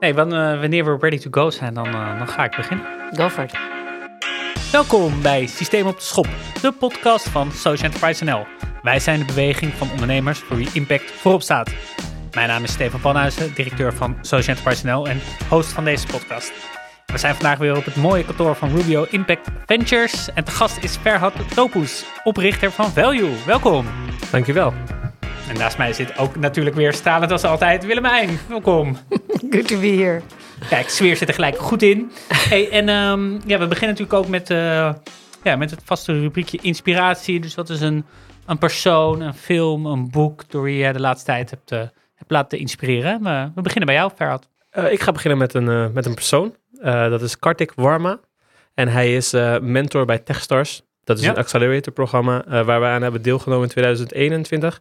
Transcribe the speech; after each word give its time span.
Nee, 0.00 0.14
wanneer 0.14 0.84
we 0.84 0.96
ready 1.00 1.18
to 1.18 1.28
go 1.30 1.50
zijn, 1.50 1.74
dan, 1.74 1.86
uh, 1.86 2.18
dan 2.18 2.28
ga 2.28 2.44
ik 2.44 2.56
beginnen. 2.56 2.86
Go 3.12 3.28
for 3.28 3.44
it. 3.44 3.58
Welkom 4.72 5.22
bij 5.22 5.46
Systeem 5.46 5.86
op 5.86 5.96
de 5.96 6.02
Schop, 6.02 6.28
de 6.60 6.72
podcast 6.72 7.28
van 7.28 7.52
Social 7.52 7.90
Enterprise 7.90 8.24
NL. 8.24 8.46
Wij 8.82 8.98
zijn 8.98 9.18
de 9.18 9.24
beweging 9.24 9.72
van 9.72 9.90
ondernemers 9.90 10.38
voor 10.38 10.56
wie 10.56 10.68
impact 10.72 11.10
voorop 11.10 11.42
staat. 11.42 11.74
Mijn 12.32 12.48
naam 12.48 12.62
is 12.62 12.72
Stefan 12.72 13.00
Panhuizen, 13.00 13.54
directeur 13.54 13.92
van 13.92 14.16
Social 14.20 14.56
Enterprise 14.56 14.86
NL 14.86 15.08
en 15.08 15.20
host 15.48 15.72
van 15.72 15.84
deze 15.84 16.06
podcast. 16.06 16.52
We 17.06 17.18
zijn 17.18 17.34
vandaag 17.34 17.58
weer 17.58 17.76
op 17.76 17.84
het 17.84 17.96
mooie 17.96 18.24
kantoor 18.24 18.54
van 18.54 18.76
Rubio 18.76 19.06
Impact 19.10 19.48
Ventures. 19.66 20.32
En 20.32 20.44
de 20.44 20.50
gast 20.50 20.78
is 20.84 20.96
Ferhat 20.96 21.54
Topus, 21.54 22.04
oprichter 22.24 22.70
van 22.70 22.90
Value. 22.90 23.30
Welkom. 23.46 23.86
Dankjewel. 24.30 24.72
En 25.48 25.56
naast 25.58 25.78
mij 25.78 25.92
zit 25.92 26.18
ook 26.18 26.36
natuurlijk 26.36 26.76
weer 26.76 26.92
stralend 26.92 27.30
als 27.30 27.44
altijd 27.44 27.86
Willemijn. 27.86 28.38
Welkom. 28.48 28.96
Good 29.50 29.68
to 29.68 29.80
be 29.80 29.86
here. 29.86 30.20
Kijk, 30.68 30.88
sfeer 30.88 31.16
zit 31.16 31.28
er 31.28 31.34
gelijk 31.34 31.56
goed 31.56 31.82
in. 31.82 32.10
Hey, 32.28 32.70
en 32.70 32.88
um, 32.88 33.40
ja, 33.46 33.58
we 33.58 33.66
beginnen 33.66 33.96
natuurlijk 33.96 34.12
ook 34.12 34.28
met, 34.28 34.50
uh, 34.50 34.92
ja, 35.42 35.56
met 35.56 35.70
het 35.70 35.80
vaste 35.84 36.20
rubriekje 36.20 36.58
inspiratie. 36.62 37.40
Dus 37.40 37.54
wat 37.54 37.68
is 37.68 37.80
een, 37.80 38.04
een 38.46 38.58
persoon, 38.58 39.20
een 39.20 39.34
film, 39.34 39.86
een 39.86 40.10
boek 40.10 40.50
door 40.50 40.62
wie 40.62 40.76
je 40.76 40.92
de 40.92 41.00
laatste 41.00 41.26
tijd 41.26 41.50
hebt, 41.50 41.72
uh, 41.72 41.78
hebt 42.14 42.30
laten 42.30 42.58
inspireren? 42.58 43.22
We, 43.22 43.50
we 43.54 43.60
beginnen 43.60 43.86
bij 43.86 43.96
jou, 43.96 44.10
Ferhat. 44.16 44.48
Uh, 44.72 44.92
ik 44.92 45.00
ga 45.00 45.12
beginnen 45.12 45.38
met 45.38 45.54
een, 45.54 45.92
met 45.92 46.06
een 46.06 46.14
persoon. 46.14 46.54
dat 46.82 47.22
is 47.22 47.38
Kartik 47.38 47.72
Warma. 47.74 48.20
En 48.74 48.88
hij 48.88 49.16
is 49.16 49.32
mentor 49.60 50.04
bij 50.04 50.18
Techstars. 50.18 50.82
Dat 51.04 51.18
is 51.18 51.24
ja. 51.24 51.30
een 51.30 51.36
accelerator-programma 51.36 52.64
waar 52.64 52.80
we 52.80 52.86
aan 52.86 53.02
hebben 53.02 53.22
deelgenomen 53.22 53.64
in 53.64 53.70
2021. 53.70 54.80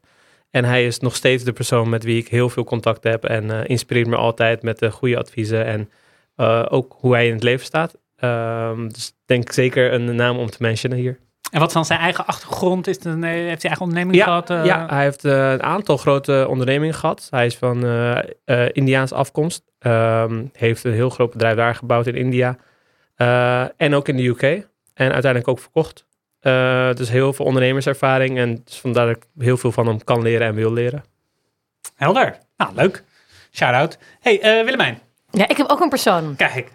En 0.54 0.66
hij 0.66 0.86
is 0.86 1.00
nog 1.00 1.16
steeds 1.16 1.44
de 1.44 1.54
persoon 1.54 1.90
met 1.90 2.04
wie 2.04 2.18
ik 2.18 2.28
heel 2.28 2.50
veel 2.50 2.64
contact 2.64 3.04
heb 3.04 3.24
en 3.24 3.44
uh, 3.44 3.60
inspireert 3.64 4.08
me 4.08 4.16
altijd 4.16 4.64
met 4.64 4.80
de 4.80 4.92
goede 4.92 5.18
adviezen 5.18 5.66
en 5.66 5.90
uh, 6.38 6.66
ook 6.70 6.96
hoe 7.00 7.14
hij 7.14 7.28
in 7.28 7.34
het 7.34 7.44
leven 7.44 7.66
staat. 7.66 7.98
Um, 8.24 8.94
dus 8.94 9.14
denk 9.26 9.52
zeker 9.52 9.94
een 9.94 10.16
naam 10.16 10.38
om 10.38 10.50
te 10.50 10.58
mentionen 10.60 10.98
hier. 10.98 11.20
En 11.52 11.60
wat 11.60 11.68
is 11.68 11.74
dan 11.74 11.86
zijn 11.86 12.00
eigen 12.00 12.26
achtergrond? 12.26 12.88
Is 12.88 12.96
het 12.96 13.06
een, 13.06 13.24
heeft 13.24 13.62
hij 13.62 13.72
eigen 13.72 13.82
onderneming 13.82 14.16
ja, 14.16 14.24
gehad? 14.24 14.50
Uh... 14.50 14.66
Ja, 14.66 14.86
hij 14.90 15.04
heeft 15.04 15.24
een 15.24 15.64
aantal 15.64 15.98
grote 15.98 16.46
ondernemingen 16.50 16.96
gehad. 16.96 17.28
Hij 17.30 17.46
is 17.46 17.56
van 17.56 17.86
Indiaans 18.72 19.12
afkomst. 19.12 19.64
Um, 19.80 20.50
heeft 20.54 20.84
een 20.84 20.94
heel 20.94 21.10
groot 21.10 21.32
bedrijf 21.32 21.56
daar 21.56 21.76
gebouwd 21.76 22.08
in 22.08 22.16
India. 22.16 22.58
en 23.78 23.96
ook 23.96 24.08
in 24.08 24.18
de 24.18 24.28
UK. 24.28 24.42
En 24.94 25.12
uiteindelijk 25.12 25.48
ook 25.48 25.60
verkocht. 25.60 26.06
Uh, 26.44 26.94
dus 26.94 27.10
heel 27.10 27.34
veel 27.34 27.46
ondernemerservaring. 27.46 28.38
En 28.38 28.62
dus 28.66 28.80
vandaar 28.80 29.06
dat 29.06 29.16
ik 29.16 29.24
heel 29.38 29.58
veel 29.58 29.72
van 29.72 29.88
hem 29.88 30.04
kan 30.04 30.22
leren 30.22 30.48
en 30.48 30.56
wil 30.56 30.74
leren. 30.74 31.04
Helder. 31.96 32.38
Nou, 32.58 32.76
leuk. 32.76 33.04
Shout-out. 33.52 33.98
Hey, 34.20 34.36
uh, 34.36 34.64
Willemijn. 34.66 35.00
Ja, 35.32 35.48
ik 35.48 35.58
heb 35.58 35.70
ook 35.70 35.80
een 35.80 35.90
persoon. 35.90 36.36
Kijk. 36.36 36.72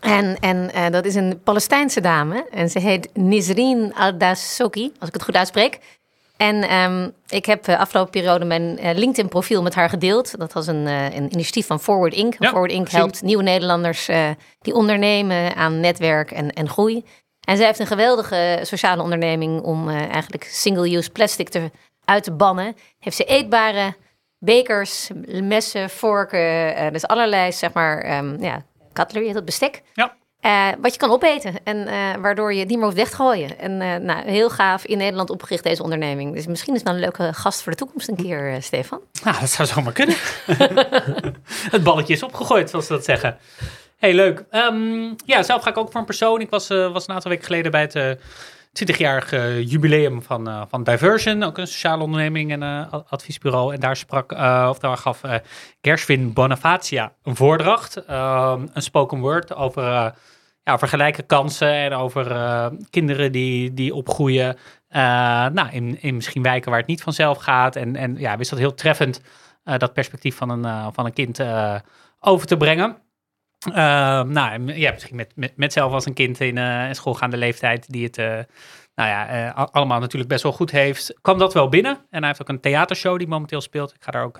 En, 0.00 0.36
en 0.40 0.70
uh, 0.74 0.90
dat 0.90 1.04
is 1.04 1.14
een 1.14 1.40
Palestijnse 1.44 2.00
dame. 2.00 2.46
En 2.50 2.68
ze 2.68 2.78
heet 2.78 3.08
Nisreen 3.14 3.94
Al-Dasoki, 3.94 4.92
als 4.98 5.08
ik 5.08 5.14
het 5.14 5.22
goed 5.22 5.36
uitspreek. 5.36 5.78
En 6.36 6.74
um, 6.74 7.12
ik 7.28 7.46
heb 7.46 7.64
de 7.64 7.78
afgelopen 7.78 8.10
periode 8.10 8.44
mijn 8.44 8.78
LinkedIn-profiel 8.94 9.62
met 9.62 9.74
haar 9.74 9.88
gedeeld. 9.88 10.38
Dat 10.38 10.52
was 10.52 10.66
een, 10.66 10.86
een 10.86 11.32
initiatief 11.32 11.66
van 11.66 11.80
Forward 11.80 12.14
Inc. 12.14 12.34
Ja, 12.38 12.48
Forward 12.48 12.72
Inc. 12.72 12.88
helpt 12.88 13.22
nieuwe 13.22 13.42
Nederlanders 13.42 14.08
die 14.60 14.74
ondernemen 14.74 15.56
aan 15.56 15.80
netwerk 15.80 16.30
en, 16.30 16.52
en 16.52 16.68
groei. 16.68 17.04
En 17.48 17.56
zij 17.56 17.66
heeft 17.66 17.78
een 17.78 17.86
geweldige 17.86 18.58
sociale 18.62 19.02
onderneming 19.02 19.62
om 19.62 19.88
uh, 19.88 19.96
eigenlijk 19.96 20.44
single-use 20.44 21.10
plastic 21.10 21.48
te, 21.48 21.70
uit 22.04 22.24
te 22.24 22.32
bannen. 22.32 22.76
Heeft 22.98 23.16
ze 23.16 23.24
eetbare 23.24 23.94
bekers, 24.38 25.10
messen, 25.42 25.90
vorken, 25.90 26.84
uh, 26.84 26.90
dus 26.92 27.06
allerlei, 27.06 27.52
zeg 27.52 27.72
maar, 27.72 28.18
um, 28.18 28.42
ja, 28.42 28.62
cutlery, 28.92 29.32
dat 29.32 29.44
bestek. 29.44 29.82
Ja. 29.92 30.16
Uh, 30.40 30.68
wat 30.80 30.92
je 30.92 30.98
kan 30.98 31.10
opeten 31.10 31.54
en 31.64 31.84
waardoor 32.20 32.52
je 32.52 32.58
het 32.58 32.68
niet 32.68 32.76
meer 32.76 32.86
hoeft 32.86 32.96
weggooien. 32.96 33.58
En 33.58 33.76
nou, 34.04 34.28
heel 34.30 34.50
gaaf 34.50 34.84
in 34.84 34.98
Nederland 34.98 35.30
opgericht 35.30 35.64
deze 35.64 35.82
onderneming. 35.82 36.34
Dus 36.34 36.46
misschien 36.46 36.74
is 36.74 36.80
het 36.80 36.88
wel 36.88 36.96
een 36.98 37.04
leuke 37.04 37.32
gast 37.32 37.62
voor 37.62 37.72
de 37.72 37.78
toekomst 37.78 38.08
een 38.08 38.16
keer, 38.16 38.62
Stefan. 38.62 39.00
Nou, 39.24 39.40
dat 39.40 39.50
zou 39.50 39.68
zomaar 39.68 39.92
kunnen. 39.92 40.16
het 41.74 41.82
balletje 41.82 42.14
is 42.14 42.22
opgegooid, 42.22 42.70
zoals 42.70 42.86
ze 42.86 42.92
dat 42.92 43.04
zeggen. 43.04 43.38
Hey, 43.98 44.14
leuk. 44.14 44.44
Um, 44.50 45.16
ja, 45.24 45.42
zelf 45.42 45.62
ga 45.62 45.70
ik 45.70 45.76
ook 45.76 45.90
voor 45.90 46.00
een 46.00 46.06
persoon. 46.06 46.40
Ik 46.40 46.50
was, 46.50 46.70
uh, 46.70 46.92
was 46.92 47.08
een 47.08 47.14
aantal 47.14 47.30
weken 47.30 47.46
geleden 47.46 47.70
bij 47.70 47.80
het 47.80 47.94
uh, 47.94 48.10
20-jarige 48.84 49.64
jubileum 49.64 50.22
van, 50.22 50.48
uh, 50.48 50.62
van 50.68 50.82
Diversion, 50.84 51.42
ook 51.42 51.58
een 51.58 51.66
sociale 51.66 52.02
onderneming 52.02 52.52
en 52.52 52.90
adviesbureau. 52.90 53.74
En 53.74 53.80
daar 53.80 53.96
sprak, 53.96 54.32
of 54.70 54.78
daar 54.78 54.96
gaf 54.96 55.20
Gershwin 55.80 56.32
Bonavacia 56.32 57.12
een 57.22 57.36
voordracht, 57.36 58.04
ehm, 58.04 58.66
een 58.72 58.82
spoken 58.82 59.20
word 59.20 59.54
over, 59.54 60.14
ja, 60.62 61.10
kansen 61.26 61.72
en 61.72 61.92
over 61.92 62.26
kinderen 62.90 63.32
die, 63.32 63.74
die 63.74 63.94
opgroeien 63.94 64.56
nou, 65.52 65.68
in, 65.70 66.02
in 66.02 66.14
misschien 66.14 66.42
wijken 66.42 66.70
waar 66.70 66.80
het 66.80 66.88
niet 66.88 67.02
vanzelf 67.02 67.38
gaat. 67.38 67.76
En, 67.76 67.96
en 67.96 68.16
ja, 68.18 68.36
wist 68.36 68.50
dat 68.50 68.58
heel 68.58 68.74
treffend, 68.74 69.20
dat 69.64 69.92
perspectief 69.92 70.36
van 70.36 70.50
een, 70.50 70.92
van 70.92 71.04
een 71.06 71.12
kind 71.12 71.40
over 72.20 72.46
te 72.46 72.56
brengen. 72.56 73.07
Uh, 73.68 73.74
nou, 74.22 74.74
ja, 74.74 74.90
misschien 74.90 75.16
met, 75.16 75.32
met, 75.34 75.56
met 75.56 75.72
zelf 75.72 75.92
als 75.92 76.06
een 76.06 76.14
kind 76.14 76.40
in 76.40 76.56
uh, 76.56 76.92
schoolgaande 76.92 77.36
leeftijd 77.36 77.92
die 77.92 78.04
het 78.04 78.18
uh, 78.18 78.26
nou 78.94 79.08
ja, 79.08 79.48
uh, 79.56 79.66
allemaal 79.70 80.00
natuurlijk 80.00 80.30
best 80.30 80.42
wel 80.42 80.52
goed 80.52 80.70
heeft, 80.70 81.14
kwam 81.20 81.38
dat 81.38 81.54
wel 81.54 81.68
binnen. 81.68 81.92
En 82.10 82.18
hij 82.18 82.26
heeft 82.26 82.40
ook 82.40 82.48
een 82.48 82.60
theatershow 82.60 83.18
die 83.18 83.28
momenteel 83.28 83.60
speelt. 83.60 83.94
Ik 83.94 84.02
ga 84.02 84.10
daar 84.10 84.24
ook 84.24 84.38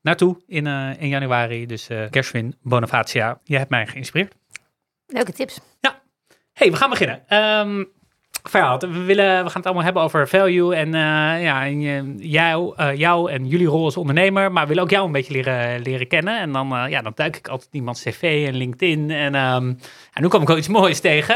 naartoe 0.00 0.42
in, 0.46 0.66
in 0.98 1.08
januari. 1.08 1.66
Dus 1.66 1.86
Gershwin 1.86 2.54
Bonavacia, 2.62 3.40
je 3.44 3.56
hebt 3.56 3.70
mij 3.70 3.86
geïnspireerd. 3.86 4.34
Leuke 5.06 5.32
tips. 5.32 5.60
Ja. 5.80 6.00
hey, 6.52 6.70
we 6.70 6.76
gaan 6.76 6.90
beginnen. 6.90 7.36
Um, 7.36 7.92
We, 8.42 9.04
willen, 9.04 9.44
we 9.44 9.50
gaan 9.50 9.60
het 9.60 9.64
allemaal 9.64 9.84
hebben 9.84 10.02
over 10.02 10.28
value 10.28 10.74
en 10.74 10.86
uh, 10.86 11.42
ja, 11.42 11.64
en, 11.64 12.16
jou, 12.18 12.74
uh, 12.76 12.96
jou 12.96 13.30
en 13.30 13.46
jullie 13.46 13.66
rol 13.66 13.84
als 13.84 13.96
ondernemer. 13.96 14.52
Maar 14.52 14.62
we 14.62 14.68
willen 14.68 14.82
ook 14.82 14.90
jou 14.90 15.06
een 15.06 15.12
beetje 15.12 15.32
leren, 15.32 15.82
leren 15.82 16.06
kennen. 16.06 16.38
En 16.38 16.52
dan, 16.52 16.68
ja, 16.88 17.02
dan 17.02 17.12
duik 17.14 17.36
ik 17.36 17.48
altijd 17.48 17.68
iemands 17.72 18.02
cv 18.02 18.44
en 18.46 18.54
LinkedIn. 18.54 19.10
En, 19.10 19.34
um, 19.34 19.78
en 20.12 20.22
nu 20.22 20.28
kwam 20.28 20.42
ik 20.42 20.48
wel 20.48 20.56
iets 20.56 20.68
moois 20.68 21.00
tegen. 21.00 21.34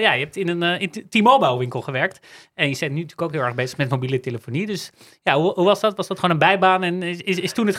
ja, 0.00 0.12
je 0.12 0.24
hebt 0.24 0.36
in 0.36 0.48
een 0.48 0.90
T-Mobile 1.08 1.58
winkel 1.58 1.80
gewerkt. 1.80 2.26
En 2.54 2.68
je 2.68 2.76
bent 2.78 2.92
nu 2.92 3.00
natuurlijk 3.00 3.22
ook 3.22 3.32
heel 3.32 3.42
erg 3.42 3.54
bezig 3.54 3.78
met 3.78 3.90
mobiele 3.90 4.20
telefonie. 4.20 4.66
Dus 4.66 4.90
ja, 5.22 5.34
hoe, 5.34 5.52
hoe 5.52 5.64
was 5.64 5.80
dat? 5.80 5.96
Was 5.96 6.06
dat 6.06 6.18
gewoon 6.18 6.34
een 6.34 6.40
bijbaan? 6.40 6.82
En 6.82 7.02
is, 7.02 7.20
is, 7.20 7.38
is 7.38 7.52
toen 7.52 7.66
het 7.66 7.76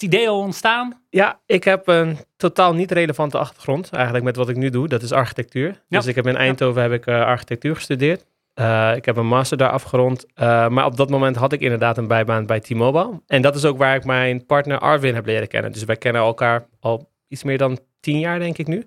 het 0.00 0.12
idee 0.12 0.28
al 0.28 0.38
ontstaan? 0.38 1.00
Ja, 1.10 1.40
ik 1.46 1.64
heb 1.64 1.88
een 1.88 2.18
totaal 2.36 2.74
niet 2.74 2.90
relevante 2.92 3.38
achtergrond 3.38 3.92
eigenlijk 3.92 4.24
met 4.24 4.36
wat 4.36 4.48
ik 4.48 4.56
nu 4.56 4.70
doe. 4.70 4.88
Dat 4.88 5.02
is 5.02 5.12
architectuur. 5.12 5.68
Ja. 5.88 5.98
Dus 5.98 6.06
ik 6.06 6.14
heb 6.14 6.26
in 6.26 6.36
Eindhoven 6.36 6.82
heb 6.82 6.92
ik 6.92 7.06
uh, 7.06 7.24
architectuur 7.24 7.74
gestudeerd. 7.74 8.24
Uh, 8.54 8.92
ik 8.96 9.04
heb 9.04 9.16
een 9.16 9.26
master 9.26 9.56
daar 9.56 9.70
afgerond. 9.70 10.26
Uh, 10.26 10.68
maar 10.68 10.84
op 10.84 10.96
dat 10.96 11.10
moment 11.10 11.36
had 11.36 11.52
ik 11.52 11.60
inderdaad 11.60 11.98
een 11.98 12.06
bijbaan 12.06 12.46
bij 12.46 12.60
T-Mobile. 12.60 13.20
En 13.26 13.42
dat 13.42 13.54
is 13.54 13.64
ook 13.64 13.78
waar 13.78 13.94
ik 13.94 14.04
mijn 14.04 14.46
partner 14.46 14.78
Arvin 14.78 15.14
heb 15.14 15.26
leren 15.26 15.48
kennen. 15.48 15.72
Dus 15.72 15.84
wij 15.84 15.96
kennen 15.96 16.22
elkaar 16.22 16.66
al 16.80 17.10
iets 17.28 17.42
meer 17.42 17.58
dan 17.58 17.78
tien 18.00 18.18
jaar, 18.18 18.38
denk 18.38 18.58
ik 18.58 18.66
nu. 18.66 18.86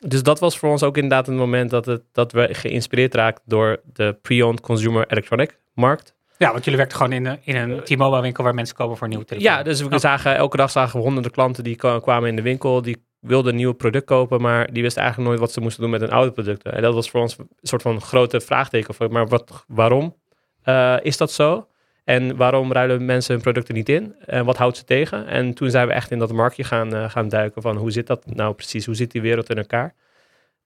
Dus 0.00 0.22
dat 0.22 0.40
was 0.40 0.58
voor 0.58 0.70
ons 0.70 0.82
ook 0.82 0.96
inderdaad 0.96 1.28
een 1.28 1.36
moment 1.36 1.70
dat, 1.70 1.86
het, 1.86 2.02
dat 2.12 2.32
we 2.32 2.48
geïnspireerd 2.52 3.14
raakten 3.14 3.44
door 3.46 3.80
de 3.92 4.18
pre-owned 4.22 4.60
consumer 4.60 5.06
electronic 5.06 5.58
markt. 5.74 6.15
Ja, 6.38 6.52
want 6.52 6.64
jullie 6.64 6.78
werkten 6.78 6.98
gewoon 6.98 7.12
in, 7.12 7.26
een, 7.26 7.38
in 7.42 7.56
een 7.56 7.82
T-Mobile 7.82 8.20
winkel 8.22 8.44
waar 8.44 8.54
mensen 8.54 8.76
komen 8.76 8.96
voor 8.96 9.08
nieuwe 9.08 9.24
telefoon. 9.24 9.52
Ja, 9.52 9.62
dus 9.62 9.82
we 9.82 9.98
zagen, 9.98 10.36
elke 10.36 10.56
dag 10.56 10.70
zagen 10.70 10.98
we 10.98 11.04
honderden 11.04 11.32
klanten 11.32 11.64
die 11.64 11.76
kwamen 11.76 12.28
in 12.28 12.36
de 12.36 12.42
winkel. 12.42 12.82
Die 12.82 13.04
wilden 13.20 13.50
een 13.50 13.58
nieuw 13.58 13.72
product 13.72 14.04
kopen, 14.04 14.40
maar 14.40 14.72
die 14.72 14.82
wisten 14.82 15.02
eigenlijk 15.02 15.30
nooit 15.30 15.42
wat 15.42 15.52
ze 15.52 15.60
moesten 15.60 15.82
doen 15.82 15.90
met 15.90 16.00
hun 16.00 16.10
oude 16.10 16.32
producten. 16.32 16.72
En 16.72 16.82
dat 16.82 16.94
was 16.94 17.10
voor 17.10 17.20
ons 17.20 17.38
een 17.38 17.48
soort 17.62 17.82
van 17.82 18.00
grote 18.00 18.40
vraagteken. 18.40 19.12
Maar 19.12 19.26
wat, 19.26 19.64
waarom 19.68 20.16
uh, 20.64 20.96
is 21.02 21.16
dat 21.16 21.32
zo? 21.32 21.66
En 22.04 22.36
waarom 22.36 22.72
ruilen 22.72 23.04
mensen 23.04 23.34
hun 23.34 23.42
producten 23.42 23.74
niet 23.74 23.88
in? 23.88 24.14
En 24.26 24.44
wat 24.44 24.56
houdt 24.56 24.76
ze 24.76 24.84
tegen? 24.84 25.26
En 25.26 25.54
toen 25.54 25.70
zijn 25.70 25.86
we 25.86 25.92
echt 25.92 26.10
in 26.10 26.18
dat 26.18 26.32
marktje 26.32 26.64
gaan, 26.64 26.94
uh, 26.94 27.10
gaan 27.10 27.28
duiken 27.28 27.62
van 27.62 27.76
hoe 27.76 27.90
zit 27.90 28.06
dat 28.06 28.26
nou 28.26 28.54
precies? 28.54 28.86
Hoe 28.86 28.94
zit 28.94 29.10
die 29.10 29.20
wereld 29.20 29.50
in 29.50 29.56
elkaar? 29.56 29.94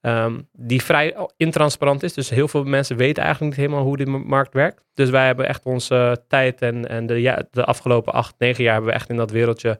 Um, 0.01 0.47
die 0.51 0.83
vrij 0.83 1.27
intransparant 1.37 2.03
is. 2.03 2.13
Dus 2.13 2.29
heel 2.29 2.47
veel 2.47 2.63
mensen 2.63 2.97
weten 2.97 3.23
eigenlijk 3.23 3.55
niet 3.55 3.65
helemaal 3.65 3.85
hoe 3.85 3.97
die 3.97 4.07
markt 4.07 4.53
werkt. 4.53 4.83
Dus 4.93 5.09
wij 5.09 5.25
hebben 5.25 5.47
echt 5.47 5.63
onze 5.63 6.23
tijd 6.27 6.61
en, 6.61 6.89
en 6.89 7.05
de, 7.05 7.21
ja, 7.21 7.43
de 7.51 7.65
afgelopen 7.65 8.13
acht, 8.13 8.35
negen 8.37 8.63
jaar 8.63 8.73
hebben 8.73 8.91
we 8.91 8.97
echt 8.97 9.09
in 9.09 9.15
dat 9.15 9.31
wereldje 9.31 9.79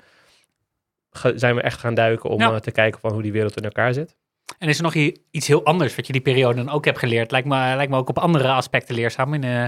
zijn 1.35 1.56
we 1.56 1.62
echt 1.62 1.79
gaan 1.79 1.94
duiken 1.94 2.29
om 2.29 2.39
ja. 2.39 2.51
uh, 2.51 2.56
te 2.56 2.71
kijken 2.71 3.00
van 3.00 3.12
hoe 3.12 3.21
die 3.21 3.31
wereld 3.31 3.57
in 3.57 3.63
elkaar 3.63 3.94
zit. 3.94 4.15
En 4.57 4.68
is 4.68 4.77
er 4.77 4.83
nog 4.83 4.94
iets 5.31 5.47
heel 5.47 5.65
anders 5.65 5.95
wat 5.95 6.07
je 6.07 6.13
die 6.13 6.21
periode 6.21 6.56
dan 6.56 6.69
ook 6.69 6.85
hebt 6.85 7.00
geleerd? 7.00 7.31
Lijkt 7.31 7.47
me, 7.47 7.56
lijkt 7.56 7.91
me 7.91 7.97
ook 7.97 8.09
op 8.09 8.19
andere 8.19 8.47
aspecten 8.47 8.95
leerzaam 8.95 9.33
in, 9.33 9.44
uh, 9.44 9.63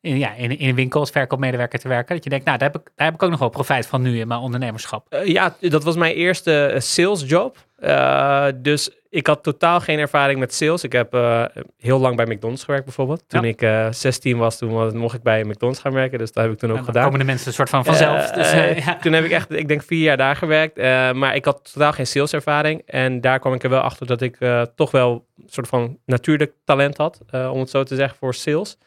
in, 0.00 0.18
ja, 0.18 0.34
in, 0.34 0.58
in 0.58 0.68
een 0.68 0.74
winkel 0.74 1.00
als 1.00 1.10
verkoopmedewerker 1.10 1.78
te 1.78 1.88
werken. 1.88 2.14
Dat 2.14 2.24
je 2.24 2.30
denkt, 2.30 2.44
nou, 2.44 2.58
daar 2.58 2.70
heb 2.72 2.80
ik, 2.80 2.90
daar 2.94 3.06
heb 3.06 3.14
ik 3.14 3.22
ook 3.22 3.30
nog 3.30 3.38
wel 3.38 3.48
profijt 3.48 3.86
van 3.86 4.02
nu 4.02 4.20
in 4.20 4.28
mijn 4.28 4.40
ondernemerschap. 4.40 5.14
Uh, 5.14 5.26
ja, 5.26 5.56
dat 5.60 5.84
was 5.84 5.96
mijn 5.96 6.14
eerste 6.14 6.74
salesjob. 6.78 7.56
Uh, 7.80 8.46
dus 8.56 8.90
ik 9.10 9.26
had 9.26 9.42
totaal 9.42 9.80
geen 9.80 9.98
ervaring 9.98 10.38
met 10.38 10.54
sales. 10.54 10.84
Ik 10.84 10.92
heb 10.92 11.14
uh, 11.14 11.44
heel 11.76 11.98
lang 11.98 12.16
bij 12.16 12.26
McDonald's 12.26 12.64
gewerkt 12.64 12.84
bijvoorbeeld. 12.84 13.24
Toen 13.26 13.42
ja. 13.42 13.48
ik 13.48 13.62
uh, 13.62 13.86
16 13.90 14.38
was, 14.38 14.58
toen 14.58 14.96
mocht 14.96 15.14
ik 15.14 15.22
bij 15.22 15.44
McDonald's 15.44 15.80
gaan 15.80 15.92
werken. 15.92 16.18
Dus 16.18 16.32
dat 16.32 16.42
heb 16.44 16.52
ik 16.52 16.58
toen 16.58 16.72
ook 16.72 16.84
gedaan. 16.84 17.04
komen 17.04 17.18
de 17.18 17.24
mensen 17.24 17.46
een 17.46 17.52
soort 17.52 17.70
van 17.70 17.84
vanzelf. 17.84 18.30
Dus, 18.30 18.52
ja. 18.84 18.96
Toen 18.96 19.12
heb 19.12 19.24
ik 19.24 19.30
echt, 19.30 19.52
ik 19.52 19.68
denk 19.68 19.82
vier 19.82 20.02
jaar 20.02 20.16
daar 20.16 20.36
gewerkt. 20.36 20.76
maar 21.14 21.34
ik 21.34 21.44
had 21.44 21.72
totaal 21.72 21.92
geen 21.92 22.06
saleservaring. 22.06 22.82
En 22.86 23.20
daar 23.20 23.38
kwam 23.38 23.54
ik 23.54 23.62
er 23.62 23.70
wel 23.70 23.80
achter 23.80 24.06
dat 24.06 24.20
ik 24.20 24.36
toch 24.74 24.90
wel 24.90 25.26
een 25.36 25.44
soort 25.46 25.68
van 25.68 25.98
natuurlijk 26.04 26.52
talent 26.64 26.96
had. 26.96 27.20
om 27.32 27.60
het 27.60 27.70
zo 27.70 27.82
te 27.82 27.94
zeggen, 27.94 28.18
voor 28.18 28.34
sales. 28.34 28.78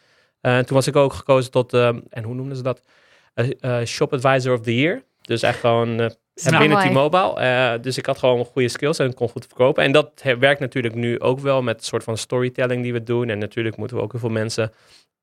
En 0.42 0.66
toen 0.66 0.76
was 0.76 0.88
ik 0.88 0.96
ook 0.96 1.14
gekozen 1.14 1.52
tot, 1.52 1.74
en 1.74 2.24
hoe 2.24 2.36
noemden 2.36 2.58
ze 2.58 2.64
dat? 2.64 2.82
Shop 3.86 4.14
Advisor 4.14 4.54
of 4.54 4.62
the 4.62 4.76
Year. 4.76 5.04
Dus 5.22 5.42
echt 5.42 5.60
gewoon 5.60 6.12
uh, 6.48 6.60
binnen 6.60 6.90
T-Mobile. 6.90 7.42
Uh, 7.42 7.84
dus 7.84 7.98
ik 7.98 8.06
had 8.06 8.18
gewoon 8.18 8.46
goede 8.46 8.70
skills 8.70 9.00
en 9.00 9.14
kon 9.14 9.30
goed 9.30 9.46
verkopen. 9.46 9.84
En 9.84 9.92
dat 9.92 10.12
werkt 10.40 10.60
natuurlijk 10.60 10.96
nu 10.96 11.20
ook 11.20 11.40
wel 11.40 11.62
met 11.62 11.78
een 11.78 11.86
soort 11.86 12.04
van 12.04 12.18
storytelling 12.18 12.84
die 12.84 12.94
we 12.94 13.04
doen. 13.04 13.30
En 13.30 13.38
natuurlijk 13.38 13.78
moeten 13.78 13.98
we 13.98 14.04
ook 14.04 14.12
heel 14.12 14.20
veel 14.20 14.30
mensen 14.30 14.72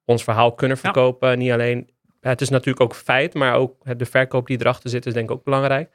ons 0.05 0.25
verhaal 0.25 0.53
kunnen 0.53 0.79
verkopen. 0.79 1.29
Ja. 1.29 1.35
Niet 1.35 1.53
alleen, 1.53 1.91
het 2.21 2.41
is 2.41 2.49
natuurlijk 2.49 2.81
ook 2.81 2.95
feit, 2.95 3.35
maar 3.35 3.55
ook 3.55 3.75
de 3.97 4.07
verkoop 4.07 4.47
die 4.47 4.61
erachter 4.61 4.91
zit 4.91 5.07
is 5.07 5.13
denk 5.13 5.31
ik 5.31 5.37
ook 5.37 5.45
belangrijk. 5.45 5.91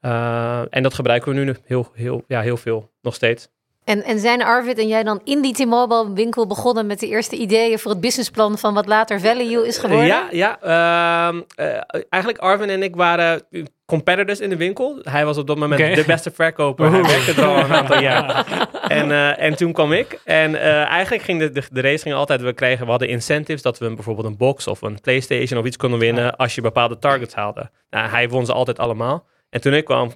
Uh, 0.00 0.62
en 0.70 0.82
dat 0.82 0.94
gebruiken 0.94 1.34
we 1.34 1.40
nu 1.40 1.54
heel, 1.64 1.88
heel, 1.94 2.24
ja, 2.26 2.40
heel 2.40 2.56
veel, 2.56 2.90
nog 3.02 3.14
steeds. 3.14 3.48
En, 3.84 4.02
en 4.02 4.18
zijn 4.18 4.42
Arvid 4.42 4.78
en 4.78 4.88
jij 4.88 5.02
dan 5.02 5.20
in 5.24 5.42
die 5.42 5.52
T-Mobile 5.52 6.12
winkel 6.12 6.46
begonnen 6.46 6.86
met 6.86 7.00
de 7.00 7.08
eerste 7.08 7.36
ideeën 7.36 7.78
voor 7.78 7.90
het 7.90 8.00
businessplan 8.00 8.58
van 8.58 8.74
wat 8.74 8.86
later 8.86 9.20
Value 9.20 9.66
is 9.66 9.78
geworden? 9.78 10.06
Ja, 10.06 10.28
ja 10.30 10.58
uh, 11.30 11.40
uh, 11.56 11.80
eigenlijk 12.08 12.42
Arvin 12.42 12.70
en 12.70 12.82
ik 12.82 12.96
waren 12.96 13.42
competitors 13.92 14.40
in 14.40 14.50
de 14.50 14.56
winkel. 14.56 14.98
Hij 15.02 15.24
was 15.24 15.38
op 15.38 15.46
dat 15.46 15.58
moment 15.58 15.80
okay. 15.80 15.94
de 15.94 16.04
beste 16.04 16.30
verkoper. 16.30 16.90
Hij 16.90 17.02
werkte 17.02 17.32
er 17.32 17.46
al 17.46 17.58
een 17.58 17.72
aantal 17.72 18.00
jaar. 18.00 18.46
en, 18.98 19.08
uh, 19.08 19.42
en 19.42 19.56
toen 19.56 19.72
kwam 19.72 19.92
ik. 19.92 20.20
En 20.24 20.56
eigenlijk 20.86 21.22
ging 21.22 21.38
de, 21.38 21.50
de, 21.50 21.62
de, 21.72 21.80
race 21.80 22.02
ging 22.02 22.14
altijd, 22.14 22.40
we 22.40 22.52
kregen, 22.52 22.84
we 22.84 22.90
hadden 22.90 23.08
incentives 23.08 23.62
dat 23.62 23.78
we 23.78 23.94
bijvoorbeeld 23.94 24.26
een 24.26 24.36
box 24.36 24.66
of 24.66 24.82
een 24.82 25.00
Playstation 25.00 25.60
of 25.60 25.66
iets 25.66 25.76
konden 25.76 25.98
winnen 25.98 26.36
als 26.36 26.54
je 26.54 26.60
bepaalde 26.60 26.98
targets 26.98 27.34
haalde. 27.34 27.70
Nou, 27.90 28.08
hij 28.08 28.28
won 28.28 28.46
ze 28.46 28.52
altijd 28.52 28.78
allemaal. 28.78 29.26
En 29.50 29.60
toen 29.60 29.74
ik 29.74 29.84
kwam, 29.84 30.12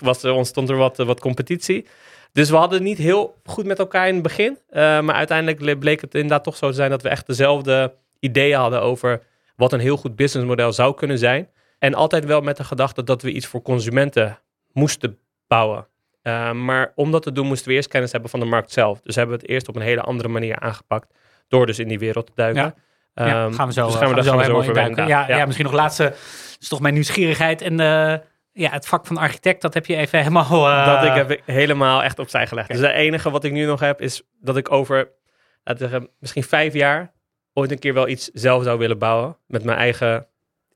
was 0.00 0.22
er, 0.22 0.32
ontstond 0.32 0.68
er 0.68 0.76
wat, 0.76 0.96
wat 0.96 1.20
competitie. 1.20 1.86
Dus 2.32 2.50
we 2.50 2.56
hadden 2.56 2.82
niet 2.82 2.98
heel 2.98 3.34
goed 3.44 3.64
met 3.64 3.78
elkaar 3.78 4.08
in 4.08 4.14
het 4.14 4.22
begin. 4.22 4.58
Uh, 4.70 4.76
maar 5.00 5.14
uiteindelijk 5.14 5.78
bleek 5.78 6.00
het 6.00 6.14
inderdaad 6.14 6.44
toch 6.44 6.56
zo 6.56 6.68
te 6.68 6.74
zijn 6.74 6.90
dat 6.90 7.02
we 7.02 7.08
echt 7.08 7.26
dezelfde 7.26 7.94
ideeën 8.20 8.58
hadden 8.58 8.82
over 8.82 9.22
wat 9.56 9.72
een 9.72 9.80
heel 9.80 9.96
goed 9.96 10.16
businessmodel 10.16 10.72
zou 10.72 10.94
kunnen 10.94 11.18
zijn. 11.18 11.48
En 11.80 11.94
altijd 11.94 12.24
wel 12.24 12.40
met 12.40 12.56
de 12.56 12.64
gedachte 12.64 13.04
dat 13.04 13.22
we 13.22 13.32
iets 13.32 13.46
voor 13.46 13.62
consumenten 13.62 14.38
moesten 14.72 15.18
bouwen. 15.46 15.86
Uh, 16.22 16.52
maar 16.52 16.92
om 16.94 17.10
dat 17.10 17.22
te 17.22 17.32
doen 17.32 17.46
moesten 17.46 17.68
we 17.68 17.74
eerst 17.74 17.88
kennis 17.88 18.12
hebben 18.12 18.30
van 18.30 18.40
de 18.40 18.46
markt 18.46 18.72
zelf. 18.72 19.00
Dus 19.00 19.14
hebben 19.14 19.36
we 19.36 19.42
het 19.42 19.50
eerst 19.50 19.68
op 19.68 19.76
een 19.76 19.82
hele 19.82 20.00
andere 20.00 20.28
manier 20.28 20.58
aangepakt. 20.58 21.14
Door 21.48 21.66
dus 21.66 21.78
in 21.78 21.88
die 21.88 21.98
wereld 21.98 22.26
te 22.26 22.32
duiken. 22.34 22.62
Ja. 22.62 22.74
Ja, 23.14 23.44
um, 23.44 23.52
gaan 23.52 23.66
we 23.66 23.72
zo, 23.72 23.86
dus 23.86 23.94
gaan 23.94 24.08
we, 24.08 24.14
gaan 24.14 24.14
daar 24.14 24.16
we 24.16 24.22
zo 24.22 24.30
gaan 24.30 24.40
helemaal 24.40 24.86
over 24.86 24.98
in. 24.98 25.06
Ja, 25.06 25.28
ja. 25.28 25.44
misschien 25.44 25.66
nog 25.66 25.74
laatste. 25.74 26.14
is 26.60 26.68
toch 26.68 26.80
mijn 26.80 26.94
nieuwsgierigheid 26.94 27.62
en 27.62 27.72
uh, 27.72 28.14
ja, 28.52 28.70
het 28.70 28.86
vak 28.86 29.06
van 29.06 29.16
architect, 29.16 29.62
dat 29.62 29.74
heb 29.74 29.86
je 29.86 29.96
even 29.96 30.18
helemaal... 30.18 30.68
Uh... 30.68 30.86
Dat 30.86 31.04
ik 31.04 31.14
heb 31.14 31.30
ik 31.30 31.42
helemaal 31.46 32.02
echt 32.02 32.18
opzij 32.18 32.46
gelegd. 32.46 32.68
Dus 32.68 32.80
het 32.80 32.90
enige 32.90 33.30
wat 33.30 33.44
ik 33.44 33.52
nu 33.52 33.64
nog 33.64 33.80
heb, 33.80 34.00
is 34.00 34.22
dat 34.40 34.56
ik 34.56 34.72
over 34.72 35.10
zeggen, 35.64 36.08
misschien 36.18 36.44
vijf 36.44 36.74
jaar 36.74 37.12
ooit 37.52 37.70
een 37.70 37.78
keer 37.78 37.94
wel 37.94 38.08
iets 38.08 38.30
zelf 38.32 38.62
zou 38.62 38.78
willen 38.78 38.98
bouwen. 38.98 39.36
Met 39.46 39.64
mijn 39.64 39.78
eigen 39.78 40.26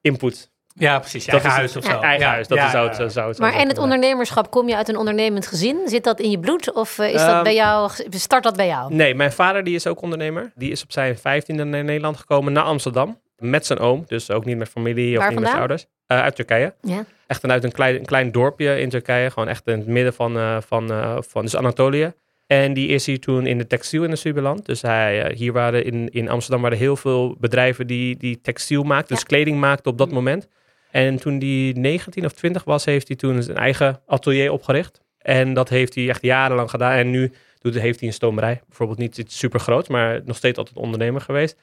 input. 0.00 0.52
Ja, 0.76 0.98
precies. 0.98 1.24
Je 1.24 1.30
dat 1.30 1.40
eigen 1.40 1.64
is, 1.64 1.72
huis 1.72 1.76
of 1.76 1.92
zo. 1.92 2.00
Eigen 2.00 2.26
ja. 2.26 2.32
huis, 2.32 2.48
dat 2.48 2.58
ja, 2.58 2.64
is 2.64 2.70
zou, 2.70 2.84
ja, 2.84 3.02
het, 3.02 3.12
zou 3.12 3.28
het 3.28 3.38
Maar 3.38 3.52
zo 3.52 3.58
en 3.58 3.68
het 3.68 3.78
ondernemerschap, 3.78 4.50
kom 4.50 4.68
je 4.68 4.76
uit 4.76 4.88
een 4.88 4.96
ondernemend 4.96 5.46
gezin? 5.46 5.80
Zit 5.86 6.04
dat 6.04 6.20
in 6.20 6.30
je 6.30 6.38
bloed 6.38 6.72
of 6.72 6.98
uh, 6.98 7.06
is 7.06 7.20
dat 7.20 7.36
Um, 7.36 7.42
bij 7.42 7.54
jou, 7.54 7.90
start 8.10 8.42
dat 8.42 8.56
bij 8.56 8.66
jou? 8.66 8.94
Nee, 8.94 9.14
mijn 9.14 9.32
vader 9.32 9.64
die 9.64 9.74
is 9.74 9.86
ook 9.86 10.02
ondernemer. 10.02 10.52
Die 10.54 10.70
is 10.70 10.82
op 10.82 10.92
zijn 10.92 11.18
vijftiende 11.18 11.64
naar 11.64 11.84
Nederland 11.84 12.16
gekomen, 12.16 12.52
naar 12.52 12.64
Amsterdam. 12.64 13.20
Met 13.38 13.66
zijn 13.66 13.78
oom, 13.78 14.04
dus 14.06 14.30
ook 14.30 14.44
niet 14.44 14.56
met 14.56 14.68
familie 14.68 15.16
of 15.16 15.18
Waar 15.18 15.30
niet 15.30 15.38
met 15.38 15.48
zijn 15.48 15.60
ouders. 15.60 15.86
Uh, 16.08 16.20
uit 16.20 16.36
Turkije. 16.36 16.74
Ja. 16.80 17.04
Echt 17.26 17.40
vanuit 17.40 17.64
een 17.64 17.72
klein, 17.72 17.94
een 17.94 18.04
klein 18.04 18.32
dorpje 18.32 18.80
in 18.80 18.88
Turkije. 18.88 19.30
Gewoon 19.30 19.48
echt 19.48 19.66
in 19.66 19.78
het 19.78 19.86
midden 19.86 20.14
van, 20.14 20.36
uh, 20.36 20.56
van, 20.66 20.92
uh, 20.92 21.16
van 21.20 21.42
dus 21.42 21.56
Anatolië. 21.56 22.12
En 22.46 22.74
die 22.74 22.88
is 22.88 23.06
hier 23.06 23.20
toen 23.20 23.46
in 23.46 23.58
de 23.58 23.66
textielindustrie 23.66 24.32
beland. 24.32 24.66
Dus 24.66 24.82
hij, 24.82 25.30
uh, 25.30 25.36
hier 25.36 25.52
waren 25.52 25.84
in, 25.84 26.08
in 26.08 26.28
Amsterdam 26.28 26.62
waren 26.62 26.78
heel 26.78 26.96
veel 26.96 27.36
bedrijven 27.38 27.86
die, 27.86 28.16
die 28.16 28.40
textiel 28.40 28.82
maakten. 28.82 29.14
Dus 29.14 29.24
kleding 29.24 29.58
maakten 29.58 29.90
op 29.92 29.98
dat 29.98 30.10
moment. 30.10 30.48
En 30.94 31.16
toen 31.16 31.38
hij 31.38 31.72
19 31.76 32.24
of 32.24 32.32
20 32.32 32.64
was, 32.64 32.84
heeft 32.84 33.08
hij 33.08 33.16
toen 33.16 33.42
zijn 33.42 33.56
eigen 33.56 34.00
atelier 34.06 34.52
opgericht. 34.52 35.00
En 35.18 35.54
dat 35.54 35.68
heeft 35.68 35.94
hij 35.94 36.08
echt 36.08 36.22
jarenlang 36.22 36.70
gedaan. 36.70 36.92
En 36.92 37.10
nu 37.10 37.32
doet, 37.60 37.74
heeft 37.74 37.98
hij 37.98 38.08
een 38.08 38.14
stomerij. 38.14 38.60
Bijvoorbeeld 38.68 38.98
niet 38.98 39.18
iets 39.18 39.38
super 39.38 39.60
groot, 39.60 39.88
maar 39.88 40.20
nog 40.24 40.36
steeds 40.36 40.58
altijd 40.58 40.76
ondernemer 40.76 41.20
geweest. 41.20 41.56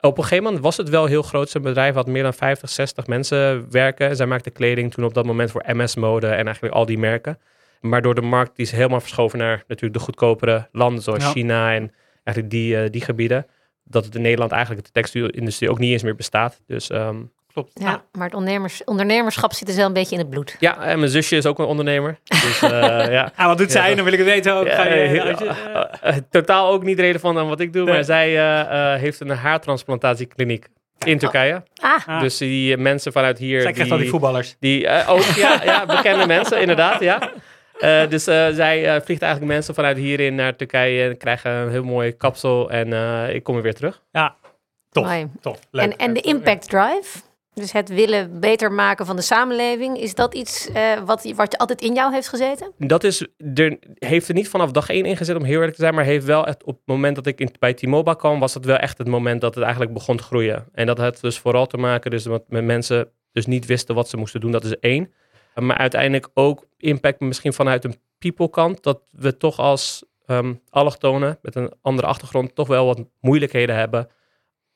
Op 0.00 0.16
een 0.16 0.22
gegeven 0.22 0.44
moment 0.44 0.62
was 0.62 0.76
het 0.76 0.88
wel 0.88 1.06
heel 1.06 1.22
groot. 1.22 1.50
Zijn 1.50 1.62
bedrijf 1.62 1.94
had 1.94 2.06
meer 2.06 2.22
dan 2.22 2.34
50, 2.34 2.70
60 2.70 3.06
mensen 3.06 3.70
werken. 3.70 4.16
Zij 4.16 4.26
maakte 4.26 4.50
kleding 4.50 4.92
toen 4.92 5.04
op 5.04 5.14
dat 5.14 5.26
moment 5.26 5.50
voor 5.50 5.64
MS 5.66 5.94
Mode 5.94 6.26
en 6.26 6.44
eigenlijk 6.44 6.74
al 6.74 6.86
die 6.86 6.98
merken. 6.98 7.38
Maar 7.80 8.02
door 8.02 8.14
de 8.14 8.20
markt 8.20 8.56
die 8.56 8.66
is 8.66 8.72
helemaal 8.72 9.00
verschoven 9.00 9.38
naar 9.38 9.64
natuurlijk 9.66 9.94
de 9.94 10.04
goedkopere 10.04 10.68
landen 10.72 11.02
zoals 11.02 11.24
Ja. 11.24 11.30
China 11.30 11.74
en 11.74 11.92
eigenlijk 12.24 12.50
die, 12.50 12.76
eh, 12.76 12.90
die 12.90 13.00
gebieden. 13.00 13.46
Dat 13.84 14.04
het 14.04 14.14
in 14.14 14.22
Nederland 14.22 14.52
eigenlijk 14.52 14.84
de 14.84 14.92
textielindustrie 14.92 15.70
ook 15.70 15.78
niet 15.78 15.92
eens 15.92 16.02
meer 16.02 16.16
bestaat. 16.16 16.60
Dus 16.66 16.90
ehm, 16.90 17.16
Klopt. 17.54 17.70
Ja, 17.74 18.02
maar 18.12 18.24
het 18.26 18.34
ondernemers, 18.34 18.84
ondernemerschap 18.84 19.52
zit 19.52 19.66
dus 19.66 19.76
wel 19.76 19.86
een 19.86 19.92
beetje 19.92 20.12
in 20.14 20.20
het 20.20 20.30
bloed. 20.30 20.56
ja, 20.60 20.82
en 20.82 20.98
mijn 20.98 21.10
zusje 21.10 21.36
is 21.36 21.46
ook 21.46 21.58
een 21.58 21.64
ondernemer. 21.64 22.18
Dus 22.24 22.62
eh, 22.62 22.70
ja. 23.18 23.32
Ah, 23.36 23.46
wat 23.46 23.58
doet 23.58 23.72
zij? 23.72 23.88
Ja. 23.90 23.94
Dan 23.94 24.04
wil 24.04 24.12
ik 24.12 24.18
het 24.18 24.28
weten 24.28 24.54
ook. 24.54 24.66
Ja, 24.66 24.74
Ga 24.74 24.84
je- 24.94 24.94
heel- 25.00 25.22
als 25.30 25.38
je- 25.38 25.48
eh, 26.00 26.16
eh, 26.16 26.22
totaal 26.30 26.72
ook 26.72 26.82
niet 26.82 26.98
relevant 26.98 27.38
aan 27.38 27.48
wat 27.48 27.60
ik 27.60 27.72
doe, 27.72 27.84
Nee. 27.84 27.94
maar 27.94 28.04
zij 28.04 28.28
eh, 28.36 28.92
eh, 28.94 29.00
heeft 29.00 29.20
een 29.20 29.30
haartransplantatiekliniek 29.30 30.66
in 31.04 31.18
Turkije. 31.18 31.62
Ah, 31.82 32.08
ah, 32.08 32.20
Dus 32.20 32.36
die 32.38 32.76
mensen 32.76 33.12
vanuit 33.12 33.38
hier. 33.38 33.60
zij 33.60 33.72
krijgt 33.72 33.90
al 33.92 33.98
die 33.98 34.08
voetballers. 34.08 34.56
Die, 34.60 34.88
ook, 35.06 35.20
ja, 35.22 35.60
ja, 35.64 35.86
bekende 35.86 36.26
mensen, 36.26 36.60
inderdaad, 36.60 37.00
ja. 37.00 37.30
Eh, 37.78 38.08
dus 38.08 38.26
eh, 38.26 38.46
zij 38.52 39.00
vliegt 39.04 39.22
eigenlijk 39.22 39.52
mensen 39.52 39.74
vanuit 39.74 39.96
hierin 39.96 40.34
naar 40.34 40.56
Turkije 40.56 41.08
en 41.08 41.16
krijgen 41.16 41.50
een 41.50 41.70
heel 41.70 41.84
mooi 41.84 42.16
kapsel 42.16 42.70
en 42.70 42.92
eh, 42.92 43.34
ik 43.34 43.42
kom 43.42 43.54
weer 43.54 43.62
weer 43.62 43.74
terug. 43.74 44.02
Tof. 44.90 45.04
mooi. 45.06 45.26
Tof. 45.40 45.58
Leuk. 45.70 45.84
En, 45.84 45.96
en 45.96 46.12
de 46.12 46.20
impact 46.20 46.68
drive, 46.68 47.18
dus 47.54 47.72
het 47.72 47.88
willen 47.88 48.40
beter 48.40 48.72
maken 48.72 49.06
van 49.06 49.16
de 49.16 49.22
samenleving, 49.22 49.98
is 49.98 50.14
dat 50.14 50.34
iets 50.34 50.68
eh, 50.68 51.00
wat, 51.04 51.32
wat 51.34 51.58
altijd 51.58 51.80
in 51.80 51.94
jou 51.94 52.12
heeft 52.12 52.28
gezeten? 52.28 52.72
Dat 52.78 53.04
is, 53.04 53.26
er 53.54 53.78
heeft 53.94 54.28
er 54.28 54.34
niet 54.34 54.48
vanaf 54.48 54.70
dag 54.70 54.88
één 54.88 55.04
in 55.04 55.16
gezet, 55.16 55.36
om 55.36 55.44
heel 55.44 55.54
eerlijk 55.54 55.74
te 55.74 55.82
zijn, 55.82 55.94
maar 55.94 56.04
heeft 56.04 56.24
wel 56.24 56.44
het, 56.44 56.64
op 56.64 56.74
het 56.74 56.86
moment 56.86 57.16
dat 57.16 57.26
ik 57.26 57.40
in, 57.40 57.54
bij 57.58 57.74
T-Mobile 57.74 58.16
kwam, 58.16 58.40
was 58.40 58.54
het 58.54 58.64
wel 58.64 58.76
echt 58.76 58.98
het 58.98 59.08
moment 59.08 59.40
dat 59.40 59.54
het 59.54 59.64
eigenlijk 59.64 59.92
begon 59.94 60.16
te 60.16 60.22
groeien. 60.22 60.64
En 60.72 60.86
dat 60.86 60.98
had 60.98 61.20
dus 61.20 61.38
vooral 61.38 61.66
te 61.66 61.76
maken 61.76 62.10
dus 62.10 62.26
met, 62.26 62.42
met 62.48 62.64
mensen 62.64 63.08
dus 63.32 63.46
niet 63.46 63.66
wisten 63.66 63.94
wat 63.94 64.08
ze 64.08 64.16
moesten 64.16 64.40
doen, 64.40 64.52
dat 64.52 64.64
is 64.64 64.78
één. 64.78 65.12
Maar 65.54 65.76
uiteindelijk 65.76 66.28
ook 66.34 66.66
impact 66.76 67.20
misschien 67.20 67.52
vanuit 67.52 67.84
een 67.84 67.96
people 68.18 68.50
kant, 68.50 68.82
dat 68.82 69.00
we 69.10 69.36
toch 69.36 69.58
als 69.58 70.04
ehm 70.26 70.54
allochtonen 70.70 71.38
met 71.42 71.54
een 71.54 71.72
andere 71.82 72.06
achtergrond 72.06 72.54
toch 72.54 72.68
wel 72.68 72.86
wat 72.86 73.04
moeilijkheden 73.20 73.76
hebben. 73.76 74.08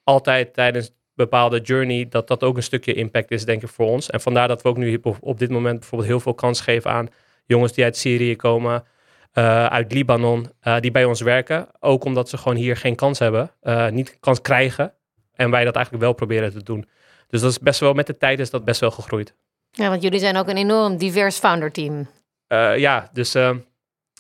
Altijd 0.05 0.55
tijdens 0.55 0.93
bepaalde 1.19 1.61
journey, 1.61 2.07
dat 2.09 2.29
dat 2.29 2.43
ook 2.43 2.57
een 2.57 2.63
stukje 2.63 2.95
impact 2.95 3.31
is, 3.31 3.45
denk 3.45 3.63
ik, 3.63 3.69
voor 3.69 3.87
ons. 3.87 4.11
En 4.11 4.21
vandaar 4.21 4.49
dat 4.49 4.63
we 4.63 4.69
ook 4.69 4.77
nu 4.77 4.99
op, 5.03 5.17
op 5.21 5.39
dit 5.39 5.51
moment 5.51 5.79
bijvoorbeeld 5.79 6.11
heel 6.11 6.21
veel 6.21 6.35
kans 6.35 6.61
geven 6.61 6.91
aan 6.91 7.09
jongens 7.49 7.73
die 7.73 7.85
uit 7.85 7.97
Syrië 7.97 8.37
komen, 8.37 8.85
eh, 9.33 9.67
uit 9.67 9.93
Libanon, 9.93 10.51
eh, 10.61 10.81
die 10.81 10.91
bij 10.91 11.05
ons 11.05 11.21
werken. 11.21 11.69
Ook 11.81 12.05
omdat 12.05 12.29
ze 12.29 12.39
gewoon 12.39 12.57
hier 12.57 12.77
geen 12.77 12.95
kans 12.95 13.19
hebben, 13.19 13.51
eh, 13.61 13.89
niet 13.89 14.17
kans 14.21 14.41
krijgen. 14.41 14.93
En 15.35 15.51
wij 15.51 15.65
dat 15.65 15.75
eigenlijk 15.75 16.05
wel 16.05 16.15
proberen 16.15 16.53
te 16.53 16.63
doen. 16.63 16.89
Dus 17.29 17.41
dat 17.41 17.51
is 17.51 17.59
best 17.59 17.81
wel, 17.81 17.93
met 17.93 18.07
de 18.07 18.17
tijd 18.17 18.41
is 18.41 18.51
dat 18.51 18.65
best 18.65 18.81
wel 18.81 18.91
gegroeid. 18.91 19.35
Ja, 19.71 19.89
want 19.89 20.03
jullie 20.03 20.19
zijn 20.19 20.37
ook 20.37 20.49
een 20.49 20.57
enorm 20.57 20.97
divers 20.97 21.39
founder 21.39 21.73
team. 21.73 22.09
Ja, 22.77 23.11
dus 23.13 23.37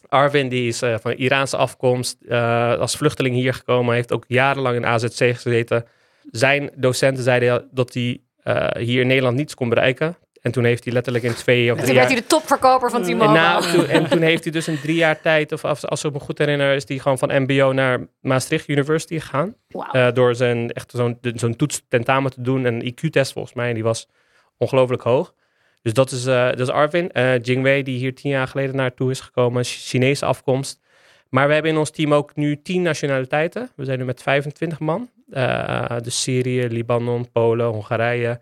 Arvin 0.08 0.48
die 0.48 0.68
is 0.68 0.78
van 0.78 1.12
Iraanse 1.12 1.56
afkomst, 1.56 2.30
als 2.78 2.96
vluchteling 2.96 3.34
hier 3.34 3.54
gekomen, 3.54 3.94
heeft 3.94 4.12
ook 4.12 4.24
jarenlang 4.26 4.76
in 4.76 4.86
AZC 4.86 5.36
gezeten. 5.36 5.86
Zijn 6.30 6.70
docenten 6.76 7.22
zeiden 7.24 7.68
dat 7.70 7.94
hij 7.94 8.20
eh, 8.42 8.66
hier 8.82 9.00
in 9.00 9.06
Nederland 9.06 9.36
niets 9.36 9.54
kon 9.54 9.68
bereiken. 9.68 10.16
En 10.40 10.52
toen 10.52 10.64
heeft 10.64 10.84
hij 10.84 10.92
letterlijk 10.92 11.24
in 11.24 11.34
twee 11.34 11.62
of 11.72 11.76
Toen 11.76 11.86
werd 11.86 11.96
jaar... 11.98 12.06
hij 12.06 12.14
de 12.16 12.26
topverkoper 12.26 12.90
van 12.90 13.00
En, 13.02 13.06
T-Mobile. 13.06 13.32
nou, 13.32 13.72
toen, 13.72 13.86
en 13.86 14.08
toen 14.08 14.20
heeft 14.22 14.42
hij 14.44 14.52
dus 14.52 14.68
in 14.68 14.80
drie 14.80 14.96
jaar 14.96 15.20
tijd, 15.20 15.52
of 15.52 15.64
als, 15.64 15.86
als 15.86 16.04
ik 16.04 16.12
me 16.12 16.18
goed 16.20 16.38
herinner, 16.38 16.74
is 16.74 16.88
hij 16.88 16.98
gewoon 16.98 17.18
van 17.18 17.42
MBO 17.42 17.72
naar 17.72 18.06
Maastricht 18.20 18.68
University 18.68 19.18
gegaan. 19.18 19.54
Eh, 19.92 20.12
door 20.12 20.34
zijn, 20.34 20.72
echt 20.72 20.90
zo'n 20.90 21.18
zo'n 21.20 21.56
toets 21.56 21.82
tentamen 21.88 22.30
te 22.30 22.40
doen. 22.42 22.66
En 22.66 22.74
een 22.74 22.92
IQ-test 22.92 23.32
volgens 23.32 23.54
mij. 23.54 23.68
En 23.68 23.74
die 23.74 23.82
was 23.82 24.08
ongelooflijk 24.56 25.02
hoog. 25.02 25.34
Dus 25.82 25.92
dat 25.92 26.10
is, 26.10 26.26
eh, 26.26 26.46
dat 26.48 26.60
is 26.60 26.68
Arvin. 26.68 27.12
Eh 27.12 27.38
Jingwei, 27.42 27.82
die 27.82 27.98
hier 27.98 28.14
tien 28.14 28.30
jaar 28.30 28.48
geleden 28.48 28.76
naartoe 28.76 29.10
is 29.10 29.20
gekomen. 29.20 29.64
Ch- 29.64 29.68
Chinese 29.88 30.24
afkomst. 30.24 30.80
Maar 31.28 31.46
we 31.48 31.52
hebben 31.52 31.72
in 31.72 31.78
ons 31.78 31.90
team 31.90 32.14
ook 32.14 32.36
nu 32.36 32.62
tien 32.62 32.82
nationaliteiten. 32.82 33.70
We 33.76 33.84
zijn 33.84 33.98
nu 33.98 34.04
met 34.04 34.22
25 34.22 34.78
man. 34.78 35.10
Eh 35.30 35.96
dus 36.02 36.22
Syrië, 36.22 36.66
Libanon, 36.68 37.30
Polen, 37.32 37.66
Hongarije. 37.66 38.40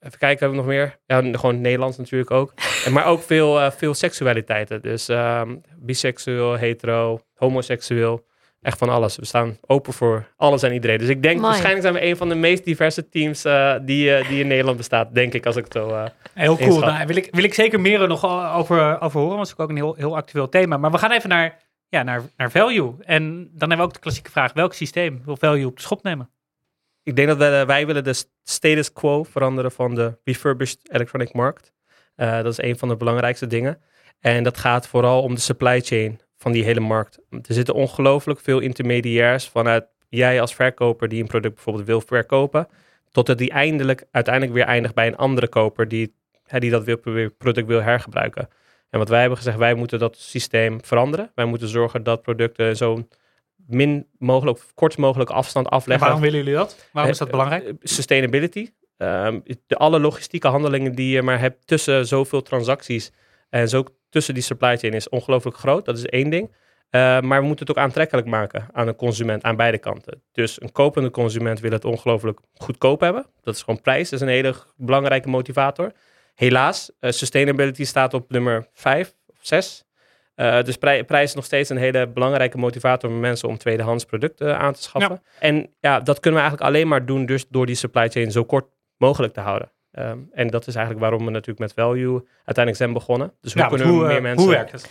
even 0.00 0.18
kijken, 0.18 0.38
hebben 0.38 0.50
we 0.50 0.56
nog 0.56 0.66
meer? 0.66 0.96
Ja, 1.06 1.38
gewoon 1.38 1.60
Nederlands 1.60 1.96
natuurlijk 1.96 2.30
ook. 2.30 2.52
En, 2.84 2.92
maar 2.92 3.06
ook 3.06 3.22
veel, 3.22 3.60
eh, 3.60 3.70
veel 3.70 3.94
seksualiteiten. 3.94 4.82
Dus 4.82 5.08
ehm, 5.08 5.56
biseksueel, 5.78 6.52
hetero, 6.54 7.20
homoseksueel. 7.34 8.24
Echt 8.62 8.78
van 8.78 8.88
alles. 8.88 9.16
We 9.16 9.24
staan 9.26 9.58
open 9.66 9.92
voor 9.92 10.26
alles 10.36 10.62
en 10.62 10.72
iedereen. 10.72 10.98
Dus 10.98 11.08
ik 11.08 11.22
denk, 11.22 11.34
Mooi. 11.34 11.46
waarschijnlijk 11.46 11.82
zijn 11.82 11.94
we 11.94 12.04
een 12.04 12.16
van 12.16 12.28
de 12.28 12.34
meest 12.34 12.64
diverse 12.64 13.08
teams 13.08 13.44
eh, 13.44 13.74
die, 13.82 14.24
die 14.28 14.40
in 14.40 14.46
Nederland 14.46 14.76
bestaat. 14.76 15.14
Denk 15.14 15.32
ik, 15.34 15.46
als 15.46 15.56
ik 15.56 15.64
het 15.64 15.72
zo... 15.72 15.88
eh, 15.88 16.04
Heel 16.34 16.56
cool. 16.56 16.80
Daar 16.80 17.06
wil 17.06 17.16
ik, 17.16 17.28
wil 17.30 17.44
ik 17.44 17.54
zeker 17.54 17.80
meer 17.80 18.08
nog 18.08 18.26
over, 18.56 19.00
over 19.00 19.20
horen, 19.20 19.36
want 19.36 19.48
het 19.48 19.58
is 19.58 19.64
ook 19.64 19.70
een 19.70 19.76
heel, 19.76 19.94
heel 19.94 20.16
actueel 20.16 20.48
thema. 20.48 20.76
Maar 20.76 20.90
we 20.90 20.98
gaan 20.98 21.12
even 21.12 21.28
naar, 21.28 21.56
ja, 21.94 22.02
naar, 22.02 22.22
naar 22.36 22.50
value. 22.50 22.94
En 23.00 23.34
dan 23.34 23.68
hebben 23.68 23.76
we 23.76 23.82
ook 23.82 23.92
de 23.92 23.98
klassieke 23.98 24.30
vraag, 24.30 24.52
welk 24.52 24.72
systeem 24.72 25.22
wil 25.24 25.36
value 25.36 25.66
op 25.66 25.76
de 25.76 25.82
schop 25.82 26.02
nemen? 26.02 26.28
ik 27.04 27.16
denk 27.16 27.28
dat 27.28 27.36
wij, 27.36 27.66
wij 27.66 27.86
willen 27.86 28.04
de 28.04 28.12
st- 28.12 28.30
status 28.42 28.92
quo 28.92 29.22
veranderen 29.22 29.72
van 29.72 29.94
de 29.94 30.18
refurbished 30.24 30.78
electronic 30.82 31.32
markt. 31.32 31.72
Eh, 32.16 32.36
dat 32.42 32.58
is 32.58 32.62
een 32.62 32.78
van 32.78 32.88
de 32.88 32.96
belangrijkste 32.96 33.46
dingen. 33.46 33.80
En 34.20 34.42
dat 34.42 34.58
gaat 34.58 34.88
vooral 34.88 35.22
om 35.22 35.34
de 35.34 35.40
supply 35.40 35.80
chain 35.80 36.20
van 36.36 36.52
die 36.52 36.64
hele 36.64 36.80
markt. 36.80 37.18
Er 37.30 37.54
zitten 37.54 37.74
ongelooflijk 37.74 38.40
veel 38.40 38.58
intermediairs 38.58 39.48
vanuit 39.48 39.84
jij 40.08 40.40
als 40.40 40.54
verkoper 40.54 41.08
die 41.08 41.20
een 41.20 41.28
product 41.28 41.54
bijvoorbeeld 41.54 41.86
wil 41.86 42.00
verkopen, 42.00 42.68
tot 43.10 43.26
het 43.26 43.38
die 43.38 43.50
eindelijk 43.50 44.04
uiteindelijk 44.10 44.54
weer 44.54 44.64
eindigt 44.64 44.94
bij 44.94 45.06
een 45.06 45.16
andere 45.16 45.48
koper 45.48 45.88
die, 45.88 46.14
die 46.58 46.70
dat 46.70 46.84
wil, 46.84 47.30
product 47.38 47.66
wil 47.66 47.82
hergebruiken. 47.82 48.48
En 48.90 48.98
wat 48.98 49.08
wij 49.08 49.20
hebben 49.20 49.38
gezegd, 49.38 49.56
wij 49.58 49.74
moeten 49.74 49.98
dat 49.98 50.16
systeem 50.16 50.84
veranderen. 50.84 51.30
Wij 51.34 51.44
moeten 51.44 51.68
zorgen 51.68 52.02
dat 52.02 52.22
producten 52.22 52.76
zo'n 52.76 53.08
min 53.66 54.06
mogelijk, 54.18 54.60
kort 54.74 54.96
mogelijk 54.96 55.30
afstand 55.30 55.66
En 55.66 55.72
afleggen. 55.72 56.04
waarom 56.06 56.22
willen 56.22 56.38
jullie 56.38 56.54
dat? 56.54 56.88
Waarom 56.92 57.12
is 57.12 57.18
dat 57.18 57.26
Eh, 57.26 57.32
belangrijk? 57.32 57.64
eh, 57.66 57.72
Sustainability. 57.82 58.70
Ehm, 58.96 59.40
de, 59.66 59.76
alle 59.76 60.00
logistieke 60.00 60.48
handelingen 60.48 60.94
die 60.94 61.10
je 61.10 61.22
maar 61.22 61.40
hebt 61.40 61.66
tussen 61.66 62.06
zoveel 62.06 62.42
transacties 62.42 63.12
en 63.50 63.68
zo 63.68 63.84
tussen 64.08 64.34
die 64.34 64.42
supply 64.42 64.76
chain 64.78 64.92
is 64.92 65.08
ongelooflijk 65.08 65.56
groot. 65.56 65.84
Dat 65.84 65.98
is 65.98 66.04
één 66.06 66.30
ding. 66.30 66.54
Eh, 66.90 67.20
maar 67.20 67.40
we 67.40 67.46
moeten 67.46 67.66
het 67.66 67.76
ook 67.76 67.82
aantrekkelijk 67.84 68.26
maken 68.26 68.66
aan 68.72 68.88
een 68.88 68.96
consument 68.96 69.42
aan 69.42 69.56
beide 69.56 69.78
kanten. 69.78 70.22
Dus 70.32 70.62
een 70.62 70.72
kopende 70.72 71.10
consument 71.10 71.60
wil 71.60 71.70
het 71.72 71.84
ongelooflijk 71.84 72.38
goedkoop 72.54 73.00
hebben. 73.00 73.26
Dat 73.42 73.54
is 73.54 73.62
gewoon 73.62 73.80
prijs. 73.80 74.10
Dat 74.10 74.20
is 74.20 74.26
een 74.26 74.32
hele 74.32 74.54
belangrijke 74.76 75.28
motivator. 75.28 75.92
Helaas, 76.34 76.90
eh, 77.00 77.10
sustainability 77.10 77.84
staat 77.84 78.14
op 78.14 78.30
nummer 78.30 78.66
5 78.72 79.14
of 79.26 79.36
6. 79.40 79.84
Eh, 80.34 80.62
dus 80.62 80.76
prij- 80.76 81.04
prijs 81.04 81.28
is 81.28 81.34
nog 81.34 81.44
steeds 81.44 81.70
een 81.70 81.76
hele 81.76 82.06
belangrijke 82.08 82.58
motivator 82.58 83.10
voor 83.10 83.18
mensen 83.18 83.48
om 83.48 83.58
tweedehands 83.58 84.04
producten 84.04 84.58
aan 84.58 84.72
te 84.72 84.82
schaffen. 84.82 85.22
En 85.38 85.70
ja, 85.80 86.00
dat 86.00 86.20
kunnen 86.20 86.40
we 86.40 86.46
eigenlijk 86.46 86.74
alleen 86.76 86.88
maar 86.88 87.06
doen 87.06 87.26
dus 87.26 87.44
door 87.48 87.66
die 87.66 87.74
supply 87.74 88.08
chain 88.08 88.30
zo 88.32 88.44
kort 88.44 88.66
mogelijk 88.96 89.32
te 89.32 89.40
houden. 89.40 89.70
Ehm, 89.92 90.18
en 90.32 90.48
dat 90.48 90.66
is 90.66 90.74
eigenlijk 90.74 91.04
waarom 91.04 91.24
we 91.24 91.30
natuurlijk 91.30 91.58
met 91.58 91.72
value 91.72 92.26
uiteindelijk 92.34 92.76
zijn 92.76 92.92
begonnen. 92.92 93.32
Dus 93.40 93.52
hoe 93.52 93.62
Ja, 93.62 93.68
kunnen 93.68 93.86
we 93.86 93.92
meer 94.06 94.16
eh, 94.16 94.22
mensen... 94.22 94.42
hoe 94.46 94.54
werkt 94.54 94.72
het? 94.72 94.90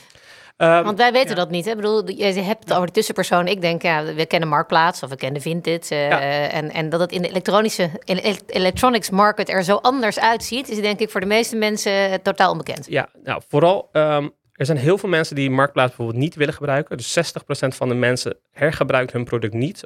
Ehm, 0.57 0.83
Want 0.83 0.97
wij 0.97 1.11
weten 1.11 1.29
Ja. 1.29 1.35
dat 1.35 1.49
niet. 1.49 1.65
Hè? 1.65 1.71
Ik 1.71 1.77
bedoel, 1.77 2.09
je 2.09 2.23
hebt 2.41 2.63
het 2.63 2.73
over 2.73 2.85
de 2.87 2.93
tussenpersoon. 2.93 3.47
Ik 3.47 3.61
denk, 3.61 3.81
ja, 3.81 4.03
we 4.13 4.25
kennen 4.25 4.49
Marktplaats 4.49 5.03
of 5.03 5.09
we 5.09 5.15
kennen 5.15 5.41
Vinted. 5.41 5.91
eh, 5.91 6.07
Ja. 6.09 6.19
en, 6.49 6.71
en 6.71 6.89
dat 6.89 6.99
het 6.99 7.11
in 7.11 7.21
de 7.21 7.27
elektronische 7.29 7.89
in 8.03 8.15
de 8.15 8.21
ele- 8.21 8.37
electronics 8.47 9.09
market 9.09 9.49
er 9.49 9.63
zo 9.63 9.75
anders 9.75 10.19
uitziet, 10.19 10.69
is 10.69 10.81
denk 10.81 10.99
ik 10.99 11.09
voor 11.09 11.21
de 11.21 11.27
meeste 11.27 11.55
mensen 11.55 11.91
eh, 11.91 12.13
totaal 12.13 12.51
onbekend. 12.51 12.85
Ja, 12.89 13.07
nou 13.23 13.41
vooral, 13.47 13.89
ehm, 13.91 14.29
er 14.53 14.65
zijn 14.65 14.77
heel 14.77 14.97
veel 14.97 15.09
mensen 15.09 15.35
die 15.35 15.49
Marktplaats 15.49 15.87
bijvoorbeeld 15.95 16.19
niet 16.23 16.35
willen 16.35 16.53
gebruiken. 16.53 16.97
Dus 16.97 17.11
60% 17.13 17.75
van 17.75 17.87
de 17.89 17.95
mensen 17.95 18.37
hergebruikt 18.51 19.11
hun 19.11 19.23
product 19.23 19.53
niet. 19.53 19.83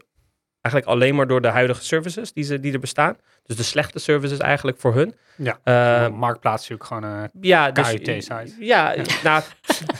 Eigenlijk 0.71 0.85
alleen 0.87 1.15
maar 1.15 1.27
door 1.27 1.41
de 1.41 1.47
huidige 1.47 1.83
services 1.83 2.33
die, 2.33 2.43
ze, 2.43 2.59
die 2.59 2.73
er 2.73 2.79
bestaan. 2.79 3.17
Dus 3.45 3.55
de 3.57 3.63
slechte 3.63 3.99
services 3.99 4.37
eigenlijk 4.37 4.79
voor 4.79 4.93
hun. 4.93 5.15
Ja, 5.35 5.57
Eh, 5.63 6.07
marktplaats 6.09 6.69
natuurlijk 6.69 6.89
gewoon... 6.89 7.03
eh, 7.23 7.29
ja, 7.41 7.71
dus, 7.71 7.89
KUT-site. 7.89 8.51
Ja, 8.59 8.95
nou, 9.23 9.41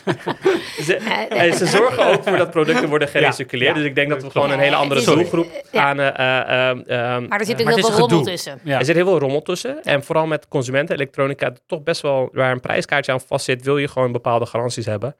ze, 0.87 0.95
Eh, 1.29 1.51
ze 1.53 1.65
zorgen 1.65 2.05
ook 2.05 2.23
voor 2.23 2.37
dat 2.37 2.51
producten 2.51 2.89
worden 2.89 3.07
gerecirculeerd. 3.07 3.69
Ja, 3.69 3.77
dus 3.77 3.85
ik 3.85 3.95
denk 3.95 4.09
dat 4.09 4.23
we 4.23 4.29
gewoon 4.29 4.51
een 4.51 4.59
hele 4.59 4.75
andere 4.75 4.99
is- 4.99 5.05
doelgroep 5.05 5.47
ja. 5.71 5.83
aan... 5.83 5.99
eh, 5.99 6.07
eh, 6.39 6.69
ehm, 6.69 6.79
ehm, 6.79 7.27
Maar 7.27 7.39
er 7.39 7.45
zit 7.45 7.61
ook 7.61 7.67
heel 7.67 7.77
is 7.77 7.85
veel 7.85 7.93
een 7.93 7.99
rommel 7.99 8.23
tussen. 8.23 8.59
ja. 8.63 8.79
Er 8.79 8.85
zit 8.85 8.95
heel 8.95 9.05
veel 9.05 9.19
rommel 9.19 9.41
tussen. 9.41 9.83
En 9.83 10.03
vooral 10.03 10.25
met 10.27 10.47
consumentenelektronica, 10.47 11.51
toch 11.67 11.83
best 11.83 12.01
wel 12.01 12.29
waar 12.33 12.51
een 12.51 12.59
prijskaartje 12.59 13.11
aan 13.11 13.21
vast 13.21 13.45
zit, 13.45 13.63
wil 13.63 13.77
je 13.77 13.87
gewoon 13.87 14.11
bepaalde 14.11 14.45
garanties 14.45 14.85
hebben. 14.85 15.15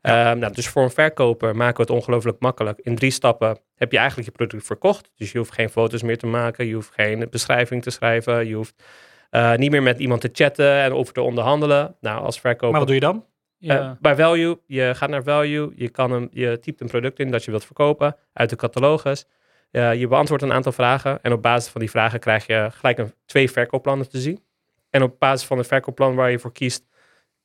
Ehm, 0.00 0.38
nou, 0.38 0.52
dus 0.52 0.68
voor 0.68 0.82
een 0.82 0.90
verkoper 0.90 1.56
maken 1.56 1.76
we 1.76 1.82
het 1.82 1.90
ongelooflijk 1.90 2.40
makkelijk. 2.40 2.78
In 2.78 2.94
drie 2.94 3.10
stappen 3.10 3.58
heb 3.76 3.92
je 3.92 3.98
eigenlijk 3.98 4.28
je 4.28 4.34
product 4.34 4.66
verkocht. 4.66 5.10
Dus 5.16 5.32
je 5.32 5.38
hoeft 5.38 5.52
geen 5.52 5.70
foto's 5.70 6.02
meer 6.02 6.18
te 6.18 6.26
maken, 6.26 6.66
je 6.66 6.74
hoeft 6.74 6.90
geen 6.94 7.26
beschrijving 7.30 7.82
te 7.82 7.90
schrijven, 7.90 8.46
je 8.46 8.54
hoeft 8.54 8.82
eh, 9.30 9.54
niet 9.54 9.70
meer 9.70 9.82
met 9.82 9.98
iemand 9.98 10.20
te 10.20 10.28
chatten 10.32 10.72
en 10.72 10.92
over 10.92 11.14
te 11.14 11.20
onderhandelen. 11.20 11.96
Nou, 12.00 12.24
als 12.24 12.40
verkoper 12.40 12.70
Maar 12.70 12.78
wat 12.78 12.86
doe 12.86 12.96
je 12.96 13.02
dan? 13.02 13.24
Eh, 13.60 13.90
bij 14.00 14.16
value, 14.16 14.58
je 14.66 14.92
gaat 14.94 15.10
naar 15.10 15.22
value, 15.22 15.72
je, 15.76 15.88
kan 15.88 16.10
hem, 16.10 16.28
je 16.30 16.58
typt 16.58 16.80
een 16.80 16.86
product 16.86 17.18
in 17.18 17.30
dat 17.30 17.44
je 17.44 17.50
wilt 17.50 17.64
verkopen 17.64 18.16
uit 18.32 18.50
de 18.50 18.56
catalogus. 18.56 19.26
Eh, 19.70 19.94
je 19.94 20.08
beantwoordt 20.08 20.42
een 20.42 20.52
aantal 20.52 20.72
vragen 20.72 21.22
en 21.22 21.32
op 21.32 21.42
basis 21.42 21.70
van 21.70 21.80
die 21.80 21.90
vragen 21.90 22.20
krijg 22.20 22.46
je 22.46 22.68
gelijk 22.72 22.98
een, 22.98 23.12
twee 23.26 23.50
verkoopplannen 23.50 24.08
te 24.08 24.20
zien. 24.20 24.40
En 24.90 25.02
op 25.02 25.18
basis 25.18 25.46
van 25.46 25.58
het 25.58 25.66
verkoopplan 25.66 26.14
waar 26.14 26.30
je 26.30 26.38
voor 26.38 26.52
kiest, 26.52 26.86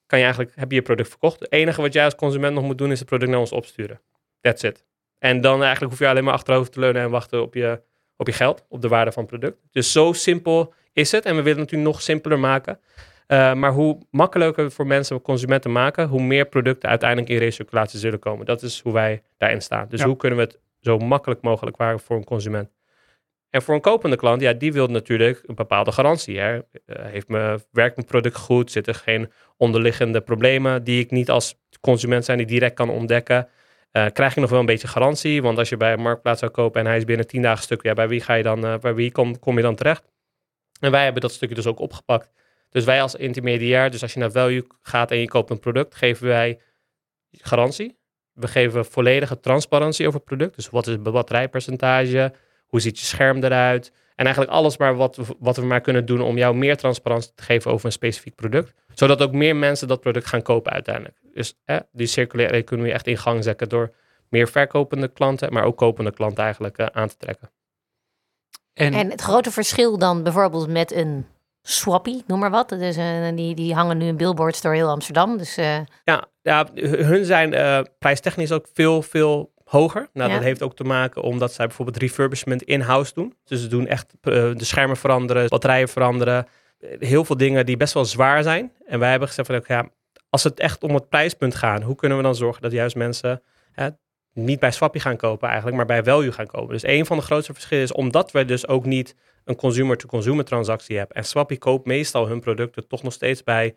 kan 0.06 0.20
je 0.20 0.26
eigenlijk, 0.26 0.56
heb 0.56 0.70
je 0.70 0.76
je 0.76 0.82
product 0.82 1.10
verkocht. 1.10 1.40
Het 1.40 1.52
enige 1.52 1.82
wat 1.82 1.94
jij 1.94 2.06
als 2.06 2.16
consument 2.16 2.54
nog 2.56 2.64
moet 2.64 2.78
doen 2.78 2.92
is 2.92 3.00
het 3.00 3.08
product 3.08 3.32
naar 3.32 3.40
ons 3.40 3.52
opsturen. 3.52 4.02
That's 4.42 4.64
it. 4.64 4.86
En 5.20 5.42
dan 5.42 5.62
eigenlijk 5.62 5.92
hoef 5.92 6.00
je 6.00 6.08
alleen 6.08 6.24
maar 6.24 6.34
achterover 6.34 6.72
te 6.72 6.80
leunen 6.80 7.02
en 7.02 7.10
wachten 7.10 7.42
op 7.42 7.54
je, 7.54 7.82
op 8.18 8.28
je 8.28 8.34
geld, 8.34 8.66
op 8.70 8.82
de 8.82 8.88
waarde 8.88 9.12
van 9.12 9.24
het 9.24 9.32
product. 9.32 9.58
Dus 9.72 9.92
zo 9.92 10.14
simpel 10.14 10.74
is 10.94 11.12
het. 11.12 11.26
En 11.26 11.36
we 11.36 11.42
willen 11.42 11.60
het 11.60 11.72
natuurlijk 11.72 11.92
nog 11.92 12.02
simpeler 12.02 12.40
maken. 12.40 12.80
Uh, 13.28 13.54
maar 13.54 13.72
hoe 13.72 14.06
makkelijker 14.10 14.72
voor 14.72 14.88
mensen, 14.88 15.22
consumenten 15.22 15.72
maken, 15.72 16.08
hoe 16.08 16.22
meer 16.22 16.46
producten 16.46 16.90
uiteindelijk 16.90 17.30
in 17.30 17.38
recirculatie 17.38 18.00
zullen 18.00 18.20
komen. 18.20 18.46
Dat 18.46 18.62
is 18.62 18.80
hoe 18.82 18.94
wij 18.94 19.24
daarin 19.38 19.62
staan. 19.62 19.88
Dus 19.90 20.00
Ja. 20.00 20.06
hoe 20.06 20.18
kunnen 20.18 20.38
we 20.40 20.44
het 20.46 20.60
zo 20.80 20.98
makkelijk 20.98 21.42
mogelijk 21.42 21.78
maken 21.78 22.00
voor 22.00 22.16
een 22.16 22.24
consument? 22.24 22.70
En 23.54 23.62
voor 23.62 23.76
een 23.76 23.82
kopende 23.82 24.16
klant, 24.16 24.42
ja, 24.42 24.54
die 24.54 24.74
wil 24.74 24.88
natuurlijk 24.88 25.44
een 25.46 25.56
bepaalde 25.56 25.92
garantie. 25.92 26.40
Hè. 26.40 26.56
Uh, 26.56 26.62
heeft 26.86 27.28
me, 27.28 27.60
werkt 27.72 27.96
mijn 27.96 28.08
product 28.08 28.36
goed? 28.36 28.72
Zitten 28.72 28.94
er 28.94 29.00
geen 29.00 29.32
onderliggende 29.58 30.22
problemen 30.22 30.84
die 30.84 31.04
ik 31.04 31.12
niet 31.12 31.30
als 31.30 31.56
consument 31.82 32.26
zijn 32.26 32.38
die 32.38 32.48
direct 32.48 32.76
kan 32.76 32.90
ontdekken? 32.90 33.48
Uh, 33.92 34.06
krijg 34.14 34.34
je 34.34 34.42
nog 34.42 34.50
wel 34.50 34.60
een 34.60 34.66
beetje 34.66 34.88
garantie? 34.88 35.42
Want 35.42 35.58
als 35.58 35.70
je 35.70 35.78
bij 35.78 35.94
een 35.94 36.02
marktplaats 36.02 36.40
zou 36.40 36.52
kopen 36.52 36.82
en 36.82 36.88
hij 36.88 36.98
is 36.98 37.04
binnen 37.04 37.28
tien 37.28 37.42
dagen 37.42 37.64
stuk, 37.64 37.84
ja, 37.84 37.94
bij 37.94 38.08
wie 38.08 38.22
ga 38.22 38.34
je 38.34 38.44
dan, 38.44 38.66
uh, 38.66 38.78
bij 38.78 38.94
wie 38.94 39.12
kom, 39.12 39.40
kom 39.40 39.56
je 39.56 39.62
dan 39.62 39.76
terecht? 39.76 40.12
En 40.80 40.92
wij 40.92 41.04
hebben 41.04 41.22
dat 41.22 41.32
stukje 41.32 41.56
dus 41.56 41.68
ook 41.68 41.80
opgepakt. 41.80 42.32
Dus 42.70 42.84
wij 42.84 43.02
als 43.02 43.16
intermediair, 43.16 43.92
dus 43.92 44.02
als 44.02 44.14
je 44.14 44.20
naar 44.20 44.32
value 44.32 44.68
gaat 44.82 45.12
en 45.12 45.18
je 45.18 45.28
koopt 45.28 45.50
een 45.50 45.60
product, 45.60 45.96
geven 45.96 46.28
wij 46.28 46.60
garantie. 47.32 47.98
We 48.34 48.48
geven 48.48 48.86
volledige 48.86 49.40
transparantie 49.40 50.08
over 50.08 50.20
het 50.20 50.28
product. 50.28 50.56
Dus 50.56 50.70
wat 50.70 50.88
is 50.88 50.94
het 50.94 51.04
batterijpercentage? 51.04 52.34
Hoe 52.74 52.82
ziet 52.82 53.00
je 53.00 53.06
scherm 53.06 53.44
eruit? 53.44 53.92
En 54.16 54.26
eigenlijk 54.26 54.56
alles 54.56 54.78
maar 54.78 54.96
wat, 54.96 55.16
we, 55.16 55.24
wat 55.40 55.56
we 55.56 55.66
maar 55.66 55.82
kunnen 55.82 56.06
doen 56.06 56.22
om 56.22 56.38
jou 56.38 56.56
meer 56.56 56.78
transparantie 56.78 57.32
te 57.36 57.44
geven 57.44 57.72
over 57.72 57.86
een 57.86 57.92
specifiek 57.92 58.36
product. 58.36 58.74
Zodat 58.94 59.22
ook 59.22 59.32
meer 59.32 59.56
mensen 59.56 59.88
dat 59.88 60.02
product 60.02 60.26
gaan 60.26 60.42
kopen 60.42 60.72
uiteindelijk. 60.72 61.18
Dus 61.34 61.60
eh, 61.66 61.78
die 61.92 62.08
circulaire 62.08 62.56
economie 62.56 62.92
echt 62.92 63.08
in 63.08 63.18
gang 63.18 63.44
zetten 63.44 63.70
door 63.70 63.94
meer 64.30 64.48
verkopende 64.48 65.08
klanten, 65.08 65.54
maar 65.54 65.64
ook 65.64 65.78
kopende 65.78 66.12
klanten 66.12 66.44
eigenlijk 66.44 66.80
uh, 66.80 66.86
aan 66.92 67.08
te 67.08 67.18
trekken. 67.18 67.50
En, 68.74 68.94
en 68.94 69.10
het 69.10 69.22
grote 69.22 69.52
verschil 69.52 69.98
dan 69.98 70.24
bijvoorbeeld 70.24 70.70
met 70.70 70.92
een 70.92 71.26
Swappie, 71.62 72.24
noem 72.28 72.40
maar 72.40 72.52
wat. 72.52 72.70
Dus, 72.70 72.98
uh, 72.98 73.36
die, 73.36 73.56
die 73.56 73.74
hangen 73.74 73.98
nu 73.98 74.06
in 74.06 74.18
billboards 74.18 74.62
door 74.62 74.74
heel 74.74 74.90
Amsterdam. 74.90 75.38
Dus, 75.38 75.58
uh... 75.58 75.78
ja, 76.04 76.26
ja, 76.42 76.68
hun 76.74 77.26
zijn 77.26 77.54
uh, 77.54 77.80
prijstechnisch 78.00 78.52
ook 78.52 78.68
veel, 78.74 79.02
veel 79.02 79.53
hoger. 79.74 80.10
Nou, 80.14 80.30
Ja. 80.30 80.36
dat 80.36 80.44
heeft 80.44 80.62
ook 80.64 80.76
te 80.76 80.84
maken 80.84 81.22
omdat 81.22 81.54
zij 81.54 81.68
bijvoorbeeld 81.68 81.98
refurbishment 81.98 82.64
in-house 82.64 83.14
doen. 83.14 83.36
Dus 83.44 83.62
ze 83.62 83.68
doen 83.68 83.88
echt 83.88 84.14
uh, 84.14 84.34
de 84.34 84.66
schermen 84.66 84.98
veranderen, 84.98 85.48
batterijen 85.50 85.88
veranderen. 85.88 86.48
Heel 87.00 87.26
veel 87.26 87.38
dingen 87.38 87.66
die 87.66 87.78
best 87.78 87.94
wel 87.94 88.06
zwaar 88.06 88.44
zijn. 88.44 88.72
En 88.86 89.00
wij 89.00 89.10
hebben 89.10 89.28
gezegd 89.28 89.48
van, 89.48 89.62
ja, 89.68 89.90
als 90.30 90.44
het 90.44 90.60
echt 90.60 90.84
om 90.84 90.94
het 90.94 91.10
prijspunt 91.10 91.56
gaat, 91.56 91.84
hoe 91.84 91.96
kunnen 91.96 92.18
we 92.18 92.24
dan 92.24 92.36
zorgen 92.36 92.62
dat 92.62 92.72
juist 92.72 92.96
mensen 92.96 93.42
hè, 93.72 93.88
niet 94.34 94.60
bij 94.60 94.72
Swappie 94.72 95.02
gaan 95.02 95.18
kopen 95.18 95.48
eigenlijk, 95.48 95.78
maar 95.78 95.86
bij 95.86 96.04
Value 96.04 96.32
gaan 96.32 96.48
kopen. 96.48 96.74
Dus 96.74 96.84
een 96.86 97.06
van 97.06 97.18
de 97.18 97.24
grootste 97.24 97.54
verschillen 97.54 97.84
is 97.84 97.92
omdat 97.92 98.32
we 98.32 98.46
dus 98.46 98.68
ook 98.68 98.86
niet 98.86 99.16
een 99.46 99.56
consumer-to-consumer 99.56 100.46
transactie 100.46 100.98
hebben. 100.98 101.16
En 101.16 101.24
Swappie 101.26 101.58
koopt 101.58 101.86
meestal 101.86 102.28
hun 102.28 102.40
producten 102.40 102.88
toch 102.88 103.04
nog 103.04 103.14
steeds 103.14 103.44
bij 103.44 103.76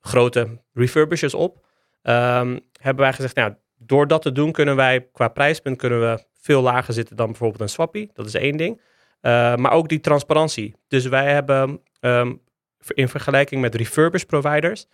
grote 0.00 0.60
refurbishers 0.72 1.34
op. 1.34 1.56
Um, 2.02 2.60
hebben 2.80 3.04
wij 3.04 3.12
gezegd, 3.12 3.34
nou, 3.34 3.54
door 3.86 4.06
dat 4.06 4.22
te 4.22 4.32
doen 4.32 4.52
kunnen 4.52 4.76
wij 4.76 5.08
qua 5.12 5.28
prijspunt 5.28 5.76
kunnen 5.76 6.00
we 6.00 6.24
veel 6.40 6.62
lager 6.62 6.94
zitten 6.94 7.16
dan 7.16 7.26
bijvoorbeeld 7.26 7.60
een 7.60 7.68
Swappie. 7.68 8.10
Dat 8.14 8.26
is 8.26 8.34
één 8.34 8.56
ding. 8.56 8.80
Uh, 9.22 9.54
maar 9.56 9.72
ook 9.72 9.88
die 9.88 10.00
transparantie. 10.00 10.74
Dus 10.88 11.06
wij 11.06 11.32
hebben 11.32 11.80
um, 12.00 12.40
in 12.88 13.08
vergelijking 13.08 13.60
met 13.60 13.74
refurbished 13.74 14.26
providers 14.26 14.86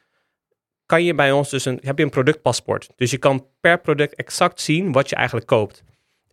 kan 0.88 1.04
je 1.04 1.14
bij 1.14 1.32
ons 1.32 1.50
dus 1.50 1.64
een, 1.64 1.78
heb 1.82 1.98
je 1.98 2.04
een 2.04 2.10
productpaspoort. 2.10 2.88
Dus 2.96 3.10
je 3.10 3.18
kan 3.18 3.46
per 3.60 3.80
product 3.80 4.14
exact 4.14 4.60
zien 4.60 4.92
wat 4.92 5.08
je 5.08 5.16
eigenlijk 5.16 5.46
koopt. 5.46 5.82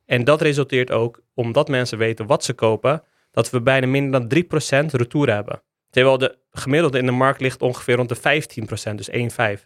En 0.06 0.24
dat 0.24 0.42
resulteert 0.42 0.92
ook, 0.92 1.22
omdat 1.34 1.68
mensen 1.68 1.98
weten 1.98 2.26
wat 2.26 2.44
ze 2.44 2.54
kopen, 2.54 3.04
dat 3.32 3.50
we 3.50 3.62
bijna 3.62 3.88
minder 3.88 4.28
dan 4.28 4.44
3% 4.86 4.92
retour 4.92 5.34
hebben. 5.34 5.62
Terwijl 5.90 6.18
de 6.18 6.38
gemiddelde 6.52 6.98
in 6.98 7.06
de 7.06 7.12
markt 7.12 7.42
ligt 7.42 7.62
ongeveer 7.62 7.96
rond 7.96 8.10
de 8.10 8.18
15%, 8.92 8.96
dus 8.96 9.10
1,5. 9.58 9.66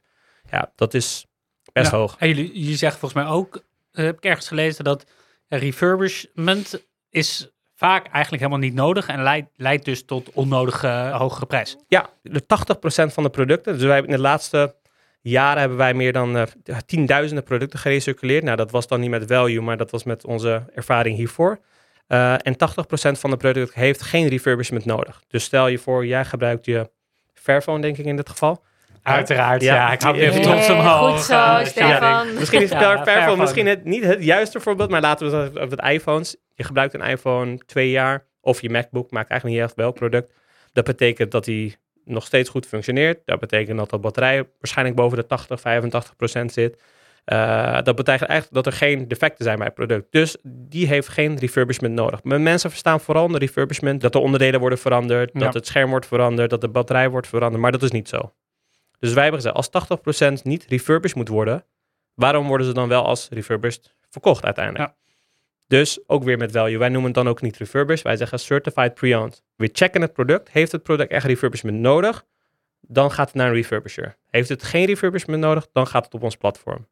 Ja, 0.50 0.72
dat 0.76 0.94
is 0.94 1.26
best 1.74 1.92
Ja. 1.92 1.98
hoog. 1.98 2.16
En 2.18 2.28
jullie, 2.28 2.60
jullie 2.60 2.78
zeggen 2.78 3.00
volgens 3.00 3.24
mij 3.24 3.32
ook, 3.32 3.64
eh, 3.92 4.06
heb 4.06 4.18
ik 4.18 4.24
ergens 4.24 4.48
gelezen, 4.48 4.84
dat 4.84 5.06
refurbishment 5.48 6.84
is 7.10 7.50
vaak 7.76 8.08
eigenlijk 8.08 8.44
helemaal 8.44 8.64
niet 8.68 8.74
nodig 8.74 9.08
en 9.08 9.24
leidt, 9.24 9.50
leidt 9.56 9.86
dus 9.86 10.06
tot 10.06 10.30
onnodige 10.34 10.88
eh, 10.88 11.18
hogere 11.18 11.46
prijs. 11.46 11.78
Ja, 11.88 12.10
de 12.22 12.46
80% 12.46 13.14
van 13.14 13.24
de 13.24 13.30
producten. 13.30 13.74
Dus 13.74 13.84
wij 13.84 13.94
hebben 13.94 14.12
in 14.12 14.18
de 14.18 14.24
laatste 14.24 14.76
jaren 15.22 15.60
hebben 15.60 15.78
wij 15.78 15.94
meer 15.94 16.14
dan 16.14 16.38
eh, 16.38 16.78
tienduizenden 16.86 17.44
producten 17.44 17.80
gerecirculeerd. 17.80 18.44
Nou, 18.44 18.58
dat 18.58 18.72
was 18.72 18.88
dan 18.88 19.00
niet 19.00 19.10
met 19.10 19.28
value, 19.28 19.62
maar 19.62 19.78
dat 19.78 19.92
was 19.92 20.04
met 20.04 20.26
onze 20.26 20.64
ervaring 20.74 21.18
hiervoor. 21.18 21.60
En 22.08 22.56
80% 22.58 23.20
van 23.20 23.30
de 23.30 23.38
producten 23.38 23.80
heeft 23.80 24.02
geen 24.02 24.28
refurbishment 24.28 24.86
nodig. 24.86 25.24
Dus 25.28 25.44
stel 25.44 25.68
je 25.68 25.78
voor, 25.78 26.06
jij 26.06 26.26
gebruikt 26.26 26.66
je 26.66 26.90
Fairphone, 27.34 27.82
denk 27.82 27.98
ik 27.98 28.06
in 28.06 28.16
dit 28.16 28.30
geval. 28.30 28.64
Uiteraard, 29.04 29.62
ja. 29.62 29.76
Ja. 29.76 29.92
ik 29.92 30.02
hou 30.02 30.18
even 30.18 30.42
trots 30.42 30.70
omhoog. 30.70 31.12
goed 31.16 31.24
zo, 31.26 31.60
Stefan. 31.64 32.34
Misschien 32.34 32.62
is 32.62 32.70
Ja, 32.70 32.78
Fairphone, 32.80 33.06
Fairphone. 33.06 33.42
misschien 33.42 33.68
het, 33.68 33.84
niet 33.86 34.04
het 34.04 34.24
juiste 34.24 34.60
voorbeeld, 34.60 34.90
maar 34.90 35.02
laten 35.02 35.32
we 35.32 35.38
het 35.38 35.60
over 35.60 35.78
het 35.78 35.88
iPhones. 35.92 36.36
Je 36.54 36.64
gebruikt 36.64 36.94
een 36.94 37.02
iPhone 37.02 37.58
twee 37.66 37.90
jaar, 37.90 38.26
of 38.42 38.62
je 38.62 38.70
MacBook, 38.70 39.12
maakt 39.12 39.30
eigenlijk 39.30 39.60
niet 39.60 39.70
echt 39.70 39.78
welk 39.78 39.96
product. 39.96 40.32
Dat 40.74 40.84
betekent 40.86 41.32
dat 41.32 41.46
hij 41.46 41.76
nog 42.06 42.26
steeds 42.26 42.50
goed 42.50 42.66
functioneert. 42.66 43.20
Dat 43.26 43.40
betekent 43.40 43.78
dat 43.78 43.90
de 43.90 43.98
batterij 43.98 44.44
waarschijnlijk 44.60 44.98
boven 44.98 45.18
de 45.18 45.26
80, 45.28 45.60
85 45.62 46.16
procent 46.16 46.54
zit. 46.54 46.82
Eh, 47.26 47.74
dat 47.84 47.96
betekent 47.96 48.30
eigenlijk 48.30 48.64
dat 48.64 48.66
er 48.66 48.80
geen 48.80 49.08
defecten 49.08 49.44
zijn 49.44 49.58
bij 49.58 49.66
het 49.66 49.76
product. 49.76 50.12
Dus 50.12 50.38
die 50.44 50.88
heeft 50.88 51.08
geen 51.08 51.38
refurbishment 51.40 51.94
nodig. 51.94 52.24
Maar 52.24 52.42
mensen 52.42 52.70
verstaan 52.70 53.00
vooral 53.00 53.24
onder 53.24 53.40
refurbishment 53.40 54.02
dat 54.02 54.12
de 54.14 54.20
onderdelen 54.20 54.60
worden 54.60 54.80
veranderd, 54.80 55.30
Ja. 55.34 55.40
dat 55.40 55.54
het 55.54 55.68
scherm 55.68 55.90
wordt 55.90 56.06
veranderd, 56.06 56.50
dat 56.50 56.62
de 56.62 56.68
batterij 56.70 57.10
wordt 57.10 57.28
veranderd. 57.28 57.62
Maar 57.62 57.72
dat 57.72 57.84
is 57.84 57.92
niet 57.92 58.10
zo. 58.10 58.34
Dus 59.00 59.14
wij 59.14 59.24
hebben 59.24 59.42
gezegd, 59.42 59.56
als 59.56 60.40
80% 60.40 60.42
niet 60.44 60.66
refurbished 60.66 61.18
moet 61.18 61.28
worden, 61.28 61.66
waarom 62.14 62.48
worden 62.48 62.68
ze 62.68 62.74
dan 62.74 62.88
wel 62.88 63.06
als 63.06 63.30
refurbished 63.30 63.96
verkocht 64.10 64.46
uiteindelijk? 64.46 64.90
Ja. 64.90 64.96
Dus 65.68 66.00
ook 66.08 66.24
weer 66.24 66.38
met 66.38 66.52
value. 66.52 66.78
Wij 66.78 66.90
noemen 66.90 67.06
het 67.06 67.14
dan 67.14 67.28
ook 67.28 67.42
niet 67.42 67.58
refurbished, 67.58 68.04
wij 68.04 68.18
zeggen 68.18 68.40
certified 68.40 68.94
pre-owned. 68.94 69.44
We 69.56 69.70
checken 69.74 70.02
het 70.02 70.14
product. 70.14 70.50
Heeft 70.52 70.72
het 70.72 70.84
product 70.84 71.12
echt 71.12 71.26
refurbishment 71.26 71.78
nodig? 71.78 72.26
Dan 72.82 73.12
gaat 73.12 73.28
het 73.28 73.36
naar 73.36 73.48
een 73.48 73.54
refurbisher. 73.54 74.18
Heeft 74.30 74.50
het 74.50 74.64
geen 74.64 74.86
refurbishment 74.86 75.42
nodig? 75.42 75.68
Dan 75.72 75.88
gaat 75.88 76.06
het 76.06 76.14
op 76.14 76.24
ons 76.24 76.36
platform. 76.36 76.88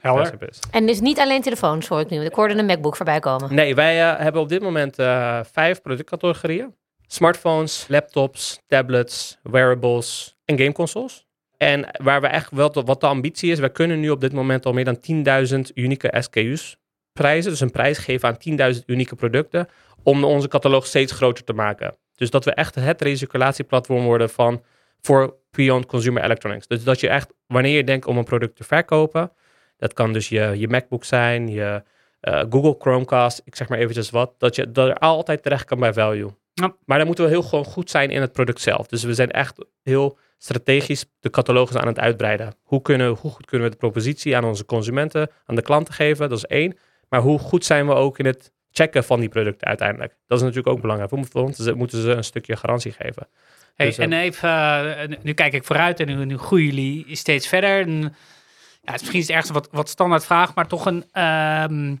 Helder. 0.00 0.48
En 0.70 0.86
dus 0.86 1.00
niet 1.00 1.18
alleen 1.18 1.42
telefoons, 1.42 1.88
hoor 1.88 2.00
ik 2.00 2.10
nu. 2.10 2.24
Ik 2.24 2.34
hoorde 2.34 2.54
een 2.54 2.66
MacBook 2.66 2.96
voorbij 2.96 3.20
komen. 3.20 3.54
Nee, 3.54 3.74
wij 3.74 4.10
eh, 4.10 4.18
hebben 4.18 4.40
op 4.40 4.48
dit 4.48 4.62
moment 4.62 4.98
eh, 4.98 5.40
vijf 5.52 5.82
productcategorieën. 5.82 6.74
Smartphones, 7.06 7.84
laptops, 7.88 8.60
tablets, 8.66 9.38
wearables 9.42 10.31
en 10.44 10.58
gameconsoles. 10.58 11.26
En 11.56 11.88
waar 12.02 12.20
we 12.20 12.26
echt 12.26 12.50
wel, 12.50 12.72
wat 12.84 13.00
de 13.00 13.06
ambitie 13.06 13.50
is, 13.50 13.58
wij 13.58 13.70
kunnen 13.70 14.00
nu 14.00 14.10
op 14.10 14.20
dit 14.20 14.32
moment 14.32 14.66
al 14.66 14.72
meer 14.72 14.84
dan 14.84 15.46
10.000 15.54 15.58
unieke 15.74 16.14
SKU's 16.18 16.76
prijzen. 17.12 17.50
Dus 17.50 17.60
een 17.60 17.70
prijs 17.70 17.98
geven 17.98 18.28
aan 18.28 18.72
10.000 18.74 18.80
unieke 18.86 19.14
producten 19.14 19.68
om 20.02 20.24
onze 20.24 20.48
catalogus 20.48 20.88
steeds 20.88 21.12
groter 21.12 21.44
te 21.44 21.52
maken. 21.52 21.96
Dus 22.14 22.30
dat 22.30 22.44
we 22.44 22.54
echt 22.54 22.74
het 22.74 23.02
recirculatieplatform 23.02 24.04
worden 24.04 24.30
van 24.30 24.62
voor 25.00 25.36
pre-owned 25.50 25.86
consumer 25.86 26.24
electronics. 26.24 26.66
Dus 26.66 26.84
dat 26.84 27.00
je 27.00 27.08
echt, 27.08 27.32
wanneer 27.46 27.76
je 27.76 27.84
denkt 27.84 28.06
om 28.06 28.16
een 28.16 28.24
product 28.24 28.56
te 28.56 28.64
verkopen, 28.64 29.32
dat 29.76 29.92
kan 29.92 30.12
dus 30.12 30.28
je, 30.28 30.52
je 30.56 30.68
MacBook 30.68 31.04
zijn, 31.04 31.48
je 31.48 31.82
eh, 32.20 32.44
Google 32.50 32.76
Chromecast, 32.78 33.42
ik 33.44 33.56
zeg 33.56 33.68
maar 33.68 33.78
eventjes 33.78 34.10
wat, 34.10 34.34
dat 34.38 34.56
je 34.56 34.70
dat 34.70 34.88
er 34.88 34.98
altijd 34.98 35.42
terecht 35.42 35.64
kan 35.64 35.78
bij 35.78 35.92
value. 35.92 36.30
Ja. 36.54 36.74
Maar 36.84 36.98
dan 36.98 37.06
moeten 37.06 37.24
we 37.24 37.30
heel 37.30 37.42
gewoon 37.42 37.64
goed 37.64 37.90
zijn 37.90 38.10
in 38.10 38.20
het 38.20 38.32
product 38.32 38.60
zelf. 38.60 38.86
Dus 38.86 39.02
we 39.02 39.14
zijn 39.14 39.30
echt 39.30 39.66
heel 39.82 40.18
strategisch 40.42 41.04
de 41.20 41.30
catalogus 41.30 41.76
aan 41.76 41.86
het 41.86 41.98
uitbreiden. 41.98 42.54
Hoe, 42.62 42.82
kunnen, 42.82 43.08
hoe 43.08 43.30
goed 43.30 43.46
kunnen 43.46 43.66
we 43.66 43.72
de 43.72 43.80
propositie 43.80 44.36
aan 44.36 44.44
onze 44.44 44.64
consumenten, 44.64 45.30
aan 45.46 45.54
de 45.54 45.62
klanten 45.62 45.94
geven? 45.94 46.28
Dat 46.28 46.38
is 46.38 46.46
één. 46.46 46.78
Maar 47.08 47.20
hoe 47.20 47.38
goed 47.38 47.64
zijn 47.64 47.86
we 47.86 47.92
ook 47.92 48.18
in 48.18 48.26
het 48.26 48.52
checken 48.70 49.04
van 49.04 49.20
die 49.20 49.28
producten 49.28 49.66
uiteindelijk? 49.66 50.16
Dat 50.26 50.38
is 50.38 50.44
natuurlijk 50.44 50.74
ook 50.74 50.80
belangrijk. 50.80 51.10
We 51.10 51.16
moeten, 51.16 51.42
want 51.42 51.56
ze 51.56 51.74
moeten 51.74 52.02
ze 52.02 52.10
een 52.10 52.24
stukje 52.24 52.56
garantie 52.56 52.92
geven. 52.92 53.28
Hey, 53.74 53.86
Dus, 53.86 53.98
eh, 53.98 54.04
en 54.04 54.12
even, 54.12 54.50
eh, 54.98 55.18
nu 55.22 55.32
kijk 55.32 55.52
ik 55.52 55.64
vooruit 55.64 56.00
en 56.00 56.06
nu, 56.06 56.24
nu 56.24 56.38
groeien 56.38 56.66
jullie 56.66 57.16
steeds 57.16 57.48
verder. 57.48 57.80
En, 57.80 58.00
ja, 58.00 58.92
het 58.92 58.94
is 58.94 59.00
misschien 59.00 59.20
is 59.20 59.26
het 59.26 59.36
ergens 59.36 59.52
wat, 59.52 59.68
wat 59.70 59.88
standaard 59.88 60.24
vraag, 60.24 60.54
maar 60.54 60.66
toch 60.66 60.86
een... 60.86 61.04
ehm, 61.12 61.96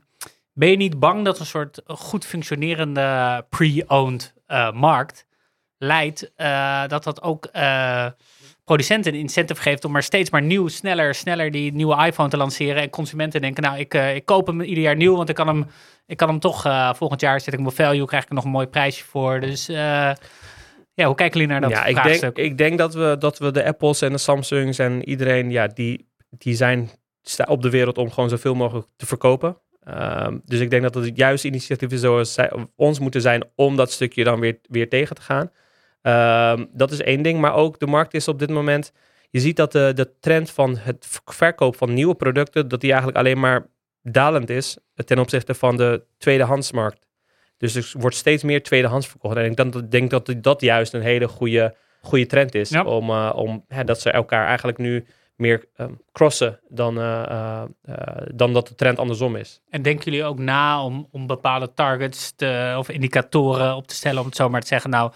ben 0.54 0.70
je 0.70 0.76
niet 0.76 0.98
bang 0.98 1.24
dat 1.24 1.38
een 1.38 1.46
soort 1.46 1.82
goed 1.86 2.26
functionerende 2.26 3.44
pre-owned 3.48 4.34
eh, 4.46 4.72
markt 4.72 5.26
leidt 5.82 6.32
eh, 6.36 6.86
dat 6.86 7.04
dat 7.04 7.22
ook 7.22 7.44
eh, 7.44 8.06
producenten 8.64 9.12
een 9.12 9.20
incentive 9.20 9.60
geeft 9.62 9.84
om 9.84 9.92
maar 9.92 10.02
steeds 10.02 10.30
maar 10.30 10.42
nieuw, 10.42 10.68
sneller, 10.68 11.14
sneller 11.14 11.50
die 11.50 11.72
nieuwe 11.72 12.06
iPhone 12.06 12.28
te 12.28 12.36
lanceren 12.36 12.82
en 12.82 12.90
consumenten 12.90 13.40
denken, 13.40 13.62
nou, 13.62 13.78
ik, 13.78 13.94
eh, 13.94 14.14
ik 14.14 14.24
koop 14.24 14.46
hem 14.46 14.60
ieder 14.60 14.82
jaar 14.82 14.96
nieuw, 14.96 15.16
want 15.16 15.28
ik 15.28 15.34
kan 15.34 15.46
hem, 15.46 15.66
ik 16.06 16.16
kan 16.16 16.28
hem 16.28 16.38
toch 16.38 16.62
volgend 16.96 17.20
jaar 17.20 17.40
zet 17.40 17.52
ik 17.52 17.58
hem 17.58 17.68
op 17.68 17.74
value, 17.74 18.06
krijg 18.06 18.22
ik 18.22 18.28
er 18.28 18.34
nog 18.34 18.44
een 18.44 18.50
mooi 18.50 18.66
prijsje 18.66 19.04
voor. 19.04 19.40
Dus 19.40 19.66
ja, 20.94 21.06
hoe 21.06 21.14
kijken 21.14 21.40
jullie 21.40 21.46
naar 21.46 21.60
dat 21.60 21.70
ja, 21.70 21.84
ik 21.84 21.96
vraagstuk? 21.96 22.34
denk, 22.34 22.50
ik 22.50 22.58
denk 22.58 22.78
dat, 22.78 22.94
we, 22.94 23.16
dat 23.18 23.38
we 23.38 23.50
de 23.50 23.64
Apples 23.64 24.02
en 24.02 24.12
de 24.12 24.18
Samsungs 24.18 24.78
en 24.78 25.08
iedereen, 25.08 25.50
ja, 25.50 25.66
die, 25.66 26.08
die 26.30 26.54
zijn 26.54 26.90
op 27.46 27.62
de 27.62 27.70
wereld 27.70 27.98
om 27.98 28.10
gewoon 28.10 28.28
zoveel 28.28 28.54
mogelijk 28.54 28.86
te 28.96 29.06
verkopen. 29.06 29.56
Ehm, 29.84 30.38
dus 30.44 30.60
ik 30.60 30.70
denk 30.70 30.82
dat 30.82 30.94
het 30.94 31.16
juist 31.16 31.44
initiatieven 31.44 31.98
zoals 31.98 32.32
zij, 32.32 32.52
ons 32.76 32.98
moeten 32.98 33.20
zijn 33.20 33.44
om 33.54 33.76
dat 33.76 33.92
stukje 33.92 34.24
dan 34.24 34.40
weer, 34.40 34.58
weer 34.68 34.88
tegen 34.88 35.16
te 35.16 35.22
gaan. 35.22 35.50
Ehm, 36.02 36.64
dat 36.72 36.90
is 36.90 37.00
één 37.00 37.22
ding, 37.22 37.40
maar 37.40 37.54
ook 37.54 37.78
de 37.78 37.86
markt 37.86 38.14
is 38.14 38.28
op 38.28 38.38
dit 38.38 38.50
moment, 38.50 38.92
je 39.30 39.40
ziet 39.40 39.56
dat 39.56 39.72
de, 39.72 39.92
de 39.94 40.12
trend 40.20 40.50
van 40.50 40.76
het 40.76 41.20
verkoop 41.24 41.76
van 41.76 41.94
nieuwe 41.94 42.14
producten, 42.14 42.68
dat 42.68 42.80
die 42.80 42.90
eigenlijk 42.90 43.18
alleen 43.18 43.40
maar 43.40 43.66
dalend 44.02 44.50
is 44.50 44.76
ten 44.94 45.18
opzichte 45.18 45.54
van 45.54 45.76
de 45.76 46.02
tweedehandsmarkt. 46.18 47.06
Dus 47.56 47.74
er 47.74 47.92
wordt 48.00 48.16
steeds 48.16 48.42
meer 48.42 48.62
tweedehands 48.62 49.06
verkocht. 49.08 49.36
En 49.36 49.44
ik 49.44 49.56
denk 49.56 49.72
dat, 49.72 49.90
denk 49.90 50.10
dat 50.10 50.34
dat 50.36 50.60
juist 50.60 50.94
een 50.94 51.02
hele 51.02 51.28
goede, 51.28 51.74
goede 52.00 52.26
trend 52.26 52.54
is. 52.54 52.68
Ja. 52.68 52.84
Om, 52.84 53.10
eh, 53.10 53.32
om 53.34 53.64
hè, 53.68 53.84
dat 53.84 54.00
ze 54.00 54.10
elkaar 54.10 54.46
eigenlijk 54.46 54.78
nu 54.78 55.06
meer 55.36 55.68
ehm, 55.76 55.92
crossen 56.12 56.60
dan, 56.68 56.98
eh, 56.98 57.62
eh, 57.82 58.26
dan 58.34 58.52
dat 58.52 58.68
de 58.68 58.74
trend 58.74 58.98
andersom 58.98 59.36
is. 59.36 59.60
En 59.70 59.82
denken 59.82 60.04
jullie 60.04 60.26
ook 60.26 60.38
na 60.38 60.84
om, 60.84 61.08
om 61.10 61.26
bepaalde 61.26 61.72
targets 61.74 62.32
te, 62.36 62.74
of 62.78 62.88
indicatoren 62.88 63.76
op 63.76 63.86
te 63.86 63.94
stellen, 63.94 64.20
om 64.20 64.26
het 64.26 64.36
zo 64.36 64.48
maar 64.48 64.60
te 64.60 64.66
zeggen, 64.66 64.90
nou, 64.90 65.12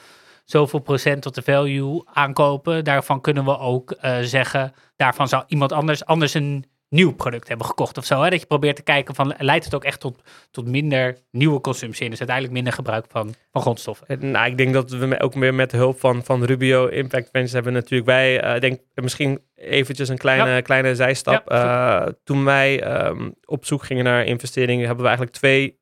zoveel 0.47 0.79
procent 0.79 1.23
tot 1.23 1.35
de 1.35 1.43
value 1.43 2.03
aankopen, 2.13 2.85
daarvan 2.85 3.21
kunnen 3.21 3.45
we 3.45 3.59
ook 3.59 3.91
eh, 3.91 4.19
zeggen, 4.21 4.73
daarvan 4.97 5.29
zou 5.29 5.45
iemand 5.47 5.73
anders, 5.73 6.05
anders 6.05 6.35
een 6.35 6.65
nieuw 6.89 7.15
product 7.15 7.49
hebben 7.49 7.67
gekocht 7.67 7.99
of 7.99 8.05
zo. 8.05 8.23
Hè? 8.23 8.31
Dat 8.31 8.41
je 8.41 8.47
probeert 8.47 8.77
te 8.77 8.83
kijken 8.83 9.15
van, 9.15 9.35
leidt 9.39 9.65
het 9.65 9.75
ook 9.75 9.85
echt 9.85 10.01
tot, 10.01 10.23
tot 10.51 10.67
minder 10.67 11.19
nieuwe 11.31 11.61
consumptie 11.61 12.05
en 12.05 12.11
dus 12.11 12.19
uiteindelijk 12.19 12.57
minder 12.57 12.73
gebruik 12.73 13.05
van, 13.09 13.35
van 13.53 13.63
grondstoffen. 13.63 14.07
En, 14.07 14.31
nou, 14.31 14.47
ik 14.47 14.57
denk 14.57 14.73
dat 14.73 14.91
we 14.91 15.21
ook 15.21 15.35
weer 15.35 15.55
met 15.55 15.71
de 15.71 15.77
hulp 15.77 16.01
van, 16.01 16.25
van 16.25 16.45
Rubio 16.45 16.87
Impact 16.87 17.25
Ventures 17.25 17.53
hebben 17.53 17.73
natuurlijk 17.73 18.11
wij, 18.11 18.41
eh, 18.41 18.61
denk 18.61 18.81
misschien 18.95 19.41
eventjes 19.55 20.09
een 20.09 20.19
kleine, 20.19 20.63
kleine 20.63 20.95
zijstap. 20.95 21.51
Ja, 21.51 22.05
Eh, 22.07 22.13
toen 22.25 22.45
wij 22.45 22.83
ehm, 22.83 23.31
op 23.45 23.65
zoek 23.65 23.85
gingen 23.85 24.05
naar 24.05 24.25
investeringen, 24.25 24.87
hebben 24.87 25.03
we 25.03 25.09
eigenlijk 25.09 25.37
twee 25.37 25.81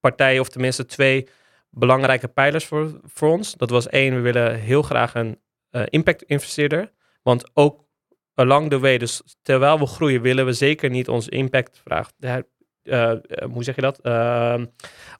partijen, 0.00 0.40
of 0.40 0.48
tenminste 0.48 0.86
twee 0.86 1.28
belangrijke 1.70 2.28
pijlers 2.28 2.64
voor, 2.64 3.00
voor 3.04 3.28
ons. 3.28 3.54
Dat 3.56 3.70
was 3.70 3.88
één, 3.88 4.14
we 4.14 4.20
willen 4.20 4.54
heel 4.54 4.82
graag 4.82 5.14
een 5.14 5.40
eh, 5.70 5.82
impact 5.88 6.22
investeerder. 6.22 6.92
Want 7.22 7.50
ook 7.54 7.84
along 8.34 8.70
the 8.70 8.78
way, 8.78 8.98
dus 8.98 9.22
terwijl 9.42 9.78
we 9.78 9.86
groeien, 9.86 10.20
willen 10.22 10.44
we 10.46 10.52
zeker 10.52 10.90
niet 10.90 11.08
onze 11.08 11.30
impact 11.30 11.80
vragen. 11.84 12.12
eh, 12.18 13.10
eh, 13.10 13.18
hoe 13.52 13.64
zeg 13.64 13.74
je 13.74 13.80
dat? 13.80 13.98
Ehm, 13.98 14.64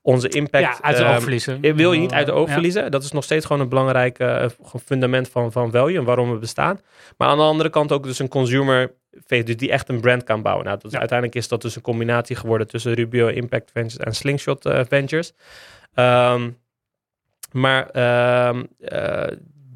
onze 0.03 0.29
impact. 0.29 0.65
ja, 0.65 0.83
uit 0.83 0.97
de 0.97 1.03
ehm, 1.03 1.15
oog 1.15 1.21
verliezen. 1.23 1.59
je 1.61 1.75
wil 1.75 1.93
je 1.93 2.01
niet 2.01 2.13
uit 2.13 2.27
de 2.27 2.33
oog 2.33 2.47
Ja. 2.47 2.53
verliezen. 2.53 2.91
Dat 2.91 3.03
is 3.03 3.13
nog 3.13 3.25
steeds 3.25 3.47
gewoon 3.47 3.63
een 3.63 3.69
belangrijk 3.69 4.19
eh, 4.19 4.47
fundament 4.85 5.29
van, 5.29 5.53
van 5.53 5.71
value 5.71 5.97
en 5.99 6.05
waarom 6.05 6.31
we 6.33 6.39
bestaan. 6.39 6.81
Maar 7.17 7.29
aan 7.29 7.37
de 7.37 7.43
andere 7.43 7.71
kant 7.71 7.93
ook 7.93 8.03
dus 8.05 8.19
een 8.19 8.29
consumer 8.29 8.95
dus 9.27 9.57
die 9.57 9.71
echt 9.71 9.89
een 9.89 10.01
brand 10.01 10.25
kan 10.25 10.43
bouwen. 10.43 10.65
Nou, 10.65 10.77
dat 10.77 10.87
is, 10.87 10.93
Ja. 10.93 10.99
uiteindelijk 10.99 11.39
is 11.39 11.49
dat 11.49 11.63
dus 11.63 11.77
een 11.77 11.83
combinatie 11.83 12.37
geworden 12.37 12.67
tussen 12.67 12.95
Rubio 12.95 13.27
Impact 13.27 13.71
Ventures 13.71 14.05
en 14.07 14.15
Slingshot 14.15 14.71
Ventures. 14.89 15.33
Ehm, 15.95 16.51
maar 17.53 17.91
ehm, 17.91 18.65
eh, 18.81 19.27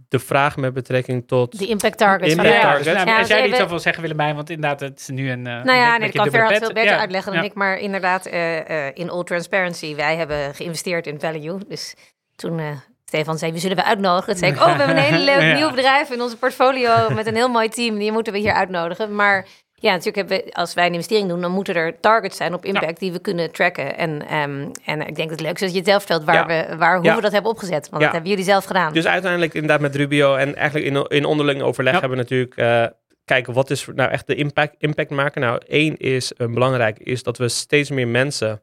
de 0.09 0.18
vraag 0.18 0.57
met 0.57 0.72
betrekking 0.75 1.27
tot... 1.29 1.59
Die 1.59 1.68
impact 1.68 1.98
targets. 1.98 2.31
Impact 2.31 2.48
Ja, 2.48 2.55
dus, 2.55 2.62
targets. 2.62 2.87
nou, 2.87 3.09
Ja, 3.09 3.18
als 3.18 3.29
jij 3.29 3.37
dus 3.37 3.44
niet 3.46 3.55
even- 3.55 3.64
zoveel 3.64 3.79
zeggen 3.79 4.03
Willemijn, 4.03 4.35
want 4.35 4.51
inderdaad, 4.51 4.81
het 4.81 5.01
is 5.01 5.09
nu 5.09 5.31
een... 5.31 5.42
Nou 5.42 5.72
ja, 5.72 5.96
nee, 5.96 6.11
dat 6.11 6.22
kan 6.22 6.31
Ferhat 6.31 6.59
veel 6.59 6.72
beter 6.72 6.92
Ja, 6.92 6.98
uitleggen 6.98 7.33
dan 7.33 7.42
ja. 7.42 7.48
ik. 7.48 7.55
Maar 7.55 7.79
inderdaad, 7.79 8.27
eh, 8.27 8.87
eh, 8.87 8.92
in 8.94 9.11
all 9.11 9.22
transparency, 9.25 9.94
wij 9.94 10.16
hebben 10.16 10.55
geïnvesteerd 10.55 11.07
in 11.07 11.20
value. 11.20 11.59
Dus 11.68 11.94
toen 12.37 12.59
eh, 12.59 12.66
Stefan 13.05 13.38
zei, 13.38 13.53
wie 13.53 13.61
zullen 13.61 13.77
we 13.77 13.85
uitnodigen? 13.85 14.27
Toen 14.31 14.37
zei 14.37 14.53
ik, 14.53 14.59
oh, 14.59 14.64
we 14.64 14.70
hebben 14.83 14.96
een 14.96 15.03
hele 15.12 15.25
leuk 15.25 15.40
Ja. 15.40 15.55
nieuw 15.55 15.70
bedrijf 15.70 16.11
in 16.11 16.20
onze 16.20 16.37
portfolio 16.37 17.11
met 17.11 17.27
een 17.27 17.35
heel 17.35 17.48
mooi 17.48 17.68
team. 17.68 17.98
Die 17.98 18.12
moeten 18.12 18.33
we 18.33 18.38
hier 18.38 18.53
uitnodigen. 18.53 19.14
Maar 19.14 19.46
Ja, 19.83 19.90
natuurlijk 19.90 20.16
hebben 20.16 20.37
we, 20.47 20.53
als 20.53 20.75
wij 20.75 20.87
een 20.87 20.92
investering 20.92 21.29
doen, 21.29 21.40
dan 21.40 21.51
moeten 21.51 21.75
er 21.75 22.01
targets 22.01 22.37
zijn 22.37 22.55
op 22.55 22.64
impact 22.64 22.99
die 23.01 23.12
we 23.12 23.18
kunnen 23.18 23.53
tracken. 23.53 23.97
En, 23.97 24.27
ehm, 24.29 24.68
en 24.85 25.01
ik 25.01 25.16
denk 25.16 25.29
dat 25.29 25.31
het 25.31 25.40
leuk 25.40 25.55
is 25.55 25.61
dat 25.61 25.71
je 25.71 25.77
het 25.77 25.87
zelf 25.87 26.03
vertelt 26.03 26.25
waar 26.25 26.51
Ja. 26.51 26.68
we, 26.68 26.77
waar, 26.77 26.97
hoe 26.97 27.05
Ja. 27.05 27.14
we 27.16 27.21
dat 27.21 27.33
hebben 27.33 27.51
opgezet. 27.51 27.88
Want 27.88 27.92
Ja. 27.92 27.99
dat 27.99 28.12
hebben 28.12 28.31
jullie 28.31 28.45
zelf 28.45 28.64
gedaan. 28.64 28.92
Dus 28.92 29.07
uiteindelijk 29.07 29.55
inderdaad 29.55 29.81
met 29.81 29.97
Rubio 29.97 30.35
en 30.35 30.55
eigenlijk 30.57 30.87
in, 30.87 31.07
in 31.18 31.25
onderling 31.25 31.62
overleg 31.62 31.92
Ja. 31.92 32.01
hebben 32.01 32.18
we 32.18 32.23
natuurlijk 32.25 32.57
eh, 32.57 32.85
kijken 33.25 33.53
wat 33.53 33.71
is 33.71 33.87
nou 33.95 34.11
echt 34.11 34.27
de 34.27 34.35
impact, 34.35 34.75
impact 34.79 35.11
maken. 35.11 35.40
Nou, 35.40 35.61
één 35.66 35.97
is 35.97 36.33
een 36.37 36.55
belangrijk 36.55 36.99
is 36.99 37.23
dat 37.23 37.38
we 37.38 37.49
steeds 37.49 37.90
meer 37.90 38.09
mensen 38.09 38.62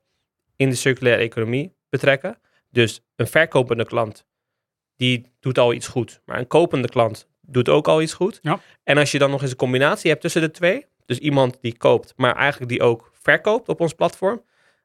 in 0.56 0.70
de 0.70 0.76
circulaire 0.76 1.22
economie 1.24 1.74
betrekken. 1.90 2.38
Dus 2.72 3.02
een 3.16 3.28
verkopende 3.28 3.86
klant 3.86 4.26
die 4.96 5.32
doet 5.40 5.58
al 5.58 5.74
iets 5.74 5.88
goed, 5.88 6.22
maar 6.26 6.38
een 6.40 6.48
kopende 6.48 6.88
klant 6.90 7.28
doet 7.42 7.70
ook 7.70 7.88
al 7.88 8.02
iets 8.02 8.14
goed. 8.14 8.40
Ja. 8.42 8.60
En 8.84 8.98
als 8.98 9.12
je 9.12 9.20
dan 9.20 9.30
nog 9.32 9.42
eens 9.42 9.52
een 9.52 9.58
combinatie 9.58 10.10
hebt 10.10 10.22
tussen 10.22 10.42
de 10.42 10.52
twee, 10.52 10.86
dus 11.10 11.20
iemand 11.20 11.58
die 11.62 11.78
koopt, 11.78 12.14
maar 12.16 12.36
eigenlijk 12.36 12.72
die 12.72 12.82
ook 12.82 13.12
verkoopt 13.14 13.70
op 13.70 13.82
ons 13.82 13.94
platform. 13.94 14.42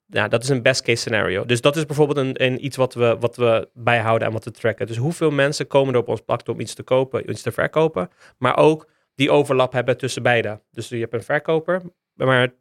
Ja, 0.07 0.29
dat 0.29 0.43
is 0.43 0.49
een 0.49 0.63
best 0.63 0.83
case 0.83 1.01
scenario. 1.01 1.45
Dus 1.45 1.61
dat 1.61 1.77
is 1.77 1.87
bijvoorbeeld 1.87 2.19
een, 2.19 2.45
een 2.45 2.65
iets 2.65 2.77
wat 2.77 2.95
we, 2.95 3.17
wat 3.21 3.37
we 3.37 3.69
bijhouden 3.75 4.29
en 4.29 4.35
wat 4.35 4.45
we 4.45 4.51
tracken. 4.51 4.87
Dus 4.87 4.97
hoeveel 4.97 5.31
mensen 5.31 5.67
komen 5.67 5.95
er 5.95 6.01
op 6.01 6.09
ons 6.09 6.21
platform 6.21 6.57
om 6.57 6.63
iets 6.63 6.75
te 6.75 6.83
kopen, 6.83 7.31
iets 7.31 7.43
te 7.43 7.53
verkopen, 7.53 8.11
maar 8.39 8.57
ook 8.57 8.89
die 9.15 9.31
overlap 9.31 9.73
hebben 9.73 9.97
tussen 9.97 10.23
beide. 10.23 10.61
Dus 10.71 10.89
je 10.89 10.97
hebt 10.97 11.15
een 11.15 11.23
verkoper, 11.23 11.83
maar 12.15 12.53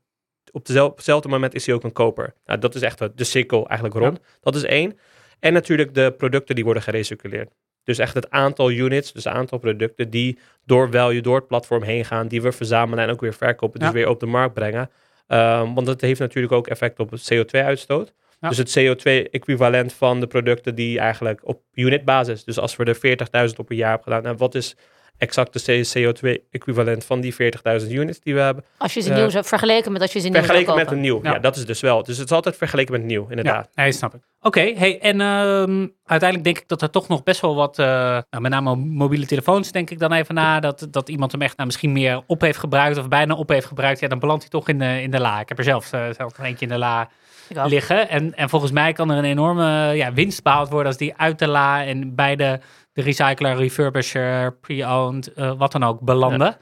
op 0.52 0.66
dezelfde, 0.66 0.96
hetzelfde 0.96 1.30
moment 1.30 1.54
is 1.54 1.66
hij 1.66 1.76
ook 1.76 1.84
een 1.84 1.92
koper. 1.92 2.36
Nou, 2.46 2.60
dat 2.60 2.76
is 2.76 2.82
echt 2.82 2.98
de 2.98 3.12
de 3.16 3.24
cirkel 3.24 3.68
eigenlijk 3.68 4.00
rond. 4.00 4.20
Dat 4.42 4.56
is 4.56 4.64
één. 4.64 5.00
En 5.40 5.54
natuurlijk 5.54 5.94
de 5.94 6.14
producten 6.18 6.56
die 6.56 6.64
worden 6.64 6.84
gerecirculeerd. 6.84 7.54
Dus 7.84 7.98
echt 7.98 8.14
het 8.14 8.30
aantal 8.30 8.72
units, 8.72 9.12
dus 9.14 9.24
het 9.24 9.34
aantal 9.34 9.58
producten 9.58 10.10
die 10.10 10.40
door 10.66 10.92
value, 10.92 11.22
door 11.22 11.36
het 11.36 11.48
platform 11.48 11.84
heen 11.84 12.06
gaan, 12.06 12.28
die 12.28 12.42
we 12.42 12.52
verzamelen 12.52 13.04
en 13.04 13.10
ook 13.12 13.22
weer 13.22 13.34
verkopen, 13.34 13.80
dus 13.80 13.88
Ja. 13.88 13.94
weer 13.94 14.08
op 14.10 14.20
de 14.20 14.26
markt 14.26 14.54
brengen. 14.54 14.90
Ehm, 15.28 15.74
want 15.74 15.86
dat 15.88 16.02
heeft 16.02 16.20
natuurlijk 16.20 16.54
ook 16.54 16.68
effect 16.68 17.00
op 17.00 17.12
het 17.12 17.30
CO2-uitstoot. 17.34 18.14
Ja. 18.40 18.50
Dus 18.50 18.58
het 18.58 18.70
CO2-equivalent 18.80 19.94
van 19.94 20.20
de 20.20 20.28
producten 20.28 20.76
die 20.76 21.00
eigenlijk 21.00 21.42
op 21.44 21.62
unitbasis, 21.74 22.44
dus 22.44 22.60
als 22.60 22.76
we 22.76 22.84
er 22.84 22.96
40.000 22.96 23.60
op 23.60 23.70
een 23.70 23.76
jaar 23.78 23.88
hebben 23.90 24.04
gedaan, 24.08 24.24
nou, 24.24 24.36
wat 24.38 24.56
is 24.56 24.76
exact 25.18 25.66
de 25.66 25.86
CO2-equivalent 25.94 27.06
van 27.06 27.22
die 27.22 27.34
40.000 27.34 27.92
units 27.92 28.20
die 28.20 28.34
we 28.34 28.40
hebben? 28.40 28.64
Als 28.78 28.94
je 28.94 29.02
ze 29.02 29.10
eh, 29.10 29.16
nieuw 29.18 29.30
zou 29.30 29.46
vergeleken 29.46 29.92
met 29.92 30.02
als 30.02 30.14
je 30.14 30.20
ze 30.20 30.26
nieuw 30.26 30.34
zou 30.36 30.46
Vergeleken 30.46 30.76
met 30.76 30.84
kopen. 30.84 30.98
een 30.98 31.04
nieuw. 31.04 31.20
Ja. 31.24 31.32
Ja. 31.32 31.40
dat 31.40 31.56
is 31.56 31.66
dus 31.66 31.80
wel. 31.82 32.04
Dus 32.04 32.18
het 32.18 32.26
is 32.26 32.32
altijd 32.36 32.58
vergeleken 32.58 32.92
met 32.92 33.04
nieuw, 33.04 33.28
inderdaad. 33.30 33.70
Ja, 33.74 33.84
nee, 33.84 33.92
snap 33.92 34.14
ik. 34.14 34.22
Oké, 34.46 34.74
hey, 34.76 35.00
en 35.00 35.22
ehm, 35.22 35.88
uiteindelijk 36.06 36.44
denk 36.44 36.58
ik 36.58 36.68
dat 36.68 36.82
er 36.82 36.90
toch 36.90 37.08
nog 37.08 37.24
best 37.24 37.42
wel 37.42 37.56
wat, 37.56 37.80
eh, 37.80 37.86
nou, 38.30 38.42
met 38.42 38.52
name 38.52 38.76
mobiele 38.76 39.26
telefoons, 39.26 39.72
denk 39.72 39.90
ik 39.90 40.00
dan 40.00 40.12
even 40.14 40.36
na, 40.36 40.60
dat, 40.60 40.88
dat 40.92 41.10
iemand 41.10 41.32
hem 41.32 41.42
echt 41.42 41.56
nou, 41.56 41.68
misschien 41.68 41.92
meer 41.92 42.22
op 42.28 42.42
heeft 42.42 42.58
gebruikt 42.58 42.98
of 42.98 43.08
bijna 43.08 43.34
op 43.34 43.50
heeft 43.50 43.66
gebruikt. 43.66 44.00
Ja, 44.00 44.08
dan 44.08 44.20
belandt 44.20 44.42
hij 44.42 44.52
toch 44.52 44.70
in 44.70 44.80
de, 44.80 45.02
in 45.02 45.12
de 45.12 45.20
la. 45.20 45.40
Ik 45.40 45.50
heb 45.50 45.58
er 45.58 45.64
zelf, 45.64 45.94
eh, 45.94 46.02
zelf 46.18 46.38
nog 46.38 46.48
eentje 46.48 46.66
in 46.66 46.72
de 46.72 46.78
la 46.78 47.10
liggen. 47.50 48.10
En, 48.10 48.36
en 48.36 48.50
volgens 48.50 48.72
mij 48.72 48.94
kan 48.94 49.12
er 49.12 49.18
een 49.18 49.24
enorme 49.24 49.94
ja, 49.96 50.14
winst 50.14 50.44
behaald 50.44 50.70
worden 50.70 50.88
als 50.88 50.98
die 50.98 51.14
uit 51.18 51.40
de 51.40 51.48
la 51.48 51.86
en 51.86 52.16
bij 52.16 52.36
de, 52.36 52.60
de 52.94 53.02
recycler, 53.02 53.56
refurbisher, 53.56 54.54
pre-owned, 54.54 55.34
eh, 55.34 55.54
wat 55.58 55.72
dan 55.72 55.84
ook, 55.84 56.00
belanden. 56.00 56.58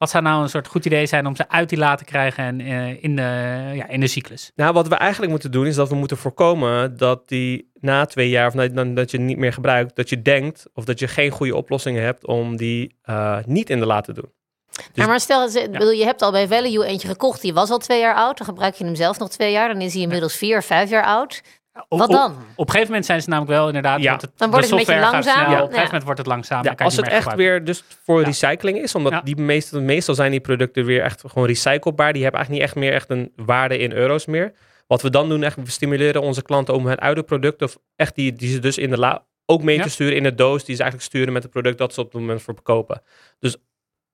Wat 0.00 0.10
zou 0.10 0.22
nou 0.24 0.42
een 0.42 0.48
soort 0.48 0.66
goed 0.66 0.84
idee 0.86 1.06
zijn 1.06 1.26
om 1.26 1.36
ze 1.36 1.48
uit 1.48 1.68
die 1.68 1.78
la 1.78 1.94
te 1.94 2.04
krijgen 2.04 2.44
en 2.44 2.60
eh, 2.60 3.02
in, 3.02 3.16
de, 3.16 3.22
ja, 3.74 3.88
in 3.88 4.00
de 4.00 4.06
cyclus? 4.06 4.50
Nou, 4.54 4.72
wat 4.72 4.88
we 4.88 4.94
eigenlijk 4.94 5.30
moeten 5.30 5.50
doen 5.50 5.66
is 5.66 5.74
dat 5.74 5.88
we 5.88 5.94
moeten 5.94 6.16
voorkomen 6.16 6.96
dat 6.96 7.28
die 7.28 7.70
na 7.80 8.04
twee 8.04 8.28
jaar 8.28 8.46
of 8.46 8.52
dat, 8.52 8.74
dan, 8.74 8.94
dat 8.94 9.10
je 9.10 9.16
het 9.16 9.26
niet 9.26 9.36
meer 9.36 9.52
gebruikt, 9.52 9.96
dat 9.96 10.08
je 10.08 10.22
denkt 10.22 10.66
of 10.74 10.84
dat 10.84 10.98
je 10.98 11.08
geen 11.08 11.30
goede 11.30 11.56
oplossingen 11.56 12.02
hebt 12.02 12.26
om 12.26 12.56
die 12.56 12.96
eh, 13.02 13.38
niet 13.46 13.70
in 13.70 13.78
de 13.78 13.86
la 13.86 14.00
te 14.00 14.12
doen. 14.12 14.32
Dus- 14.70 14.86
Maar, 14.94 15.06
maar 15.08 15.20
stel, 15.20 15.48
ze- 15.48 15.68
bedoel, 15.70 15.90
je 15.90 16.04
hebt 16.04 16.22
al 16.22 16.30
bij 16.32 16.48
Value 16.48 16.84
eentje 16.84 17.08
gekocht, 17.08 17.40
die 17.40 17.54
was 17.54 17.70
al 17.70 17.78
twee 17.78 18.00
jaar 18.00 18.14
oud. 18.14 18.38
Dan 18.38 18.46
gebruik 18.46 18.74
je 18.74 18.84
hem 18.84 18.94
zelf 18.94 19.18
nog 19.18 19.28
twee 19.30 19.52
jaar. 19.52 19.68
Dan 19.72 19.80
is 19.80 19.92
hij 19.92 20.02
inmiddels 20.02 20.36
vier 20.36 20.58
of 20.58 20.64
vijf 20.64 20.90
jaar 20.90 21.04
oud. 21.04 21.42
Op- 21.88 21.98
Wat 21.98 22.08
op- 22.08 22.14
dan? 22.14 22.30
Op 22.32 22.66
een 22.66 22.70
gegeven 22.70 22.86
moment 22.86 23.06
zijn 23.06 23.22
ze 23.22 23.28
namelijk 23.28 23.52
wel 23.56 23.66
inderdaad. 23.66 24.02
Ja. 24.02 24.12
het, 24.12 24.20
Dan 24.36 24.50
wordt 24.50 24.68
de 24.68 24.76
het 24.76 24.88
een 24.88 24.94
beetje 24.94 25.00
software 25.02 25.24
gaat 25.24 25.24
langzaam. 25.36 25.50
Ja. 25.52 25.56
Op 25.56 25.56
een 25.56 25.64
gegeven 25.66 25.84
moment 25.84 26.04
wordt 26.04 26.18
het 26.18 26.26
langzaam. 26.28 26.64
Ja, 26.64 26.72
als 26.76 26.96
het 26.96 27.04
echt 27.08 27.16
gebruiken. 27.16 27.44
weer 27.46 27.64
dus 27.64 27.84
voor 28.04 28.20
Ja. 28.20 28.26
recycling 28.26 28.78
is, 28.78 28.94
omdat 28.94 29.12
Ja. 29.12 29.20
die 29.20 29.36
meestal, 29.36 29.80
meestal 29.80 30.14
zijn 30.14 30.30
die 30.30 30.40
producten 30.40 30.84
weer 30.84 31.02
echt 31.02 31.22
gewoon 31.26 31.46
recyclebaar. 31.46 32.12
Die 32.12 32.22
hebben 32.22 32.40
eigenlijk 32.40 32.50
niet 32.50 32.60
echt 32.60 32.74
meer 32.74 32.92
echt 32.92 33.10
een 33.10 33.44
waarde 33.46 33.78
in 33.78 33.92
euro's 33.92 34.26
meer. 34.26 34.52
Wat 34.86 35.02
we 35.02 35.10
dan 35.10 35.28
doen, 35.28 35.42
echt, 35.42 35.56
we 35.56 35.70
stimuleren 35.70 36.22
onze 36.22 36.42
klanten 36.42 36.74
om 36.74 36.86
het 36.86 37.00
oude 37.00 37.22
product, 37.22 37.62
of 37.62 37.78
echt 37.96 38.14
die, 38.14 38.32
die 38.32 38.48
ze 38.52 38.58
dus 38.58 38.78
in 38.78 38.90
de 38.90 38.98
la, 38.98 39.24
ook 39.46 39.62
mee 39.62 39.76
Ja. 39.76 39.82
te 39.82 39.90
sturen 39.90 40.16
in 40.16 40.22
de 40.22 40.34
doos, 40.34 40.64
die 40.64 40.74
ze 40.76 40.82
eigenlijk 40.82 41.10
sturen 41.12 41.32
met 41.32 41.42
het 41.42 41.52
product 41.52 41.78
dat 41.78 41.94
ze 41.94 42.00
op 42.00 42.12
het 42.12 42.20
moment 42.20 42.42
verkopen. 42.42 43.02
Dus 43.38 43.56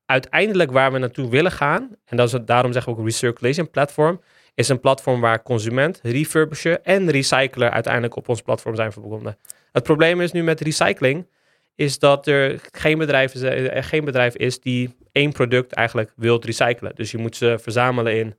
uiteindelijk 0.06 0.70
waar 0.72 0.92
we 0.92 0.98
naartoe 0.98 1.28
willen 1.30 1.52
gaan, 1.52 1.88
en 2.04 2.16
dat 2.16 2.26
is 2.26 2.32
het, 2.32 2.46
daarom 2.46 2.72
zeggen 2.72 2.92
we 2.92 2.98
ook 2.98 3.04
recirculation 3.04 3.70
platform, 3.70 4.20
is 4.56 4.68
een 4.68 4.80
platform 4.80 5.20
waar 5.20 5.42
consument, 5.42 6.00
refurbisher 6.02 6.80
en 6.82 7.10
recycler 7.10 7.70
uiteindelijk 7.70 8.16
op 8.16 8.28
ons 8.28 8.42
platform 8.42 8.74
zijn 8.76 8.92
verbonden. 8.92 9.36
Het 9.72 9.82
probleem 9.82 10.20
is 10.20 10.32
nu 10.32 10.42
met 10.42 10.60
recycling, 10.60 11.26
is 11.74 11.98
dat 11.98 12.26
er 12.26 12.60
geen 12.72 12.98
bedrijf, 12.98 13.34
is, 13.34 13.42
er 13.42 13.84
geen 13.84 14.04
bedrijf 14.04 14.34
is 14.34 14.60
die 14.60 14.96
één 15.12 15.32
product 15.32 15.72
eigenlijk 15.72 16.12
wilt 16.16 16.44
recyclen. 16.44 16.92
Dus 16.94 17.10
je 17.10 17.18
moet 17.18 17.36
ze 17.36 17.58
verzamelen 17.60 18.16
in 18.18 18.34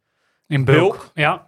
in 0.47 0.65
bulk. 0.65 0.77
bulk. 0.91 1.11
Ja. 1.13 1.45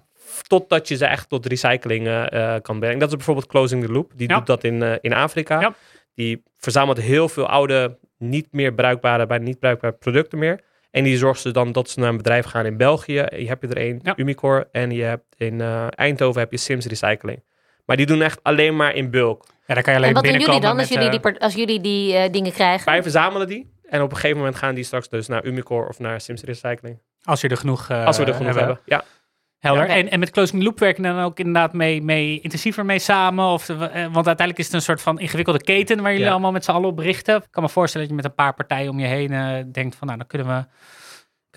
totdat 0.47 0.88
je 0.88 0.95
ze 0.95 1.05
echt 1.05 1.29
tot 1.29 1.45
recycling 1.45 2.08
eh, 2.08 2.55
eh, 2.55 2.62
kan 2.62 2.79
brengen. 2.79 2.99
Dat 2.99 3.10
is 3.10 3.15
bijvoorbeeld 3.15 3.47
Closing 3.47 3.86
the 3.86 3.91
Loop. 3.91 4.12
Die 4.15 4.29
Ja. 4.29 4.38
doet 4.38 4.45
dat 4.45 4.63
in, 4.63 4.84
eh, 4.84 4.93
in 5.01 5.13
Afrika. 5.13 5.60
Ja. 5.62 5.73
Die 6.15 6.43
verzamelt 6.58 6.97
heel 6.97 7.29
veel 7.29 7.47
oude, 7.47 7.97
niet 8.17 8.47
meer 8.51 8.73
bruikbare, 8.73 9.25
bijna 9.25 9.43
niet 9.43 9.60
bruikbare 9.60 9.93
producten 9.93 10.39
meer. 10.39 10.60
En 10.91 11.04
die 11.04 11.17
zorgt 11.17 11.41
ze 11.41 11.52
dan 11.52 11.71
dat 11.71 11.89
ze 11.89 11.99
naar 11.99 12.10
een 12.10 12.17
bedrijf 12.17 12.45
gaan 12.45 12.65
in 12.65 12.78
België. 12.78 13.25
Je 13.30 13.47
hebt 13.47 13.63
er 13.63 13.78
een, 13.78 13.99
Ja. 14.04 14.13
Umicore. 14.15 14.67
En 14.71 14.91
je 14.91 15.04
hebt 15.04 15.36
in 15.38 15.62
eh, 15.62 15.88
Eindhoven 15.89 16.41
heb 16.41 16.52
je 16.52 16.58
Sims 16.58 16.86
Recycling. 16.86 17.43
Maar 17.86 17.97
die 17.97 18.06
doen 18.06 18.21
echt 18.21 18.39
alleen 18.43 18.75
maar 18.75 18.95
in 18.95 19.10
bulk. 19.10 19.45
ja, 19.67 19.73
dan 19.73 19.84
kan 19.84 19.93
je 19.93 19.99
alleen 19.99 20.10
En 20.10 20.15
wat 20.15 20.23
doen 20.23 20.39
jullie 20.39 20.60
dan 20.60 20.78
als 20.78 20.78
met, 20.78 20.88
jullie 20.88 21.19
die, 21.19 21.32
eh, 21.34 21.41
als 21.41 21.54
jullie 21.54 21.80
die 21.80 22.15
eh, 22.15 22.32
dingen 22.32 22.52
krijgen? 22.52 22.86
Wij 22.86 23.02
verzamelen 23.02 23.47
die. 23.47 23.73
En 23.89 24.02
op 24.02 24.10
een 24.10 24.15
gegeven 24.15 24.38
moment 24.38 24.56
gaan 24.56 24.75
die 24.75 24.84
straks 24.84 25.10
dus 25.10 25.28
naar 25.28 25.45
Umicore 25.45 25.88
of 25.88 25.99
naar 25.99 26.21
Sims 26.21 26.41
Recycling. 26.41 26.99
als 27.23 27.41
je 27.41 27.47
er 27.47 27.58
genoeg, 27.58 27.89
eh, 27.89 28.06
Als 28.06 28.17
we 28.17 28.25
er 28.25 28.34
genoeg 28.34 28.56
hebben. 28.56 28.80
Ja. 28.86 29.04
Helder. 29.60 29.88
Ja. 29.88 29.95
En, 29.95 30.10
en 30.10 30.19
met 30.19 30.30
Closing 30.30 30.63
Loop 30.63 30.80
werken 30.80 31.04
dan 31.04 31.19
ook 31.19 31.39
inderdaad 31.39 31.74
mee, 31.74 32.02
mee 32.02 32.39
intensiever 32.39 32.86
mee 32.86 33.00
samen? 33.00 33.45
Of, 33.45 33.69
eh, 33.69 33.78
want 33.91 34.28
uiteindelijk 34.28 34.58
is 34.58 34.65
het 34.65 34.74
een 34.74 34.82
soort 34.82 35.02
van 35.02 35.19
ingewikkelde 35.19 35.63
keten 35.63 36.02
waar 36.02 36.12
jullie 36.12 36.26
Ja. 36.26 36.32
allemaal 36.32 36.52
met 36.52 36.63
z'n 36.65 36.72
allen 36.72 36.89
op 36.89 37.00
richten. 37.00 37.36
Ik 37.36 37.48
kan 37.52 37.63
me 37.63 37.69
voorstellen 37.69 38.08
dat 38.08 38.15
je 38.17 38.22
met 38.24 38.32
een 38.32 38.43
paar 38.43 38.54
partijen 38.54 38.89
om 38.91 39.00
je 39.00 39.06
heen 39.08 39.32
eh, 39.32 39.63
denkt 39.72 39.95
van 39.95 40.08
nou, 40.08 40.19
dan 40.19 40.28
kunnen 40.28 40.48
we, 40.48 40.65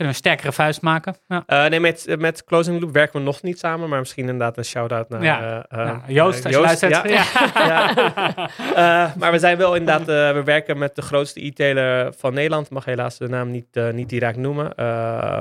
kunnen 0.03 0.21
we 0.21 0.29
een 0.29 0.33
sterkere 0.33 0.53
vuist 0.53 0.81
maken. 0.81 1.17
Ja. 1.29 1.43
Eh, 1.47 1.71
nee, 1.71 1.81
met, 1.81 2.07
met 2.19 2.45
Closing 2.45 2.81
Loop 2.81 2.93
werken 2.93 3.19
we 3.19 3.25
nog 3.25 3.43
niet 3.43 3.59
samen. 3.59 3.89
Maar 3.89 3.99
misschien 3.99 4.23
inderdaad 4.23 4.57
een 4.57 4.65
shout-out 4.65 5.09
naar 5.09 5.23
Ja. 5.23 5.67
eh, 5.69 5.81
eh, 5.81 5.87
Ja, 5.87 6.03
Joost. 6.07 6.49
Ja. 6.49 7.05
Ja. 7.55 7.95
Eh, 8.75 9.15
maar 9.17 9.33
we 9.33 9.39
zijn 9.39 9.57
wel 9.57 9.75
inderdaad, 9.75 10.07
we 10.35 10.43
werken 10.45 10.79
met 10.79 10.95
de 10.95 11.03
grootste 11.03 11.45
e-tailer 11.45 12.13
van 12.17 12.35
Nederland. 12.35 12.71
Mag 12.71 12.85
helaas 12.85 13.19
de 13.19 13.29
naam 13.29 13.51
niet, 13.51 13.81
niet 13.93 14.09
direct 14.09 14.37
noemen. 14.37 14.73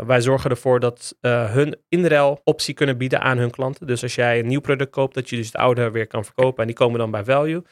Wij 0.07 0.21
zorgen 0.21 0.49
ervoor 0.49 0.79
dat 0.79 1.15
uh, 1.21 1.51
hun 1.51 1.75
inruil 1.89 2.41
optie 2.43 2.73
kunnen 2.73 2.97
bieden 2.97 3.21
aan 3.21 3.37
hun 3.37 3.49
klanten. 3.51 3.87
Dus 3.87 4.03
als 4.03 4.15
jij 4.15 4.39
een 4.39 4.47
nieuw 4.47 4.61
product 4.61 4.91
koopt, 4.91 5.13
dat 5.13 5.29
je 5.29 5.35
dus 5.35 5.45
het 5.45 5.55
oude 5.55 5.91
weer 5.91 6.07
kan 6.07 6.25
verkopen. 6.25 6.59
En 6.61 6.67
die 6.67 6.75
komen 6.75 6.99
dan 6.99 7.11
bij 7.11 7.23
Value. 7.23 7.63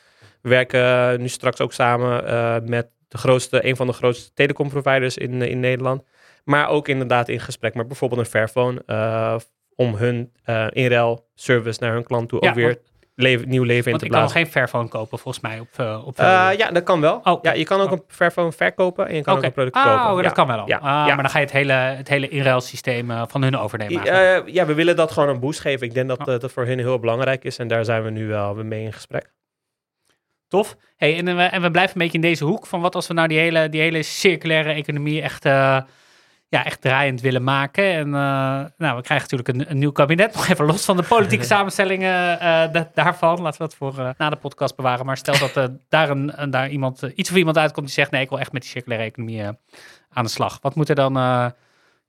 We 0.41 0.49
werken 0.49 1.21
nu 1.21 1.27
straks 1.27 1.61
ook 1.61 1.73
samen 1.73 2.23
uh, 2.23 2.55
met 2.65 2.87
de 3.07 3.17
grootste, 3.17 3.65
een 3.65 3.75
van 3.75 3.87
de 3.87 3.93
grootste 3.93 4.33
telecomproviders 4.33 5.17
in, 5.17 5.41
in 5.41 5.59
Nederland. 5.59 6.03
Maar 6.49 6.67
ook 6.69 6.87
inderdaad 6.87 7.29
in 7.29 7.39
gesprek 7.39 7.73
met 7.75 7.87
bijvoorbeeld 7.87 8.21
een 8.21 8.25
Fairphone. 8.27 8.83
Uh, 8.87 9.35
om 9.75 9.95
hun 9.95 10.31
uh, 10.45 10.67
inruil 10.69 11.27
service 11.35 11.83
naar 11.83 11.93
hun 11.93 12.03
klant 12.03 12.29
toe 12.29 12.41
Ja, 12.43 12.49
ook 12.49 12.55
weer 12.55 12.65
want- 12.67 12.79
leven, 13.15 13.49
nieuw 13.49 13.63
leven 13.63 13.83
in 13.85 13.89
Want 13.89 13.99
te 13.99 14.05
ik 14.05 14.11
kan 14.11 14.21
nog 14.21 14.31
blazen. 14.31 14.45
geen 14.51 14.51
Fairphone 14.61 14.87
kopen 14.89 15.19
volgens 15.19 15.43
mij 15.43 15.59
op, 15.59 15.67
uh, 15.79 16.07
op 16.07 16.19
Uh, 16.19 16.49
ja, 16.57 16.71
dat 16.71 16.83
kan 16.83 17.01
wel. 17.01 17.19
Oh, 17.23 17.39
ja, 17.41 17.53
je 17.53 17.63
kan 17.63 17.79
ook 17.81 17.85
oh. 17.91 17.91
een 17.91 18.03
Fairphone 18.07 18.51
verkopen 18.51 19.07
en 19.07 19.15
je 19.15 19.21
kan 19.21 19.37
ook 19.37 19.43
een 19.43 19.51
product 19.51 19.75
ah, 19.75 19.83
kopen. 19.83 20.17
oh, 20.17 20.23
dat 20.23 20.31
kan 20.33 20.47
wel 20.47 20.57
al. 20.59 20.67
Ja, 20.67 20.77
Ah, 20.77 20.83
ja. 20.83 21.05
Maar 21.05 21.21
dan 21.23 21.29
ga 21.29 21.37
je 21.39 21.45
het 21.45 21.53
hele, 21.53 21.73
het 21.73 22.07
hele 22.07 22.27
inruilsysteem 22.27 23.11
van 23.27 23.41
hun 23.43 23.57
overnemen. 23.57 24.05
I- 24.05 24.07
eh, 24.07 24.37
ja, 24.53 24.65
we 24.65 24.73
willen 24.73 24.95
dat 24.95 25.11
gewoon 25.11 25.29
een 25.29 25.39
boost 25.39 25.59
geven. 25.59 25.87
Ik 25.87 25.93
denk 25.93 26.07
dat 26.07 26.19
Oh. 26.27 26.33
eh, 26.33 26.39
dat 26.39 26.51
voor 26.51 26.65
hen 26.65 26.77
heel 26.77 26.99
belangrijk 26.99 27.43
is 27.43 27.57
en 27.57 27.67
daar 27.67 27.85
zijn 27.85 28.03
we 28.03 28.09
nu 28.09 28.27
wel 28.27 28.53
mee 28.55 28.83
in 28.83 28.93
gesprek. 28.93 29.31
Tof. 30.47 30.77
Hey, 30.97 31.17
en, 31.17 31.35
we, 31.35 31.41
en 31.43 31.61
we 31.61 31.71
blijven 31.71 31.95
een 31.95 32.01
beetje 32.01 32.17
in 32.17 32.29
deze 32.29 32.45
hoek 32.45 32.67
van 32.67 32.81
wat 32.81 32.95
als 32.95 33.07
we 33.07 33.13
nou 33.13 33.27
die 33.27 33.37
hele, 33.39 33.69
die 33.69 33.81
hele 33.81 34.03
circulaire 34.03 34.71
economie 34.73 35.21
echt, 35.21 35.45
ja, 36.49 36.65
echt 36.65 36.81
draaiend 36.81 37.21
willen 37.21 37.43
maken. 37.43 37.83
En 37.83 38.07
uh, 38.07 38.13
nou, 38.77 38.95
we 38.95 39.01
krijgen 39.01 39.27
natuurlijk 39.29 39.49
een, 39.49 39.71
een, 39.71 39.77
nieuw 39.77 39.91
kabinet, 39.91 40.33
nog 40.35 40.47
even 40.47 40.65
los 40.65 40.85
van 40.85 40.97
de 40.97 41.03
politieke 41.03 41.45
samenstellingen 41.55 42.33
uh, 42.33 42.39
da 42.71 42.91
daarvan. 42.93 43.41
Laten 43.41 43.61
we 43.61 43.67
dat 43.67 43.75
voor 43.75 44.13
na 44.17 44.29
de 44.29 44.35
podcast 44.35 44.75
bewaren. 44.75 45.05
Maar 45.05 45.17
stel 45.17 45.51
dat 45.53 45.71
daar, 45.89 46.09
een, 46.09 46.51
daar 46.51 46.69
iemand, 46.69 47.01
iets 47.01 47.29
of 47.29 47.35
iemand 47.35 47.57
uitkomt 47.57 47.85
die 47.85 47.95
zegt, 47.95 48.11
nee, 48.11 48.21
ik 48.21 48.29
wil 48.29 48.39
echt 48.39 48.51
met 48.51 48.61
die 48.61 48.71
circulaire 48.71 49.07
economie 49.07 49.43
aan 50.09 50.23
de 50.23 50.29
slag. 50.29 50.59
Wat 50.61 50.75
moet 50.75 50.89
er 50.89 50.95
dan, 50.95 51.13
ja, 51.13 51.55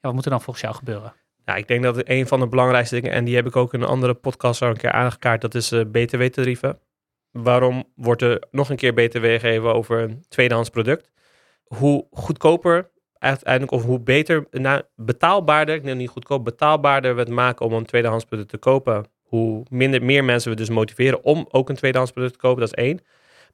wat 0.00 0.12
moet 0.12 0.24
er 0.24 0.30
dan 0.30 0.40
volgens 0.40 0.64
jou 0.64 0.76
gebeuren? 0.76 1.12
Nou, 1.44 1.58
ik 1.58 1.68
denk 1.68 1.82
dat 1.82 2.08
een 2.08 2.26
van 2.26 2.40
de 2.40 2.48
belangrijkste 2.48 2.94
dingen, 2.94 3.12
en 3.12 3.24
die 3.24 3.34
heb 3.34 3.46
ik 3.46 3.56
ook 3.56 3.74
in 3.74 3.80
een 3.80 3.88
andere 3.88 4.14
podcast 4.14 4.62
al 4.62 4.68
een 4.68 4.76
keer 4.76 4.92
aangekaart, 4.92 5.40
dat 5.40 5.54
is 5.54 5.68
btw-tarieven. 5.92 6.78
Waarom 7.30 7.84
wordt 7.94 8.22
er 8.22 8.42
nog 8.50 8.70
een 8.70 8.76
keer 8.76 8.92
btw 8.92 9.24
gegeven 9.24 9.74
over 9.74 10.00
een 10.00 10.24
tweedehands 10.28 10.70
product? 10.70 11.10
Hoe 11.64 12.06
goedkoper 12.10 12.89
uiteindelijk 13.28 13.72
of 13.72 13.84
hoe 13.84 14.00
beter, 14.00 14.46
nou, 14.50 14.82
betaalbaarder, 14.96 15.74
ik 15.74 15.82
neem 15.82 15.96
niet 15.96 16.08
goedkoop, 16.08 16.44
betaalbaarder 16.44 17.14
we 17.14 17.20
het 17.20 17.28
maken 17.28 17.66
om 17.66 17.72
een 17.72 17.84
tweedehands 17.84 18.24
product 18.24 18.48
te 18.48 18.58
kopen, 18.58 19.04
hoe 19.22 19.64
minder, 19.70 20.02
meer 20.02 20.24
mensen 20.24 20.50
we 20.50 20.56
dus 20.56 20.68
motiveren 20.68 21.24
om 21.24 21.48
ook 21.50 21.68
een 21.68 21.76
tweedehands 21.76 22.12
product 22.12 22.32
te 22.34 22.40
kopen, 22.40 22.60
dat 22.60 22.76
is 22.76 22.84
één. 22.84 23.00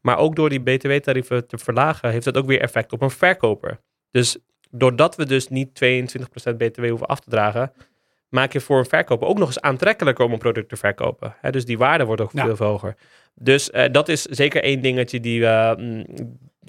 Maar 0.00 0.18
ook 0.18 0.36
door 0.36 0.48
die 0.48 0.60
btw-tarieven 0.62 1.46
te 1.46 1.58
verlagen, 1.58 2.10
heeft 2.10 2.24
dat 2.24 2.36
ook 2.36 2.46
weer 2.46 2.60
effect 2.60 2.92
op 2.92 3.02
een 3.02 3.10
verkoper. 3.10 3.80
Dus 4.10 4.38
doordat 4.70 5.16
we 5.16 5.26
dus 5.26 5.48
niet 5.48 5.68
22% 5.68 6.56
btw 6.56 6.88
hoeven 6.88 7.06
af 7.06 7.20
te 7.20 7.30
dragen, 7.30 7.72
maak 8.28 8.52
je 8.52 8.60
voor 8.60 8.78
een 8.78 8.86
verkoper 8.86 9.28
ook 9.28 9.38
nog 9.38 9.46
eens 9.48 9.60
aantrekkelijker 9.60 10.24
om 10.24 10.32
een 10.32 10.38
product 10.38 10.68
te 10.68 10.76
verkopen. 10.76 11.34
Dus 11.50 11.64
die 11.64 11.78
waarde 11.78 12.04
wordt 12.04 12.22
ook 12.22 12.32
Ja. 12.32 12.56
veel 12.56 12.66
hoger. 12.66 12.94
Dus 13.34 13.70
eh, 13.70 13.92
dat 13.92 14.08
is 14.08 14.22
zeker 14.22 14.62
één 14.62 14.82
dingetje 14.82 15.20
die 15.20 15.40
we... 15.40 16.04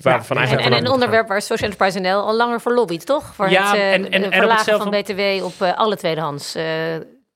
waar 0.01 0.25
van 0.25 0.37
en- 0.37 0.73
een 0.73 0.89
onderwerp 0.91 1.27
waar 1.27 1.41
Social 1.41 1.69
Enterprise 1.69 1.99
NL 1.99 2.19
al 2.27 2.35
langer 2.35 2.61
voor 2.61 2.73
lobbyt, 2.73 3.05
toch? 3.05 3.33
Voor 3.35 3.49
Ja, 3.49 3.75
het 3.75 4.07
eh, 4.09 4.23
en- 4.23 4.31
verlagen 4.31 4.77
van 4.77 4.89
BTW 4.89 5.43
op 5.43 5.53
eh, 5.61 5.73
alle 5.77 5.97
tweedehands. 5.97 6.55
eh 6.55 6.63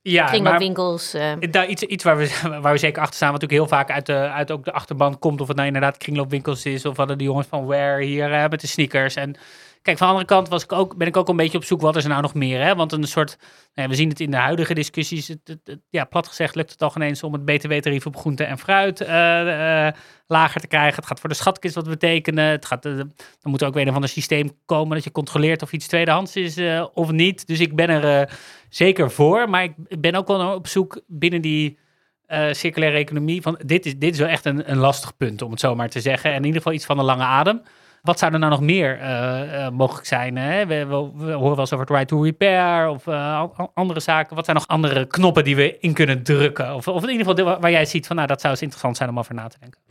Ja, 0.04 0.22
maar 0.22 0.30
kringloopwinkels. 0.32 1.16
daar 1.52 1.66
iets, 1.68 1.82
iets 1.84 2.04
waar, 2.04 2.18
we, 2.18 2.30
waar 2.62 2.72
we 2.72 2.78
zeker 2.78 3.02
achter 3.02 3.16
staan, 3.16 3.32
wat 3.32 3.42
natuurlijk 3.42 3.70
heel 3.70 3.78
vaak 3.80 3.92
uit, 3.92 4.06
de, 4.06 4.14
uit 4.14 4.52
ook 4.52 4.66
de 4.66 4.72
achterban 4.72 5.20
komt. 5.20 5.42
Of 5.42 5.48
het 5.48 5.56
nou 5.56 5.68
inderdaad 5.68 5.98
kringloopwinkels 5.98 6.66
is, 6.66 6.86
of 6.86 6.98
hadden 6.98 7.18
die 7.18 7.28
jongens 7.28 7.48
van 7.48 7.66
Wear 7.68 8.00
hier 8.00 8.34
eh, 8.34 8.48
met 8.50 8.62
de 8.62 8.68
sneakers. 8.68 9.16
En 9.16 9.36
kijk, 9.82 9.98
van 9.98 10.08
de 10.08 10.14
andere 10.14 10.34
kant 10.34 10.50
was 10.50 10.64
ik 10.64 10.72
ook, 10.72 10.98
ben 10.98 11.08
ik 11.08 11.18
ook 11.18 11.30
een 11.30 11.36
beetje 11.36 11.58
op 11.58 11.64
zoek, 11.64 11.82
wat 11.82 11.96
is 11.96 12.04
er 12.04 12.10
nou 12.10 12.22
nog 12.22 12.34
meer? 12.34 12.62
Hè? 12.62 12.76
Want 12.76 12.92
een 12.92 13.04
soort, 13.04 13.38
nou 13.40 13.50
ja, 13.74 13.88
we 13.88 13.96
zien 13.96 14.10
het 14.10 14.20
in 14.20 14.32
de 14.32 14.38
huidige 14.38 14.74
discussies, 14.74 15.28
het, 15.28 15.60
ja, 15.90 16.06
plat 16.06 16.28
gezegd 16.28 16.56
lukt 16.56 16.72
het 16.72 16.82
al 16.82 16.90
geen 16.90 17.02
eens 17.02 17.24
om 17.24 17.34
het 17.34 17.46
btw-tarief 17.46 18.06
op 18.06 18.18
groente 18.18 18.44
en 18.44 18.58
fruit 18.58 19.02
eh, 19.02 19.88
eh, 19.88 19.94
lager 20.28 20.62
te 20.62 20.68
krijgen. 20.68 20.96
Het 20.96 21.06
gaat 21.06 21.20
voor 21.20 21.30
de 21.30 21.36
schatkist 21.36 21.76
wat 21.76 21.90
betekenen. 21.90 22.46
Het 22.46 22.66
gaat, 22.66 22.86
eh, 22.86 22.96
dan 22.96 23.52
moet 23.52 23.62
er 23.62 23.68
ook 23.68 23.74
weer 23.74 23.88
een 23.88 23.94
van 23.94 24.02
een 24.02 24.10
systeem 24.10 24.52
komen 24.66 24.96
dat 24.96 25.04
je 25.04 25.12
controleert 25.12 25.62
of 25.62 25.72
iets 25.72 25.88
tweedehands 25.88 26.36
is 26.36 26.58
eh, 26.58 26.86
of 26.94 27.12
niet. 27.12 27.48
Dus 27.48 27.60
ik 27.60 27.76
ben 27.76 27.90
er 27.90 28.22
eh, 28.22 28.36
zeker 28.70 29.12
voor, 29.12 29.50
maar 29.50 29.64
ik, 29.64 30.02
ben 30.02 30.16
ook 30.16 30.28
wel 30.28 30.56
op 30.56 30.68
zoek 30.68 31.02
binnen 31.08 31.42
die 31.42 31.78
eh, 32.26 32.52
circulaire 32.52 32.98
economie. 32.98 33.42
Van, 33.42 33.60
dit, 33.66 33.86
is, 33.86 33.98
dit 33.98 34.14
is 34.14 34.20
wel 34.20 34.28
echt 34.28 34.46
een, 34.46 34.72
een 34.72 34.78
lastig 34.78 35.18
punt, 35.18 35.42
om 35.42 35.52
het 35.52 35.60
zo 35.60 35.76
maar 35.76 35.90
te 35.90 36.00
zeggen. 36.00 36.30
En 36.30 36.38
in 36.38 36.44
ieder 36.44 36.62
geval 36.62 36.74
iets 36.74 36.86
van 36.86 37.00
een 37.00 37.06
lange 37.06 37.24
adem. 37.24 37.62
Wat 38.02 38.20
zou 38.20 38.34
er 38.34 38.40
nou 38.40 38.52
nog 38.52 38.62
meer 38.62 39.00
eh, 39.00 39.66
eh, 39.66 39.72
mogelijk 39.74 40.08
zijn? 40.08 40.38
Hè? 40.38 40.66
We, 40.66 40.86
we, 40.86 41.12
we 41.26 41.32
horen 41.32 41.50
wel 41.50 41.60
eens 41.60 41.74
over 41.74 41.80
het 41.86 41.90
right 41.90 42.08
to 42.08 42.22
repair 42.24 42.90
of 42.90 43.08
eh, 43.08 43.38
an- 43.40 43.72
andere 43.74 44.00
zaken. 44.00 44.36
Wat 44.36 44.46
zijn 44.46 44.58
nog 44.58 44.68
andere 44.68 45.06
knoppen 45.08 45.44
die 45.44 45.56
we 45.56 45.78
in 45.80 45.94
kunnen 45.94 46.24
drukken? 46.24 46.76
Of, 46.76 46.88
of 46.88 47.04
in 47.04 47.10
ieder 47.10 47.26
geval 47.36 47.60
waar 47.60 47.72
jij 47.72 47.86
ziet 47.86 48.08
van, 48.08 48.16
nou, 48.16 48.28
dat 48.28 48.40
zou 48.40 48.54
eens 48.54 48.62
interessant 48.62 48.98
zijn 48.98 49.10
om 49.10 49.20
over 49.20 49.34
na 49.36 49.48
te 49.48 49.60
denken. 49.60 49.82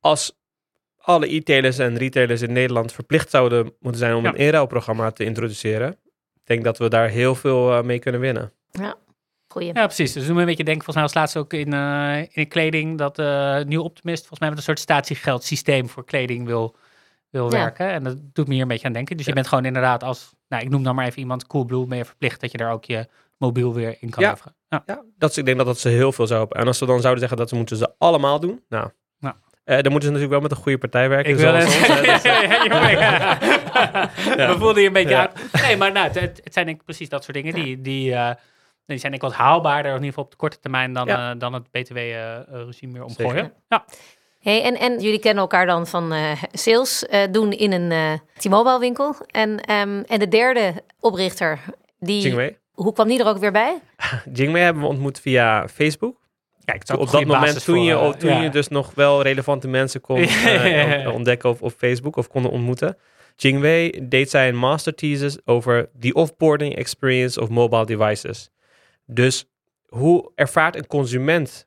als 0.00 0.40
alle 1.04 1.34
e-tailers 1.34 1.78
en 1.78 1.96
retailers 1.96 2.42
in 2.42 2.52
Nederland 2.52 2.92
verplicht 2.92 3.30
zouden 3.30 3.72
moeten 3.80 4.00
zijn 4.00 4.14
om 4.14 4.22
Ja. 4.24 4.28
een 4.28 4.36
inruilprogramma 4.36 5.10
te 5.10 5.24
introduceren, 5.24 5.90
ik 6.34 6.40
denk 6.44 6.64
dat 6.64 6.78
we 6.78 6.88
daar 6.88 7.08
heel 7.08 7.34
veel 7.34 7.82
mee 7.82 7.98
kunnen 7.98 8.20
winnen. 8.20 8.52
Goeie. 9.48 9.66
Ja, 9.74 9.84
precies. 9.86 10.12
Dus 10.12 10.26
doen 10.26 10.34
we 10.34 10.40
een 10.40 10.46
beetje 10.46 10.64
denken, 10.64 10.84
volgens 10.84 10.96
mij 10.96 11.04
als 11.04 11.14
laatste 11.14 11.38
ook 11.38 11.52
in, 11.52 11.72
in 12.32 12.48
kleding, 12.48 12.98
dat 12.98 13.18
eh 13.18 13.60
Nieuw 13.62 13.82
Optimist 13.82 14.18
volgens 14.20 14.40
mij 14.40 14.48
met 14.48 14.58
een 14.58 14.64
soort 14.64 14.78
statiegeldsysteem 14.80 15.88
voor 15.88 16.04
kleding 16.04 16.46
wil, 16.46 16.76
wil 17.32 17.44
Ja. 17.44 17.50
werken. 17.58 17.88
En 17.90 18.02
dat 18.04 18.16
doet 18.32 18.46
me 18.46 18.52
hier 18.52 18.62
een 18.62 18.68
beetje 18.68 18.86
aan 18.86 18.92
denken. 18.92 19.16
Dus 19.16 19.26
je 19.26 19.32
bent 19.32 19.46
gewoon 19.46 19.64
inderdaad 19.64 20.02
als, 20.02 20.32
nou 20.48 20.62
ik 20.62 20.70
noem 20.70 20.82
dan 20.82 20.94
maar 20.94 21.06
even 21.06 21.18
iemand, 21.18 21.46
Coolblue, 21.46 21.86
ben 21.86 21.98
je 21.98 22.04
verplicht 22.04 22.40
dat 22.40 22.52
je 22.52 22.58
daar 22.58 22.72
ook 22.72 22.84
je 22.84 23.06
mobiel 23.38 23.74
weer 23.74 23.96
in 24.00 24.10
kan 24.10 24.22
Ja. 24.22 24.30
leveren. 24.30 24.54
Ja. 24.68 24.82
Ja, 24.86 25.02
dat 25.18 25.30
is, 25.30 25.36
ik 25.36 25.44
denk 25.44 25.56
dat 25.56 25.66
dat 25.66 25.78
ze 25.78 25.88
heel 25.88 26.12
veel 26.12 26.26
zou 26.26 26.38
helpen. 26.38 26.60
En 26.60 26.66
als 26.66 26.78
we 26.80 26.86
dan 26.86 27.00
zouden 27.00 27.20
zeggen 27.20 27.38
dat 27.38 27.48
ze 27.48 27.54
moeten 27.54 27.76
ze 27.76 27.92
allemaal 27.98 28.40
doen, 28.40 28.64
nou, 28.68 28.88
eh, 29.64 29.80
dan 29.80 29.92
moeten 29.92 30.08
ze 30.10 30.14
natuurlijk 30.14 30.40
wel 30.40 30.40
met 30.40 30.50
een 30.50 30.56
goede 30.62 30.78
partij 30.78 31.08
werken. 31.08 31.32
Ik 31.32 31.38
wil 31.38 31.54
ons. 31.54 31.64
Dus, 31.64 31.82
Ja. 34.36 34.52
We 34.52 34.54
voelden 34.58 34.80
je 34.82 34.86
een 34.86 34.92
beetje 34.92 35.10
Ja. 35.10 35.30
uit. 35.52 35.62
Nee, 35.62 35.76
maar 35.76 35.92
nou, 35.92 36.06
het, 36.10 36.40
het 36.44 36.52
zijn 36.52 36.66
denk 36.66 36.78
ik 36.78 36.84
precies 36.84 37.08
dat 37.08 37.24
soort 37.24 37.36
dingen 37.36 37.54
die, 37.54 37.80
die, 37.80 38.14
eh, 38.14 38.30
die 38.86 38.98
zijn 38.98 39.12
denk 39.12 39.14
ik 39.14 39.20
wat 39.28 39.32
haalbaarder, 39.32 39.90
in 39.90 39.96
ieder 39.96 40.08
geval 40.08 40.24
op 40.24 40.30
de 40.30 40.36
korte 40.36 40.58
termijn, 40.58 40.92
dan, 40.92 41.06
Ja. 41.06 41.32
eh, 41.32 41.38
dan 41.38 41.52
het 41.52 41.70
btw-regime 41.70 42.92
weer 42.92 43.04
omgooien. 43.04 43.52
Ja. 43.68 43.84
Hey, 44.42 44.62
en, 44.62 44.78
en 44.78 45.00
jullie 45.00 45.18
kennen 45.18 45.42
elkaar 45.42 45.66
dan 45.66 45.86
van 45.86 46.12
eh, 46.12 46.42
sales 46.52 47.06
eh, 47.06 47.22
doen 47.30 47.52
in 47.52 47.72
een 47.72 47.92
eh 47.92 48.12
T-Mobile 48.38 48.78
winkel. 48.78 49.14
En, 49.26 49.60
ehm, 49.60 50.02
en 50.06 50.18
de 50.18 50.28
derde 50.28 50.74
oprichter, 51.00 51.60
die, 51.98 52.22
Jingwei. 52.22 52.56
hoe 52.72 52.92
kwam 52.92 53.08
die 53.08 53.20
er 53.20 53.26
ook 53.26 53.38
weer 53.38 53.52
bij? 53.52 53.80
Jingwei 54.32 54.64
hebben 54.64 54.82
we 54.82 54.88
ontmoet 54.88 55.20
via 55.20 55.68
Facebook. 55.68 56.20
Kijk, 56.64 56.82
op 56.98 57.10
dat 57.10 57.24
moment 57.24 57.64
toen, 57.64 57.82
je, 57.82 57.98
voor, 57.98 58.16
toen 58.16 58.30
ja. 58.30 58.42
je 58.42 58.50
dus 58.50 58.68
nog 58.68 58.94
wel 58.94 59.22
relevante 59.22 59.68
mensen 59.68 60.00
kon 60.00 60.16
on- 61.04 61.06
ontdekken 61.12 61.50
op, 61.50 61.62
op 61.62 61.72
Facebook 61.76 62.16
of 62.16 62.28
konden 62.28 62.50
ontmoeten. 62.50 62.96
Jingwei 63.36 64.08
deed 64.08 64.30
zij 64.30 64.48
een 64.48 64.56
master 64.56 64.94
thesis 64.94 65.38
over 65.44 65.90
the 66.00 66.12
offboarding 66.12 66.76
experience 66.76 67.40
of 67.40 67.48
mobile 67.48 67.86
devices. 67.86 68.50
Dus 69.06 69.46
hoe 69.86 70.30
ervaart 70.34 70.76
een 70.76 70.86
consument 70.86 71.66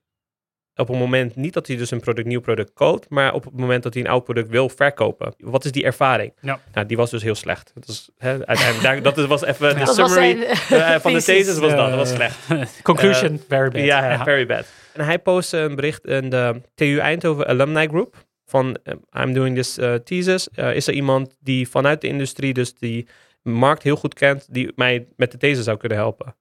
op 0.76 0.88
het 0.88 0.98
moment 0.98 1.36
niet 1.36 1.54
dat 1.54 1.68
hij 1.68 1.76
dus 1.76 1.92
een 1.92 2.00
product, 2.00 2.28
nieuw 2.28 2.40
product 2.42 2.74
koopt, 2.74 3.10
maar 3.10 3.34
op 3.34 3.44
het 3.44 3.58
moment 3.60 3.84
dat 3.84 3.94
hij 3.94 4.04
een 4.04 4.10
oud 4.10 4.24
product 4.24 4.50
wil 4.50 4.70
verkopen? 4.70 5.34
Wat 5.38 5.66
is 5.66 5.72
die 5.72 5.84
ervaring? 5.84 6.34
Ja. 6.42 6.60
Nou, 6.74 6.88
die 6.88 6.98
was 6.98 7.10
dus 7.10 7.24
heel 7.24 7.36
slecht. 7.36 7.72
Dat, 7.74 7.88
is, 7.88 8.10
hè, 8.18 8.30
uiteindelijk, 8.46 9.04
daar- 9.04 9.14
dat 9.14 9.28
was 9.28 9.44
even 9.44 9.74
de 9.80 9.86
Dat 9.86 9.96
summary 9.96 10.38
zijn- 10.68 10.82
eh, 10.82 11.00
van 11.00 11.14
de 11.14 11.24
Thesis, 11.24 11.58
was 11.58 11.72
dat. 11.76 11.90
Dat 11.90 11.96
was 11.96 12.10
eh, 12.16 12.16
slecht. 12.16 12.82
Conclusion, 12.82 13.42
very 13.48 13.70
bad. 13.70 13.82
Ja, 13.84 14.12
ja, 14.12 14.24
very 14.24 14.46
bad. 14.46 14.66
En 14.94 15.06
hij 15.06 15.20
postte 15.20 15.58
een 15.58 15.76
bericht 15.76 16.06
in 16.06 16.30
de 16.30 16.62
TU 16.76 16.98
Eindhoven 16.98 17.48
Alumni 17.48 17.88
Group 17.88 18.16
van 18.46 18.78
eh, 18.84 18.94
I'm 19.24 19.34
doing 19.34 19.56
this 19.56 19.78
eh, 19.78 19.94
thesis. 19.94 20.50
Eh, 20.50 20.76
is 20.76 20.88
er 20.88 20.94
iemand 20.94 21.36
die 21.40 21.70
vanuit 21.70 22.02
de 22.02 22.08
industrie 22.08 22.54
dus 22.54 22.74
die 22.74 23.08
markt 23.42 23.84
heel 23.84 23.96
goed 23.96 24.14
kent, 24.14 24.48
die 24.54 24.72
mij 24.76 25.08
met 25.16 25.32
de 25.32 25.38
thesis 25.38 25.64
zou 25.66 25.78
kunnen 25.78 25.98
helpen? 25.98 26.36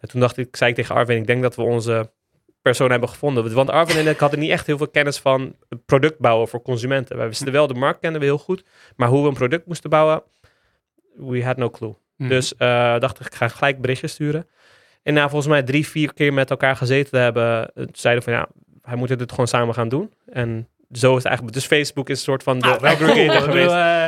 En 0.00 0.08
toen 0.08 0.20
dacht 0.20 0.36
ik, 0.36 0.56
zei 0.56 0.70
ik 0.70 0.76
tegen 0.76 0.94
Arvin, 0.94 1.16
ik 1.16 1.26
denk 1.26 1.42
dat 1.42 1.54
we 1.56 1.62
onze 1.62 2.10
persoon 2.66 2.90
hebben 2.90 3.08
gevonden. 3.08 3.54
Want 3.54 3.70
Arvin 3.70 3.98
en 4.06 4.08
ik 4.12 4.18
hadden 4.18 4.38
niet 4.38 4.50
echt 4.50 4.66
heel 4.66 4.76
veel 4.76 4.88
kennis 4.88 5.18
van 5.18 5.56
product 5.86 6.18
bouwen 6.18 6.48
voor 6.48 6.62
consumenten. 6.62 7.16
Wij 7.16 7.28
wisten 7.28 7.52
wel, 7.52 7.66
de 7.66 7.74
markt 7.74 8.00
kenden 8.00 8.20
we 8.20 8.26
heel 8.26 8.38
goed, 8.38 8.64
maar 8.96 9.08
hoe 9.08 9.22
we 9.22 9.28
een 9.28 9.34
product 9.34 9.66
moesten 9.66 9.90
bouwen, 9.90 10.22
we 11.14 11.44
had 11.44 11.56
no 11.56 11.70
clue. 11.70 11.94
Mhm. 12.16 12.28
Dus 12.28 12.56
eh, 12.56 12.98
dacht 12.98 13.20
ik, 13.20 13.26
ik 13.26 13.34
ga 13.34 13.48
gelijk 13.48 13.80
berichtjes 13.80 14.12
sturen. 14.12 14.46
En 15.02 15.14
na 15.14 15.22
volgens 15.28 15.46
mij 15.50 15.62
drie, 15.62 15.88
vier 15.88 16.12
keer 16.14 16.32
met 16.32 16.50
elkaar 16.50 16.76
gezeten 16.76 17.10
te 17.10 17.18
hebben, 17.18 17.70
eh, 17.74 17.84
zeiden 17.92 18.22
van 18.24 18.32
ja, 18.32 18.48
wij 18.82 18.96
moeten 18.96 19.18
dit 19.18 19.30
gewoon 19.30 19.48
samen 19.48 19.74
gaan 19.74 19.88
doen. 19.88 20.12
En 20.32 20.68
zo 20.92 21.10
is 21.10 21.16
het 21.16 21.24
eigenlijk. 21.26 21.56
Dus 21.56 21.66
Facebook 21.66 22.08
is 22.08 22.18
een 22.18 22.24
soort 22.24 22.42
van 22.42 22.58
de 22.58 22.68
aggregator 22.68 23.40
geweest. 23.42 23.70
eh, 23.70 24.04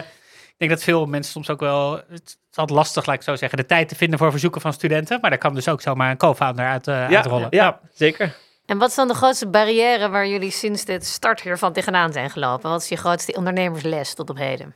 ik 0.48 0.54
denk 0.66 0.70
dat 0.70 0.82
veel 0.82 1.06
mensen 1.06 1.32
soms 1.32 1.50
ook 1.50 1.60
wel... 1.60 1.92
Het 2.08 2.38
is 2.50 2.56
altijd 2.56 2.78
lastig, 2.78 3.06
laat 3.06 3.16
ik 3.16 3.22
zo 3.22 3.36
zeggen, 3.36 3.58
de 3.58 3.66
tijd 3.66 3.88
te 3.88 3.94
vinden 3.94 4.18
voor 4.18 4.30
verzoeken 4.30 4.60
van 4.60 4.72
studenten. 4.72 5.18
Maar 5.20 5.30
daar 5.30 5.38
kan 5.38 5.54
dus 5.54 5.68
ook 5.68 5.80
zomaar 5.80 6.10
een 6.10 6.16
co-founder 6.16 6.66
uit, 6.66 6.86
ja, 6.86 7.06
uitrollen. 7.06 7.46
ja, 7.50 7.80
zeker. 7.94 8.36
En 8.68 8.78
wat 8.78 8.88
is 8.88 8.94
dan 8.94 9.08
de 9.08 9.14
grootste 9.14 9.48
barrière 9.48 10.08
waar 10.08 10.28
jullie 10.28 10.50
sinds 10.50 10.84
de 10.84 11.04
start 11.04 11.40
hiervan 11.40 11.72
tegenaan 11.72 12.12
zijn 12.12 12.30
gelopen? 12.30 12.70
Wat 12.70 12.82
is 12.82 12.88
je 12.88 12.96
grootste 12.96 13.32
ondernemersles 13.32 14.14
tot 14.14 14.30
op 14.30 14.36
heden? 14.36 14.74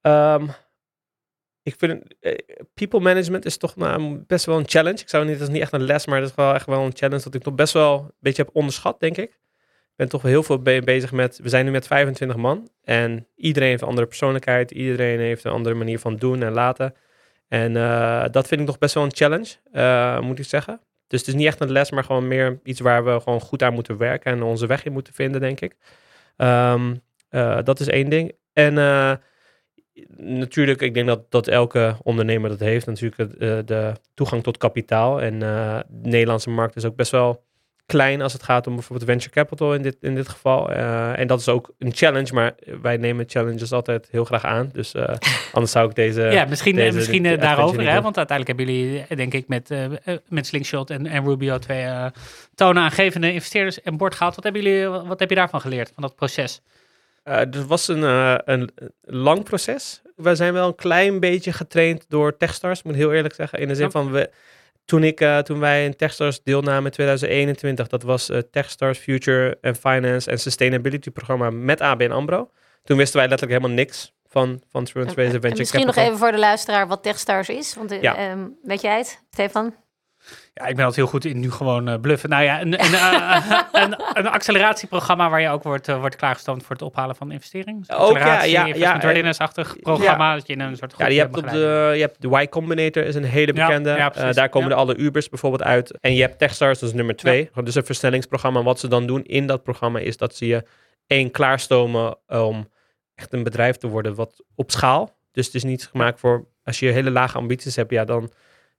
Ehm, 0.00 0.46
ik 1.62 1.74
vind 1.78 2.14
eh, 2.20 2.34
people 2.74 3.00
management 3.00 3.44
is 3.44 3.56
toch 3.56 3.76
nou, 3.76 4.24
best 4.26 4.44
wel 4.44 4.58
een 4.58 4.68
challenge. 4.68 5.00
Ik 5.00 5.08
zou 5.08 5.24
niet, 5.24 5.38
dat 5.38 5.48
is 5.48 5.52
niet 5.54 5.62
echt 5.62 5.72
een 5.72 5.84
les, 5.84 6.06
maar 6.06 6.20
dat 6.20 6.28
is 6.28 6.34
wel 6.34 6.54
echt 6.54 6.66
wel 6.66 6.82
een 6.84 6.96
challenge 6.96 7.22
dat 7.22 7.34
ik 7.34 7.42
toch 7.42 7.54
best 7.54 7.72
wel 7.72 7.98
een 7.98 8.12
beetje 8.18 8.42
heb 8.42 8.54
onderschat, 8.54 9.00
denk 9.00 9.16
ik. 9.16 9.30
Ik 9.30 9.96
ben 9.96 10.08
toch 10.08 10.22
heel 10.22 10.42
veel 10.42 10.58
be- 10.58 10.82
bezig 10.84 11.12
met, 11.12 11.38
we 11.42 11.48
zijn 11.48 11.64
nu 11.64 11.70
met 11.70 11.86
25 11.86 12.36
man 12.36 12.68
en 12.82 13.26
iedereen 13.36 13.68
heeft 13.68 13.82
een 13.82 13.88
andere 13.88 14.06
persoonlijkheid, 14.06 14.70
iedereen 14.70 15.18
heeft 15.18 15.44
een 15.44 15.52
andere 15.52 15.74
manier 15.74 15.98
van 15.98 16.16
doen 16.16 16.42
en 16.42 16.52
laten. 16.52 16.94
En 17.48 17.76
eh, 17.76 18.24
dat 18.30 18.46
vind 18.46 18.60
ik 18.60 18.66
nog 18.66 18.78
best 18.78 18.94
wel 18.94 19.04
een 19.04 19.14
challenge, 19.14 19.54
eh, 19.72 20.20
moet 20.20 20.38
ik 20.38 20.44
zeggen. 20.44 20.80
Dus 21.06 21.20
het 21.20 21.28
is 21.28 21.34
niet 21.34 21.46
echt 21.46 21.60
een 21.60 21.72
les, 21.72 21.90
maar 21.90 22.04
gewoon 22.04 22.28
meer 22.28 22.60
iets 22.62 22.80
waar 22.80 23.04
we 23.04 23.20
gewoon 23.20 23.40
goed 23.40 23.62
aan 23.62 23.74
moeten 23.74 23.96
werken 23.96 24.32
en 24.32 24.42
onze 24.42 24.66
weg 24.66 24.84
in 24.84 24.92
moeten 24.92 25.14
vinden, 25.14 25.40
denk 25.40 25.60
ik. 25.60 25.76
Ehm, 26.36 26.94
eh, 27.28 27.58
dat 27.62 27.80
is 27.80 27.88
één 27.88 28.10
ding. 28.10 28.32
En 28.52 28.78
eh, 28.78 29.14
natuurlijk, 30.16 30.80
ik 30.80 30.94
denk 30.94 31.06
dat, 31.06 31.30
dat 31.30 31.48
elke 31.48 31.96
ondernemer 32.02 32.50
dat 32.50 32.60
heeft. 32.60 32.86
Natuurlijk 32.86 33.32
eh, 33.32 33.58
de 33.64 33.92
toegang 34.14 34.42
tot 34.42 34.56
kapitaal. 34.56 35.22
En 35.22 35.38
de 35.38 35.84
Nederlandse 35.88 36.50
markt 36.50 36.76
is 36.76 36.84
ook 36.84 36.96
best 36.96 37.10
wel 37.10 37.44
klein 37.86 38.22
als 38.22 38.32
het 38.32 38.42
gaat 38.42 38.66
om 38.66 38.74
bijvoorbeeld 38.74 39.10
venture 39.10 39.30
capital 39.34 39.74
in 39.74 39.82
dit, 39.82 39.96
in 40.00 40.14
dit 40.14 40.28
geval. 40.28 40.70
Eh, 40.72 41.18
en 41.18 41.26
dat 41.26 41.40
is 41.40 41.48
ook 41.48 41.70
een 41.78 41.92
challenge, 41.94 42.32
maar 42.34 42.54
wij 42.82 42.96
nemen 42.96 43.24
challenges 43.28 43.72
altijd 43.72 44.08
heel 44.10 44.24
graag 44.24 44.44
aan. 44.44 44.70
Dus 44.72 44.94
eh, 44.94 45.14
anders 45.52 45.72
zou 45.72 45.88
ik 45.88 45.94
deze... 45.94 46.20
Ja, 46.22 46.44
misschien, 46.44 46.74
deze- 46.76 46.96
misschien 46.96 47.22
dit 47.22 47.34
eh, 47.34 47.40
daarover, 47.40 47.90
hè? 47.90 48.00
want 48.00 48.16
uiteindelijk 48.16 48.58
hebben 48.58 48.76
jullie, 48.76 49.04
eh, 49.08 49.16
denk 49.16 49.32
ik, 49.34 49.48
met, 49.48 49.70
eh, 49.70 49.84
eh, 49.84 50.18
met 50.28 50.46
Slingshot 50.46 50.90
en, 50.90 51.06
en 51.06 51.24
Rubio 51.24 51.58
twee 51.58 51.82
eh 51.82 52.06
toonaangevende 52.54 53.32
investeerders 53.32 53.84
aan 53.84 53.96
boord 53.96 54.14
gehaald. 54.14 54.34
Wat 54.34 54.44
hebben 54.44 54.62
jullie, 54.62 54.86
wat, 54.88 55.20
heb 55.20 55.28
je 55.28 55.34
daarvan 55.34 55.60
geleerd, 55.60 55.90
van 55.94 56.02
dat 56.02 56.14
proces? 56.14 56.60
Eh, 57.22 57.36
het 57.36 57.66
was 57.66 57.88
een, 57.88 58.02
eh, 58.04 58.34
een 58.44 58.70
lang 59.02 59.44
proces. 59.44 60.02
We 60.16 60.34
zijn 60.34 60.52
wel 60.52 60.66
een 60.68 60.74
klein 60.74 61.20
beetje 61.20 61.52
getraind 61.52 62.04
door 62.08 62.36
Techstars, 62.36 62.82
moet 62.82 62.92
ik 62.94 62.98
heel 63.00 63.12
eerlijk 63.12 63.34
zeggen. 63.34 63.58
In 63.58 63.68
de 63.68 63.74
zin 63.74 63.90
van, 63.90 64.10
we, 64.12 64.30
toen, 64.84 65.04
ik, 65.04 65.20
eh, 65.20 65.38
toen 65.38 65.60
wij 65.60 65.84
in 65.84 65.96
Techstars 65.96 66.42
deelnamen 66.42 66.84
in 66.84 66.90
2021, 66.90 67.86
dat 67.88 68.02
was 68.02 68.30
eh 68.30 68.38
Techstars 68.50 68.98
Future 68.98 69.58
and 69.62 69.78
Finance 69.78 70.30
en 70.30 70.38
Sustainability 70.38 71.10
programma 71.10 71.50
met 71.50 71.80
ABN 71.80 72.10
AMRO. 72.10 72.50
Toen 72.84 72.96
wisten 72.96 73.18
wij 73.20 73.28
letterlijk 73.28 73.58
helemaal 73.60 73.84
niks 73.84 74.12
van, 74.26 74.62
van 74.68 74.80
En 74.80 75.10
Venture 75.10 75.40
misschien 75.56 75.86
nog 75.86 75.96
even 75.96 76.18
voor 76.18 76.32
de 76.32 76.38
luisteraar 76.38 76.86
wat 76.86 77.02
Techstars 77.02 77.48
is. 77.48 77.74
Want, 77.74 77.90
eh, 77.90 78.02
Ja. 78.02 78.16
ehm, 78.16 78.48
weet 78.62 78.80
jij 78.80 78.98
het, 78.98 79.24
Stefan? 79.30 79.74
Ja, 80.56 80.66
ik 80.66 80.76
ben 80.76 80.84
altijd 80.84 80.96
heel 80.96 81.06
goed 81.06 81.24
in 81.24 81.40
nu 81.40 81.50
gewoon 81.50 81.88
eh, 81.88 82.00
bluffen. 82.00 82.28
Nou 82.28 82.42
ja, 82.42 82.60
een, 82.60 82.72
een, 82.72 82.94
eh, 82.94 83.60
een, 83.82 83.96
een 84.14 84.26
acceleratieprogramma 84.28 85.30
waar 85.30 85.40
je 85.40 85.48
ook 85.48 85.62
wordt, 85.62 85.88
eh, 85.88 85.98
wordt 86.00 86.16
klaargestoomd 86.16 86.62
voor 86.62 86.70
het 86.76 86.84
ophalen 86.84 87.16
van 87.16 87.32
investeringen. 87.32 87.80
Dus 87.86 87.96
Ook, 87.96 88.18
ja, 88.18 88.42
ja, 88.42 88.66
ja, 88.66 88.96
readiness-achtig 88.96 89.76
programma. 89.80 90.34
Dat 90.34 90.46
je 90.46 90.52
in 90.52 90.60
een 90.60 90.76
soort 90.76 90.94
Ja, 90.98 91.06
je 91.06 91.18
hebt, 91.18 91.36
op 91.36 91.48
de, 91.50 91.90
je 91.94 92.00
hebt 92.00 92.22
de 92.22 92.28
Y 92.42 92.48
Combinator, 92.48 93.04
is 93.04 93.14
een 93.14 93.24
hele 93.24 93.54
Ja, 93.54 93.66
bekende. 93.66 93.90
ja, 93.90 94.32
daar 94.32 94.48
komen 94.48 94.68
Ja. 94.68 94.74
de 94.74 94.80
alle 94.80 94.96
Ubers 94.96 95.28
bijvoorbeeld 95.28 95.62
uit. 95.62 95.98
En 96.00 96.14
je 96.14 96.20
hebt 96.20 96.38
Techstars, 96.38 96.78
dat 96.78 96.88
is 96.88 96.94
nummer 96.94 97.16
twee. 97.16 97.50
Dus 97.64 97.74
een 97.74 97.84
versnellingsprogramma. 97.84 98.62
Wat 98.62 98.80
ze 98.80 98.88
dan 98.88 99.06
doen 99.06 99.24
in 99.24 99.46
dat 99.46 99.62
programma 99.62 99.98
is 99.98 100.16
dat 100.16 100.34
ze 100.34 100.46
je 100.46 100.62
één 101.06 101.30
klaarstomen 101.30 102.16
om 102.26 102.68
echt 103.14 103.32
een 103.32 103.42
bedrijf 103.42 103.76
te 103.76 103.88
worden 103.88 104.14
wat 104.14 104.44
op 104.54 104.70
schaal. 104.70 105.16
Dus 105.32 105.46
het 105.46 105.54
is 105.54 105.64
niet 105.64 105.86
gemaakt 105.86 106.20
voor, 106.20 106.46
als 106.64 106.78
je 106.78 106.88
hele 106.90 107.10
lage 107.10 107.38
ambities 107.38 107.76
hebt, 107.76 107.90
ja, 107.90 108.04
dan 108.04 108.30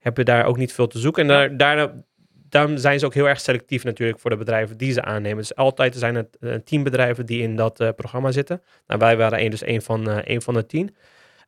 heb 0.06 0.18
je 0.18 0.24
daar 0.24 0.46
ook 0.46 0.58
niet 0.58 0.74
veel 0.74 0.88
te 0.88 1.00
zoeken. 1.00 1.22
En 1.22 1.28
daar, 1.28 1.58
daarna, 1.58 2.04
daarom 2.50 2.78
zijn 2.78 3.00
ze 3.00 3.06
ook 3.06 3.13
heel 3.13 3.28
erg 3.28 3.39
selectief 3.39 3.84
natuurlijk 3.84 4.20
voor 4.20 4.30
de 4.30 4.38
bedrijven 4.38 4.78
die 4.78 4.91
ze 4.91 5.02
aannemen. 5.02 5.38
Dus 5.38 5.56
altijd 5.56 5.96
zijn 5.96 6.15
het 6.15 6.38
eh, 6.39 6.56
tien 6.56 6.84
bedrijven 6.84 7.26
die 7.26 7.41
in 7.41 7.56
dat 7.56 7.80
eh, 7.80 7.89
programma 7.96 8.32
zitten. 8.32 8.62
Nou, 8.88 9.00
wij 9.00 9.18
waren 9.18 9.39
één, 9.39 9.50
dus 9.50 9.62
één 9.62 9.82
van, 9.82 10.10
eh, 10.10 10.18
één 10.18 10.41
van 10.41 10.54
de 10.54 10.65
tien. 10.65 10.96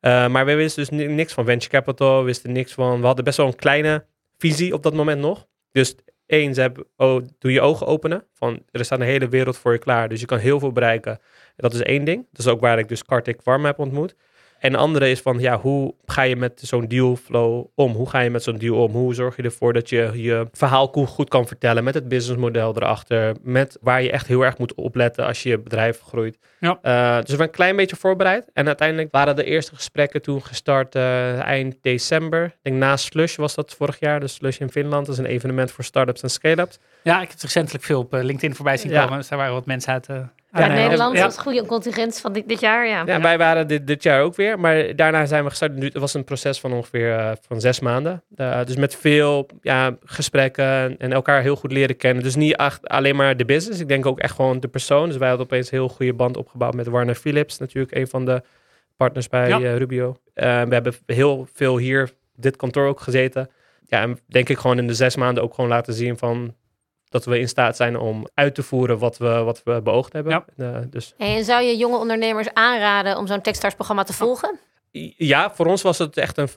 Maar 0.02 0.46
we 0.46 0.54
wisten 0.54 0.86
dus 0.88 1.00
ni- 1.00 1.14
niks 1.14 1.34
van 1.34 1.46
venture 1.46 1.72
capital, 1.72 2.20
we 2.20 2.26
wisten 2.26 2.52
niks 2.52 2.74
van. 2.74 3.00
We 3.00 3.06
hadden 3.06 3.26
best 3.26 3.38
wel 3.38 3.48
een 3.48 3.56
kleine 3.56 4.06
visie 4.38 4.74
op 4.74 4.84
dat 4.84 4.94
moment 4.94 5.22
nog. 5.22 5.48
Dus 5.72 5.96
één, 6.26 6.54
ze 6.54 6.62
hebben, 6.62 6.86
oh, 6.96 7.22
doe 7.40 7.52
je 7.52 7.62
ogen 7.62 7.88
openen. 7.88 8.24
Van 8.34 8.64
er 8.72 8.86
staat 8.86 9.00
een 9.00 9.06
hele 9.06 9.28
wereld 9.28 9.58
voor 9.58 9.72
je 9.74 9.80
klaar, 9.80 10.10
dus 10.10 10.20
je 10.20 10.26
kan 10.26 10.38
heel 10.38 10.60
veel 10.60 10.72
bereiken. 10.72 11.20
Dat 11.56 11.74
is 11.74 11.82
één 11.82 12.04
ding. 12.04 12.28
Dat 12.32 12.46
is 12.46 12.52
ook 12.52 12.60
waar 12.62 12.80
ik 12.80 12.88
dus 12.88 13.04
Kartik 13.04 13.42
Warm 13.44 13.66
heb 13.66 13.80
ontmoet. 13.80 14.16
En 14.60 14.72
de 14.72 14.78
andere 14.78 15.10
is 15.10 15.22
van, 15.22 15.40
ja, 15.40 15.60
hoe 15.60 15.94
ga 16.06 16.22
je 16.22 16.36
met 16.36 16.62
zo'n 16.64 16.88
dealflow 16.88 17.66
om? 17.76 17.92
Hoe 17.94 18.10
ga 18.10 18.20
je 18.20 18.30
met 18.30 18.44
zo'n 18.44 18.58
deal 18.58 18.84
om? 18.84 18.92
Hoe 18.92 19.14
zorg 19.14 19.36
je 19.36 19.44
ervoor 19.44 19.74
dat 19.74 19.90
je 19.90 20.12
je 20.14 20.48
verhaal 20.52 20.88
goed 20.88 21.30
kan 21.30 21.48
vertellen 21.48 21.84
met 21.84 21.94
het 21.94 22.08
businessmodel 22.08 22.76
erachter? 22.76 23.36
Met 23.42 23.78
waar 23.82 24.02
je 24.02 24.12
echt 24.12 24.28
heel 24.28 24.46
erg 24.46 24.58
moet 24.58 24.74
opletten 24.76 25.26
als 25.26 25.44
je 25.44 25.50
je 25.50 25.60
bedrijf 25.60 26.02
groeit. 26.02 26.38
Ja. 26.60 26.70
Uh, 26.70 27.16
dus 27.16 27.24
we 27.24 27.30
hebben 27.30 27.48
een 27.48 27.52
klein 27.52 27.76
beetje 27.76 27.96
voorbereid. 27.96 28.50
En 28.54 28.68
uiteindelijk 28.68 29.12
waren 29.12 29.36
de 29.36 29.44
eerste 29.44 29.76
gesprekken 29.76 30.22
toen 30.22 30.44
gestart 30.44 30.96
uh, 30.96 31.40
eind 31.40 31.76
december. 31.82 32.46
Ik 32.46 32.54
denk 32.62 32.76
na 32.76 32.98
Slush 32.98 33.36
was 33.36 33.56
dat 33.56 33.74
vorig 33.74 34.00
jaar. 34.00 34.20
Dus 34.20 34.34
Slush 34.34 34.58
in 34.60 34.70
Finland 34.72 35.06
dat 35.06 35.16
is 35.16 35.22
een 35.22 35.30
evenement 35.30 35.72
voor 35.72 35.84
startups 35.84 36.22
en 36.22 36.30
scale-ups. 36.30 36.80
Ja, 37.04 37.22
ik 37.22 37.30
heb 37.30 37.40
recentelijk 37.42 37.84
veel 37.84 38.00
op 38.00 38.14
uh, 38.14 38.24
LinkedIn 38.24 38.56
voorbij 38.56 38.78
zien 38.78 38.92
Ja. 38.92 39.04
komen. 39.04 39.18
Dus 39.18 39.28
daar 39.28 39.38
waren 39.40 39.54
wat 39.54 39.66
mensen 39.66 39.94
uit... 39.94 40.08
uh, 40.10 40.18
Ja, 40.58 40.68
Nederland 40.68 41.18
ja. 41.18 41.24
was 41.24 41.36
een 41.36 41.42
goede 41.42 41.66
contingent 41.66 42.20
van 42.20 42.34
dit, 42.34 42.48
dit 42.48 42.60
jaar, 42.60 42.88
ja. 42.88 43.04
Ja, 43.06 43.22
wij 43.22 43.38
waren 43.38 43.68
dit, 43.68 43.88
dit 43.88 44.04
jaar 44.04 44.22
ook 44.22 44.36
weer. 44.36 44.60
Maar 44.60 44.96
daarna 44.96 45.26
zijn 45.26 45.44
we 45.44 45.50
gestart. 45.50 45.76
Nu, 45.76 45.86
het 45.86 45.98
was 45.98 46.14
een 46.14 46.24
proces 46.24 46.60
van 46.60 46.74
ongeveer 46.74 47.10
uh, 47.10 47.32
van 47.48 47.62
zes 47.62 47.80
maanden. 47.80 48.24
Uh, 48.36 48.64
dus 48.66 48.76
met 48.76 48.96
veel 48.96 49.48
ja, 49.62 49.98
gesprekken 50.06 51.00
en 51.00 51.14
elkaar 51.14 51.42
heel 51.42 51.56
goed 51.56 51.72
leren 51.72 51.98
kennen. 51.98 52.24
Dus 52.24 52.36
niet 52.36 52.58
alleen 52.84 53.16
maar 53.16 53.38
de 53.38 53.46
business. 53.46 53.80
Ik 53.80 53.88
denk 53.88 54.06
ook 54.06 54.20
echt 54.20 54.36
gewoon 54.36 54.60
de 54.60 54.68
persoon. 54.68 55.08
Dus 55.08 55.18
wij 55.18 55.28
hadden 55.28 55.46
opeens 55.46 55.72
een 55.72 55.78
heel 55.78 55.90
goede 55.90 56.14
band 56.14 56.38
opgebouwd 56.38 56.74
met 56.74 56.88
Warner 56.88 57.16
Phillips. 57.16 57.58
Natuurlijk 57.58 57.96
een 57.96 58.08
van 58.08 58.26
de 58.26 58.42
partners 58.98 59.30
bij 59.30 59.48
Ja. 59.48 59.60
uh, 59.60 59.78
Rubio. 59.78 60.08
Uh, 60.08 60.62
we 60.62 60.74
hebben 60.74 60.94
heel 61.06 61.48
veel 61.54 61.78
hier 61.78 62.12
dit 62.36 62.56
kantoor 62.56 62.88
ook 62.88 63.00
gezeten. 63.00 63.50
Ja, 63.86 64.02
en 64.02 64.20
denk 64.28 64.50
ik 64.50 64.58
gewoon 64.58 64.78
in 64.78 64.88
de 64.88 64.94
zes 64.94 65.16
maanden 65.16 65.44
ook 65.44 65.54
gewoon 65.54 65.70
laten 65.70 65.94
zien 65.94 66.18
van 66.18 66.56
dat 67.10 67.26
we 67.26 67.40
in 67.40 67.48
staat 67.48 67.76
zijn 67.76 67.98
om 67.98 68.28
uit 68.34 68.56
te 68.56 68.64
voeren 68.64 68.98
wat 68.98 69.18
we, 69.18 69.28
wat 69.44 69.62
we 69.64 69.82
beoogd 69.82 70.14
hebben. 70.14 70.32
Ja. 70.32 70.46
Uh, 70.66 70.78
dus 70.90 71.14
En 71.18 71.44
zou 71.44 71.64
je 71.64 71.78
jonge 71.78 71.98
ondernemers 71.98 72.54
aanraden 72.54 73.18
om 73.18 73.28
zo'n 73.28 73.42
Techstars-programma 73.42 74.04
te 74.04 74.14
volgen? 74.14 74.60
ja, 75.18 75.52
voor 75.56 75.66
ons 75.66 75.82
was 75.82 75.98
het 75.98 76.18
echt 76.18 76.38
een, 76.38 76.50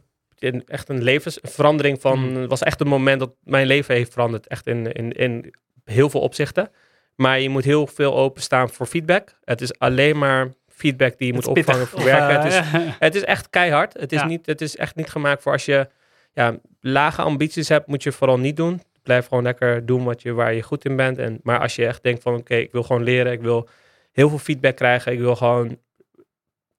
echt 0.67 0.89
een 0.89 1.03
levensverandering 1.03 2.01
van... 2.01 2.31
Mm. 2.31 2.37
Het 2.37 2.51
was 2.51 2.63
echt 2.63 2.81
een 2.81 2.87
moment 2.89 3.21
dat 3.21 3.31
mijn 3.45 3.67
leven 3.67 3.95
heeft 3.95 4.13
veranderd. 4.13 4.47
Echt 4.47 4.67
in, 4.67 4.93
in, 4.93 5.13
in 5.13 5.55
heel 5.85 6.11
veel 6.11 6.21
opzichten. 6.21 6.71
Maar 7.15 7.41
je 7.41 7.49
moet 7.49 7.65
heel 7.65 7.87
veel 7.87 8.17
openstaan 8.17 8.71
voor 8.71 8.87
feedback. 8.87 9.35
Het 9.45 9.61
is 9.61 9.79
alleen 9.79 10.19
maar 10.19 10.49
feedback 10.69 11.19
die 11.19 11.27
je 11.27 11.33
moet 11.33 11.47
Het 11.47 11.59
opvangen, 11.59 11.87
verwerken. 11.89 12.37
Of, 12.39 12.43
het, 12.43 12.53
is, 12.53 12.81
uh, 12.81 12.91
het 12.99 13.15
is 13.15 13.25
echt 13.25 13.51
keihard. 13.51 13.93
Het 13.93 14.13
is, 14.13 14.21
Ja. 14.21 14.27
niet, 14.27 14.47
het 14.47 14.61
is 14.61 14.77
echt 14.77 14.97
niet 14.97 15.11
gemaakt 15.11 15.43
voor 15.43 15.53
als 15.53 15.65
je 15.65 15.89
ja, 16.33 16.59
lage 16.81 17.23
ambities 17.23 17.69
hebt, 17.69 17.87
moet 17.87 18.03
je 18.03 18.13
vooral 18.13 18.39
niet 18.39 18.57
doen. 18.57 18.83
Blijf 19.11 19.27
gewoon 19.29 19.43
lekker 19.45 19.87
doen 19.87 20.05
wat 20.05 20.23
je, 20.23 20.33
waar 20.33 20.55
je 20.55 20.63
goed 20.63 20.85
in 20.85 20.97
bent. 20.97 21.19
En, 21.19 21.41
maar 21.43 21.61
als 21.61 21.75
je 21.77 21.87
echt 21.87 22.03
denkt 22.03 22.23
van 22.23 22.35
oké, 22.35 22.55
ik 22.55 22.73
wil 22.73 22.83
gewoon 22.83 23.03
leren, 23.03 23.33
ik 23.33 23.41
wil 23.41 23.69
heel 24.13 24.29
veel 24.29 24.39
feedback 24.39 24.77
krijgen, 24.77 25.13
ik 25.13 25.19
wil 25.19 25.37
gewoon 25.37 25.79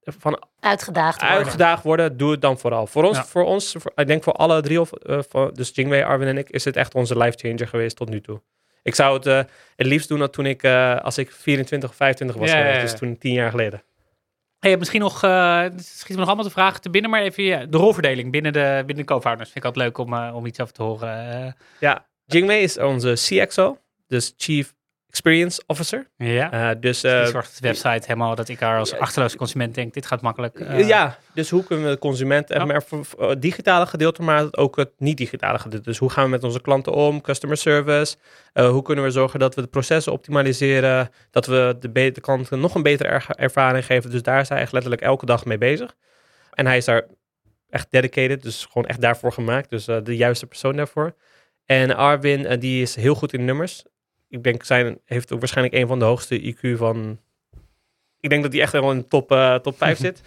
van 0.02 0.44
Uitgedaagd 0.60 1.20
worden. 1.22 1.38
uitgedaagd 1.38 1.84
worden, 1.84 2.18
doe 2.18 2.32
het 2.32 2.42
dan 2.42 2.58
vooral. 2.60 2.88
Voor 2.88 3.04
ons, 3.04 3.18
Ja. 3.18 3.26
voor 3.26 3.44
ons 3.46 3.76
voor- 3.80 3.92
ik 3.96 4.08
denk 4.08 4.24
voor 4.24 4.34
alle 4.34 4.62
drie, 4.62 4.82
of, 4.82 4.92
eh, 4.94 5.20
voor, 5.30 5.54
dus 5.54 5.72
Jingwei, 5.74 6.04
Arwin 6.04 6.28
en 6.28 6.38
ik, 6.38 6.50
is 6.50 6.66
het 6.66 6.76
echt 6.76 6.94
onze 6.96 7.18
life 7.18 7.38
changer 7.38 7.68
geweest 7.68 7.96
tot 7.96 8.10
nu 8.10 8.22
toe. 8.22 8.42
Ik 8.84 8.96
zou 8.96 9.16
het 9.18 9.26
eh, 9.26 9.38
het 9.76 9.88
liefst 9.88 10.08
doen 10.08 10.20
dat 10.20 10.34
toen 10.34 10.46
ik, 10.46 10.64
eh, 10.64 11.00
als 11.00 11.18
ik 11.18 11.32
24 11.32 11.90
of 11.90 11.96
25 11.96 12.38
was 12.38 12.50
Ja, 12.52 12.58
geweest, 12.58 12.76
ja. 12.76 12.82
dus 12.82 12.96
toen 12.96 13.18
tien 13.18 13.34
jaar 13.34 13.50
geleden. 13.52 13.84
Hey, 14.60 14.78
misschien 14.78 15.02
nog, 15.02 15.24
eh, 15.24 15.66
schiet 15.78 16.10
me 16.10 16.16
nog 16.16 16.26
allemaal 16.28 16.46
de 16.46 16.52
vragen 16.52 16.82
te 16.82 16.90
binnen, 16.90 17.12
maar 17.12 17.22
even 17.22 17.44
ja, 17.44 17.66
de 17.66 17.78
rolverdeling 17.78 18.32
binnen 18.32 18.54
de, 18.54 18.84
binnen 18.86 19.06
de 19.06 19.14
co-founders. 19.14 19.52
Vind 19.52 19.66
ik 19.66 19.72
altijd 19.76 19.86
leuk 19.86 19.98
om, 19.98 20.14
om 20.36 20.46
iets 20.46 20.60
over 20.60 20.74
te 20.74 20.84
horen. 20.84 21.56
Ja, 21.80 22.06
Jingwei 22.32 22.62
is 22.64 22.78
onze 22.78 23.14
CXO, 23.14 23.78
dus 24.08 24.34
Chief 24.38 24.74
Experience 25.10 25.64
Officer. 25.68 26.08
ja. 26.18 26.52
Eh, 26.52 26.82
dus 26.82 27.02
die 27.02 27.12
eh, 27.12 27.26
zorgt 27.26 27.62
de 27.62 27.68
website 27.68 28.02
helemaal, 28.08 28.36
dat 28.36 28.50
ik 28.50 28.60
daar 28.60 28.78
als 28.80 28.94
achterloze 28.94 29.38
consument 29.38 29.76
denk, 29.76 29.94
dit 29.94 30.06
gaat 30.06 30.22
makkelijk. 30.22 30.60
eh, 30.60 30.88
ja, 30.88 31.18
dus 31.34 31.50
hoe 31.50 31.64
kunnen 31.64 31.86
we 31.86 31.92
de 31.92 32.00
consument, 32.00 32.50
Ja. 32.50 32.66
maar 32.66 32.84
voor, 32.84 33.06
voor 33.06 33.30
het 33.30 33.42
digitale 33.42 33.86
gedeelte, 33.86 34.22
maar 34.22 34.48
ook 34.52 34.76
het 34.76 34.92
niet-digitale 34.98 35.60
gedeelte. 35.60 35.86
Dus 35.86 35.98
hoe 35.98 36.10
gaan 36.10 36.24
we 36.24 36.30
met 36.30 36.44
onze 36.44 36.62
klanten 36.62 36.94
om, 36.94 37.22
customer 37.22 37.58
service, 37.58 38.16
hoe 38.54 38.82
kunnen 38.82 39.04
we 39.04 39.12
zorgen 39.12 39.40
dat 39.40 39.56
we 39.56 39.62
de 39.62 39.68
processen 39.68 40.12
optimaliseren, 40.12 41.10
dat 41.32 41.46
we 41.46 41.78
de, 41.80 42.12
klanten 42.22 42.60
nog 42.60 42.76
een 42.76 42.84
betere 42.84 43.22
ervaring 43.36 43.86
geven. 43.86 44.12
Dus 44.12 44.22
daar 44.24 44.40
is 44.42 44.50
hij 44.50 44.60
echt 44.60 44.72
letterlijk 44.72 45.02
elke 45.02 45.26
dag 45.26 45.46
mee 45.46 45.58
bezig. 45.58 45.96
En 46.52 46.66
hij 46.66 46.78
is 46.78 46.86
daar 46.86 47.08
echt 47.70 47.88
dedicated, 47.92 48.44
dus 48.44 48.66
gewoon 48.66 48.88
echt 48.88 49.02
daarvoor 49.02 49.32
gemaakt. 49.32 49.70
Dus 49.70 49.86
de 49.86 50.16
juiste 50.16 50.46
persoon 50.46 50.76
daarvoor. 50.76 51.16
En 51.72 51.96
Arwin, 51.96 52.46
eh, 52.46 52.60
die 52.60 52.82
is 52.82 52.96
heel 52.96 53.16
goed 53.16 53.34
in 53.34 53.46
nummers. 53.46 53.84
Ik 54.30 54.44
denk, 54.44 54.64
zijn 54.64 55.00
heeft 55.06 55.34
ook 55.34 55.40
waarschijnlijk 55.40 55.78
een 55.78 55.88
van 55.88 56.00
de 56.00 56.06
hoogste 56.06 56.40
IQ 56.56 56.78
van... 56.78 57.20
Ik 58.20 58.30
denk 58.30 58.44
dat 58.44 58.52
hij 58.52 58.62
echt 58.62 58.72
wel 58.72 58.92
in 58.92 58.98
de 58.98 59.08
top, 59.08 59.32
eh, 59.32 59.56
top 59.56 59.78
5 59.78 59.98
zit. 60.08 60.22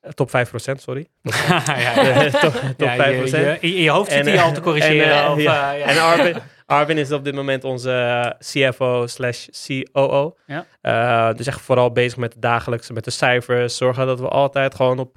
Eh, 0.00 0.10
top 0.10 0.30
5 0.30 0.48
procent, 0.48 0.80
sorry. 0.80 1.06
ja, 1.48 1.62
ja. 2.00 2.30
top 2.40 2.52
top 2.76 2.88
Ja, 2.88 2.94
5 2.94 3.10
je, 3.12 3.18
procent. 3.18 3.60
je, 3.60 3.68
in 3.74 3.82
je 3.82 3.90
hoofd 3.90 4.12
zit 4.12 4.24
hij 4.24 4.40
al 4.40 4.52
te 4.52 4.60
corrigeren. 4.60 5.12
en, 5.22 5.30
of, 5.30 5.40
ja. 5.40 5.70
ja. 5.72 5.84
En 5.86 5.98
Arvin, 6.02 6.36
Arvin 6.66 6.98
is 6.98 7.12
op 7.12 7.24
dit 7.24 7.34
moment 7.34 7.64
onze 7.64 8.36
CFO 8.38 9.06
slash 9.06 9.46
COO. 9.66 10.36
Ja. 10.46 11.32
Dus 11.32 11.46
echt 11.46 11.60
vooral 11.60 11.92
bezig 11.92 12.18
met 12.18 12.32
de 12.32 12.38
dagelijkse, 12.40 12.92
met 12.92 13.04
de 13.04 13.10
cijfers. 13.10 13.76
Zorgen 13.76 14.06
dat 14.06 14.20
we 14.20 14.28
altijd 14.28 14.74
gewoon 14.74 14.98
op, 14.98 15.16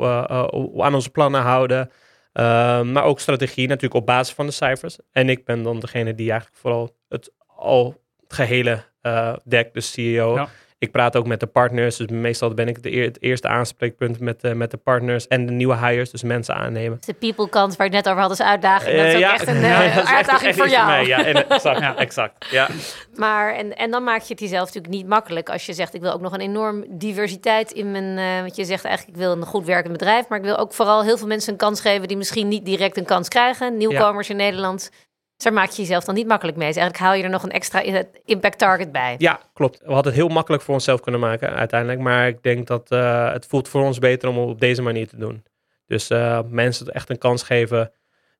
op- 0.52 0.82
aan 0.82 0.94
onze 0.96 1.10
plannen 1.10 1.42
houden. 1.42 1.92
Eh, 2.38 2.82
maar 2.82 3.04
ook 3.04 3.19
strategie 3.19 3.67
natuurlijk 3.67 3.93
op 3.93 4.06
basis 4.06 4.36
van 4.36 4.45
de 4.45 4.52
cijfers. 4.52 4.97
En 5.12 5.30
ik 5.30 5.45
ben 5.45 5.63
dan 5.63 5.80
degene 5.80 6.15
die 6.15 6.30
eigenlijk 6.30 6.60
vooral 6.60 6.97
het 7.10 7.32
al 7.56 8.02
het 8.19 8.34
gehele 8.34 8.84
eh 9.02 9.36
dek, 9.43 9.73
dus 9.73 9.91
CEO. 9.91 10.47
Ik 10.80 10.92
praat 10.92 11.16
ook 11.16 11.28
met 11.28 11.40
de 11.40 11.46
partners, 11.48 11.96
dus 11.98 12.08
meestal 12.08 12.54
ben 12.54 12.68
ik 12.68 12.84
de 12.84 12.92
eer- 12.94 13.04
het 13.06 13.22
eerste 13.22 13.48
aanspreekpunt 13.48 14.20
met, 14.20 14.44
eh, 14.44 14.54
met 14.54 14.72
de 14.72 14.78
partners 14.78 15.28
en 15.28 15.46
de 15.46 15.52
nieuwe 15.52 15.76
hires, 15.78 16.12
dus 16.12 16.24
mensen 16.24 16.56
aannemen. 16.56 16.98
De 17.06 17.13
people 17.13 17.50
kant 17.50 17.76
waar 17.76 17.88
je 17.90 17.96
het 17.96 18.04
net 18.06 18.13
over 18.13 18.24
had, 18.26 18.32
is 18.32 18.42
uitdaging. 18.42 18.96
Dat 18.98 19.06
is 19.06 19.12
Eh, 19.12 19.16
ook 19.16 19.22
ja, 19.22 19.34
echt 19.34 19.48
een 19.48 19.56
ja, 19.62 19.84
eh, 19.84 19.98
echt- 19.98 20.08
uitdaging 20.13 20.50
echt 20.50 20.58
voor 20.58 20.70
jou. 20.70 20.88
mij. 20.88 21.06
Ja, 21.06 21.26
en, 21.26 21.50
exact, 21.50 21.80
Ja. 21.88 21.96
exact. 21.98 22.46
Ja. 22.52 22.68
Maar, 23.16 23.54
en, 23.56 23.76
en 23.76 23.92
dan 23.92 24.04
maak 24.04 24.22
je 24.22 24.28
het 24.34 24.40
jezelf 24.40 24.66
natuurlijk 24.66 24.94
niet 24.94 25.08
makkelijk 25.08 25.50
als 25.50 25.66
je 25.66 25.74
zegt... 25.74 25.94
ik 25.94 26.02
wil 26.02 26.12
ook 26.13 26.22
nog 26.22 26.34
een 26.34 26.42
enorm 26.42 26.86
diversiteit 26.90 27.72
in 27.72 27.92
mijn... 27.92 28.18
eh 28.18 28.42
want 28.42 28.56
je 28.56 28.66
zegt 28.66 28.86
eigenlijk, 28.86 29.18
ik 29.18 29.24
wil 29.24 29.32
een 29.32 29.46
goed 29.46 29.66
werkend 29.66 29.92
bedrijf... 29.94 30.28
maar 30.28 30.38
ik 30.38 30.44
wil 30.46 30.58
ook 30.58 30.74
vooral 30.74 31.04
heel 31.04 31.18
veel 31.18 31.28
mensen 31.28 31.52
een 31.52 31.58
kans 31.58 31.82
geven... 31.82 32.08
die 32.08 32.18
misschien 32.18 32.48
niet 32.48 32.66
direct 32.66 32.98
een 32.98 33.06
kans 33.06 33.28
krijgen. 33.28 33.78
Nieuwkomers 33.78 34.30
in 34.30 34.36
Nederland. 34.36 34.92
Dus 35.38 35.45
daar 35.45 35.54
maak 35.54 35.69
je 35.69 35.82
jezelf 35.82 36.04
dan 36.04 36.15
niet 36.15 36.28
makkelijk 36.28 36.58
mee. 36.58 36.67
Dus 36.67 36.76
eigenlijk 36.78 37.06
haal 37.06 37.17
je 37.17 37.23
er 37.23 37.30
nog 37.30 37.43
een 37.43 37.52
extra 37.52 37.84
impact 38.26 38.58
target 38.58 38.91
bij. 38.91 39.15
Ja, 39.17 39.39
klopt. 39.54 39.80
We 39.80 39.93
hadden 39.93 40.12
het 40.13 40.21
heel 40.21 40.30
makkelijk 40.30 40.63
voor 40.63 40.73
onszelf 40.73 41.00
kunnen 41.02 41.21
maken 41.21 41.56
uiteindelijk. 41.56 42.00
Maar 42.00 42.28
ik 42.28 42.43
denk 42.43 42.67
dat 42.67 42.91
eh, 42.91 43.32
het 43.32 43.45
voelt 43.45 43.67
voor 43.69 43.84
ons 43.84 44.00
beter 44.00 44.30
om 44.30 44.38
het 44.38 44.50
op 44.50 44.60
deze 44.60 44.82
manier 44.82 45.08
te 45.08 45.17
doen. 45.17 45.43
Dus 45.86 46.10
eh, 46.10 46.39
mensen 46.50 46.88
echt 46.88 47.10
een 47.10 47.17
kans 47.17 47.43
geven 47.43 47.91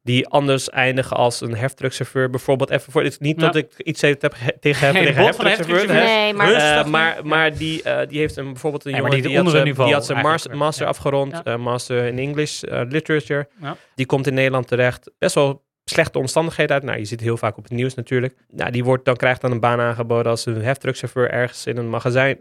die 0.01 0.27
anders 0.27 0.69
eindigen 0.69 1.17
als 1.17 1.41
een 1.41 1.55
heftruckchauffeur. 1.55 2.29
Bijvoorbeeld 2.29 2.69
even 2.69 2.91
voor... 2.91 3.03
Het 3.03 3.12
is 3.12 3.17
niet 3.19 3.39
Ja. 3.39 3.45
dat 3.45 3.55
ik 3.55 3.73
iets 3.77 4.01
heb 4.01 4.19
tegen, 4.19 4.88
heftruckchauffeurs. 4.93 5.57
heftruckchauffeur. 5.57 5.93
Nee, 6.03 6.33
maar- 6.33 6.89
maar 6.89 7.17
maar 7.23 7.57
die, 7.57 7.83
eh, 7.83 8.07
die 8.07 8.19
heeft 8.19 8.38
een, 8.38 8.45
bijvoorbeeld 8.51 8.86
een 8.86 8.91
Ja, 8.91 8.97
jongen 8.97 9.12
die 9.12 9.21
die, 9.21 9.37
had, 9.37 9.63
die 9.75 9.93
had 9.93 10.06
zijn 10.06 10.21
master, 10.21 10.58
master 10.58 10.83
ja. 10.83 10.89
afgerond. 10.89 11.31
Ja. 11.31 11.43
eh, 11.43 11.58
master 11.58 12.06
in 12.06 12.17
English 12.17 12.63
eh, 12.63 12.81
Literature. 12.89 13.48
Ja. 13.62 13.75
Die 13.95 14.06
komt 14.06 14.27
in 14.27 14.33
Nederland 14.33 14.67
terecht. 14.67 15.12
Best 15.17 15.35
wel 15.35 15.65
slechte 15.90 16.19
omstandigheden 16.19 16.75
uit. 16.75 16.83
Nou, 16.83 16.98
je 16.98 17.06
ziet 17.06 17.19
heel 17.19 17.38
vaak 17.38 17.58
op 17.58 17.63
het 17.63 17.71
nieuws 17.71 17.94
natuurlijk. 17.94 18.35
Nou, 18.52 18.71
die 18.71 18.83
wordt 18.83 19.06
dan 19.06 19.15
krijgt 19.15 19.42
dan 19.42 19.52
een 19.52 19.60
baan 19.60 19.79
aangeboden 19.79 20.31
als 20.31 20.46
een 20.46 20.62
heftruckchauffeur 20.62 21.31
ergens 21.31 21.65
in 21.65 21.77
een 21.77 21.90
magazijn. 21.90 22.38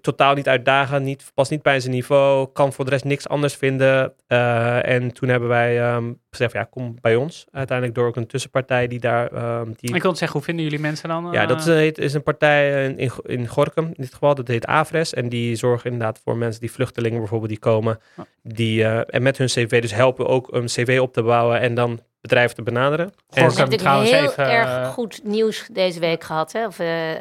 Totaal 0.00 0.34
niet 0.34 0.48
uitdagen, 0.48 1.02
niet, 1.02 1.30
past 1.34 1.50
niet 1.50 1.62
bij 1.62 1.80
zijn 1.80 1.92
niveau, 1.92 2.48
kan 2.52 2.72
voor 2.72 2.84
de 2.84 2.90
rest 2.90 3.04
niks 3.04 3.28
anders 3.28 3.54
vinden. 3.54 4.14
Uh, 4.28 4.88
en 4.88 5.12
toen 5.12 5.28
hebben 5.28 5.48
wij 5.48 5.94
um, 5.94 6.20
gezegd, 6.30 6.52
ja, 6.52 6.64
kom 6.64 6.96
bij 7.00 7.16
ons. 7.16 7.46
Uiteindelijk 7.50 7.98
door 7.98 8.06
ook 8.06 8.16
een 8.16 8.26
tussenpartij 8.26 8.86
die 8.86 9.00
daar... 9.00 9.58
Um, 9.60 9.74
die... 9.76 9.94
Ik 9.94 10.02
wil 10.02 10.16
zeggen, 10.16 10.36
hoe 10.36 10.46
vinden 10.46 10.64
jullie 10.64 10.80
mensen 10.80 11.08
dan? 11.08 11.28
Ja, 11.32 11.46
dat 11.46 11.58
is, 11.60 11.66
een, 11.66 11.92
is 11.92 12.14
een 12.14 12.22
partij 12.22 12.86
in, 12.94 13.12
in 13.22 13.48
Gorkum 13.48 13.86
in 13.86 13.94
dit 13.96 14.12
geval, 14.12 14.34
dat 14.34 14.48
heet 14.48 14.66
Avres. 14.66 15.14
En 15.14 15.28
die 15.28 15.56
zorgen 15.56 15.90
inderdaad 15.90 16.20
voor 16.24 16.36
mensen 16.36 16.60
die 16.60 16.72
vluchtelingen 16.72 17.18
bijvoorbeeld 17.18 17.50
die 17.50 17.58
komen. 17.58 17.98
Oh. 18.16 18.24
Die, 18.42 18.80
uh, 18.80 19.00
en 19.06 19.22
met 19.22 19.38
hun 19.38 19.46
cv 19.46 19.80
dus 19.80 19.94
helpen 19.94 20.26
ook 20.26 20.52
een 20.52 20.66
cv 20.66 20.98
op 21.00 21.12
te 21.12 21.22
bouwen 21.22 21.60
en 21.60 21.74
dan 21.74 22.00
bedrijven 22.20 22.56
te 22.56 22.62
benaderen. 22.62 23.12
Gorkum, 23.28 23.72
en, 23.72 24.02
heel 24.02 24.24
even, 24.24 24.50
erg 24.50 24.88
goed 24.88 25.20
nieuws 25.24 25.68
deze 25.72 26.00
week 26.00 26.24
gehad. 26.24 26.52
Hè? 26.52 26.66
Of, 26.66 26.78
uh, 26.78 27.12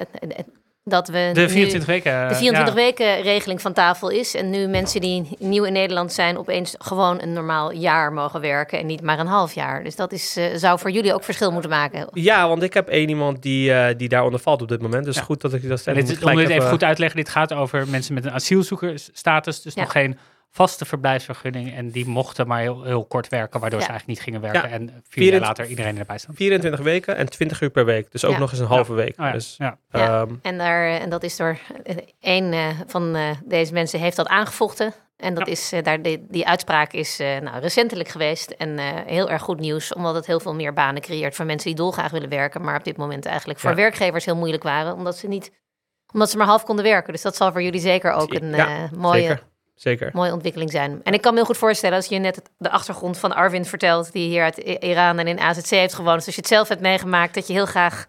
dat 0.83 1.07
we 1.07 1.29
de 1.33 1.49
24 1.49 1.85
weken, 1.85 2.27
de 2.27 2.35
24 2.35 2.73
weken 2.73 3.21
regeling 3.21 3.61
van 3.61 3.73
tafel 3.73 4.09
is. 4.09 4.35
En 4.35 4.49
nu 4.49 4.67
mensen 4.67 5.01
die 5.01 5.27
nieuw 5.39 5.63
in 5.63 5.73
Nederland 5.73 6.13
zijn, 6.13 6.37
opeens 6.37 6.75
gewoon 6.77 7.21
een 7.21 7.33
normaal 7.33 7.71
jaar 7.71 8.13
mogen 8.13 8.41
werken 8.41 8.79
en 8.79 8.85
niet 8.85 9.01
maar 9.01 9.19
een 9.19 9.27
half 9.27 9.53
jaar. 9.53 9.83
Dus 9.83 9.95
dat 9.95 10.11
is, 10.11 10.37
uh, 10.37 10.45
zou 10.55 10.79
voor 10.79 10.91
jullie 10.91 11.13
ook 11.13 11.23
verschil 11.23 11.51
moeten 11.51 11.69
maken. 11.69 12.07
Ja, 12.13 12.47
want 12.47 12.63
ik 12.63 12.73
heb 12.73 12.87
één 12.87 13.09
iemand 13.09 13.41
die, 13.41 13.69
uh, 13.69 13.87
die 13.97 14.09
daaronder 14.09 14.39
valt 14.39 14.61
op 14.61 14.67
dit 14.67 14.81
moment. 14.81 15.05
Dus 15.05 15.19
goed 15.19 15.41
dat 15.41 15.53
ik 15.53 15.67
dat 15.67 15.81
zeg. 15.81 15.95
Om 16.23 16.35
dit 16.35 16.49
even 16.49 16.69
goed 16.69 16.83
uitleggen, 16.83 17.17
dit 17.17 17.29
gaat 17.29 17.53
over 17.53 17.87
mensen 17.87 18.13
met 18.13 18.25
een 18.25 18.31
asielzoekersstatus. 18.31 19.61
Dus 19.61 19.75
nog 19.75 19.91
geen 19.91 20.17
vaste 20.51 20.85
verblijfsvergunning. 20.85 21.75
En 21.75 21.89
die 21.89 22.07
mochten 22.07 22.47
maar 22.47 22.59
heel, 22.59 22.83
heel 22.83 23.05
kort 23.05 23.29
werken, 23.29 23.59
waardoor 23.59 23.81
ze 23.81 23.87
eigenlijk 23.87 24.19
niet 24.19 24.27
gingen 24.27 24.51
werken. 24.51 24.71
En 24.71 25.03
vier 25.09 25.31
jaar 25.31 25.41
later 25.41 25.65
iedereen 25.65 25.97
erbij 25.97 26.17
staan. 26.17 26.35
24 26.35 26.79
weken 26.81 27.15
en 27.15 27.29
20 27.29 27.61
uur 27.61 27.69
per 27.69 27.85
week. 27.85 28.11
Dus 28.11 28.25
ook 28.25 28.37
nog 28.37 28.51
eens 28.51 28.59
een 28.59 28.65
halve 28.65 28.93
week. 28.93 29.19
Oh 29.19 29.31
dus, 29.31 29.55
ja. 29.57 29.77
Um, 30.21 30.39
en, 30.41 30.57
daar, 30.57 30.87
en 30.87 31.09
dat 31.09 31.23
is 31.23 31.35
door 31.35 31.57
één 32.19 32.53
uh, 32.53 32.67
van 32.87 33.15
uh, 33.15 33.29
deze 33.45 33.73
mensen 33.73 33.99
heeft 33.99 34.15
dat 34.15 34.27
aangevochten. 34.27 34.93
En 35.17 35.33
dat 35.33 35.47
is, 35.47 35.73
uh, 35.73 35.83
daar, 35.83 36.01
die, 36.01 36.25
die 36.29 36.47
uitspraak 36.47 36.93
is 36.93 37.17
nou, 37.17 37.59
recentelijk 37.59 38.09
geweest. 38.09 38.49
En 38.49 38.77
heel 39.05 39.29
erg 39.29 39.41
goed 39.41 39.59
nieuws, 39.59 39.93
omdat 39.93 40.15
het 40.15 40.25
heel 40.25 40.39
veel 40.39 40.55
meer 40.55 40.73
banen 40.73 41.01
creëert 41.01 41.35
voor 41.35 41.45
mensen 41.45 41.67
die 41.67 41.77
dolgraag 41.77 42.11
willen 42.11 42.29
werken. 42.29 42.61
Maar 42.61 42.77
op 42.77 42.83
dit 42.83 42.97
moment 42.97 43.25
eigenlijk 43.25 43.59
voor 43.59 43.75
werkgevers 43.75 44.25
heel 44.25 44.35
moeilijk 44.35 44.63
waren, 44.63 44.93
omdat 44.93 45.17
ze 45.17 45.27
niet 45.27 45.51
omdat 46.13 46.29
ze 46.29 46.37
maar 46.37 46.47
half 46.47 46.63
konden 46.63 46.85
werken. 46.85 47.13
Dus 47.13 47.21
dat 47.21 47.35
zal 47.35 47.51
voor 47.51 47.63
jullie 47.63 47.79
zeker 47.79 48.11
ook 48.11 48.33
een 48.33 48.55
mooie, 48.95 49.39
zeker. 49.81 50.09
Mooie 50.13 50.33
ontwikkeling 50.33 50.71
zijn. 50.71 50.99
En 51.03 51.13
ik 51.13 51.21
kan 51.21 51.31
me 51.31 51.37
heel 51.37 51.47
goed 51.47 51.57
voorstellen 51.57 51.95
als 51.95 52.05
je 52.05 52.17
net 52.17 52.41
de 52.57 52.69
achtergrond 52.69 53.17
van 53.17 53.33
Arvind 53.33 53.67
vertelt, 53.67 54.11
die 54.11 54.27
hier 54.27 54.43
uit 54.43 54.57
Iran 54.57 55.19
en 55.19 55.27
in 55.27 55.39
AZC 55.39 55.69
heeft 55.69 55.93
gewoond. 55.93 56.17
Dus 56.17 56.25
als 56.25 56.35
je 56.35 56.41
het 56.41 56.49
zelf 56.49 56.67
hebt 56.67 56.81
meegemaakt, 56.81 57.33
dat 57.33 57.47
je 57.47 57.53
heel 57.53 57.65
graag 57.65 58.07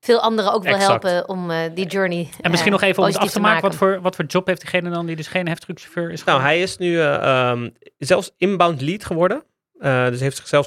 veel 0.00 0.20
anderen 0.20 0.52
ook 0.52 0.62
wil 0.62 0.78
helpen 0.78 1.28
om 1.28 1.50
uh, 1.50 1.58
die 1.74 1.86
journey. 1.86 2.28
En 2.40 2.50
misschien 2.50 2.72
nog 2.72 2.82
even 2.82 3.02
om 3.02 3.08
het 3.08 3.18
af 3.18 3.30
te 3.30 3.40
maken, 3.40 3.62
wat 3.62 3.74
voor, 3.74 4.00
wat 4.00 4.16
voor 4.16 4.24
job 4.24 4.46
heeft 4.46 4.60
diegene 4.60 4.90
dan 4.90 5.06
die 5.06 5.16
dus 5.16 5.26
geen 5.26 5.48
heftruckchauffeur 5.48 6.10
is? 6.10 6.24
Nou, 6.24 6.40
hij 6.40 6.62
is 6.62 6.76
nu 6.76 6.92
uh, 6.92 7.50
um, 7.52 7.72
zelfs 7.98 8.30
inbound 8.36 8.80
lead 8.80 9.04
geworden. 9.04 9.42
Uh, 9.78 10.06
dus 10.06 10.20
heeft 10.20 10.36
zichzelf 10.36 10.66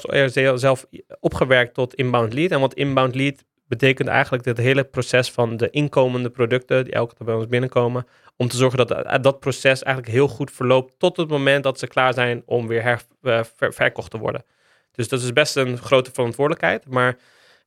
zelf 0.54 0.86
opgewerkt 1.20 1.74
tot 1.74 1.94
inbound 1.94 2.32
lead. 2.32 2.50
En 2.50 2.60
wat 2.60 2.74
inbound 2.74 3.14
lead 3.14 3.44
betekent 3.68 4.08
eigenlijk 4.08 4.44
het 4.44 4.56
hele 4.56 4.84
proces 4.84 5.30
van 5.30 5.56
de 5.56 5.70
inkomende 5.70 6.30
producten 6.30 6.84
die 6.84 6.92
elke 6.92 7.14
dag 7.18 7.26
bij 7.26 7.36
ons 7.36 7.46
binnenkomen, 7.46 8.06
om 8.36 8.48
te 8.48 8.56
zorgen 8.56 8.78
dat 8.78 8.90
eh, 8.90 9.22
dat 9.22 9.40
proces 9.40 9.82
eigenlijk 9.82 10.16
heel 10.16 10.28
goed 10.28 10.50
verloopt 10.50 10.92
tot 10.98 11.16
het 11.16 11.28
moment 11.28 11.62
dat 11.62 11.78
ze 11.78 11.86
klaar 11.86 12.14
zijn 12.14 12.42
om 12.46 12.66
weer 12.66 12.82
her, 12.82 13.02
uh, 13.22 13.40
verkocht 13.58 14.10
te 14.10 14.18
worden. 14.18 14.44
Dus 14.92 15.08
dat 15.08 15.22
is 15.22 15.32
best 15.32 15.56
een 15.56 15.78
grote 15.78 16.10
verantwoordelijkheid, 16.12 16.86
maar 16.88 17.16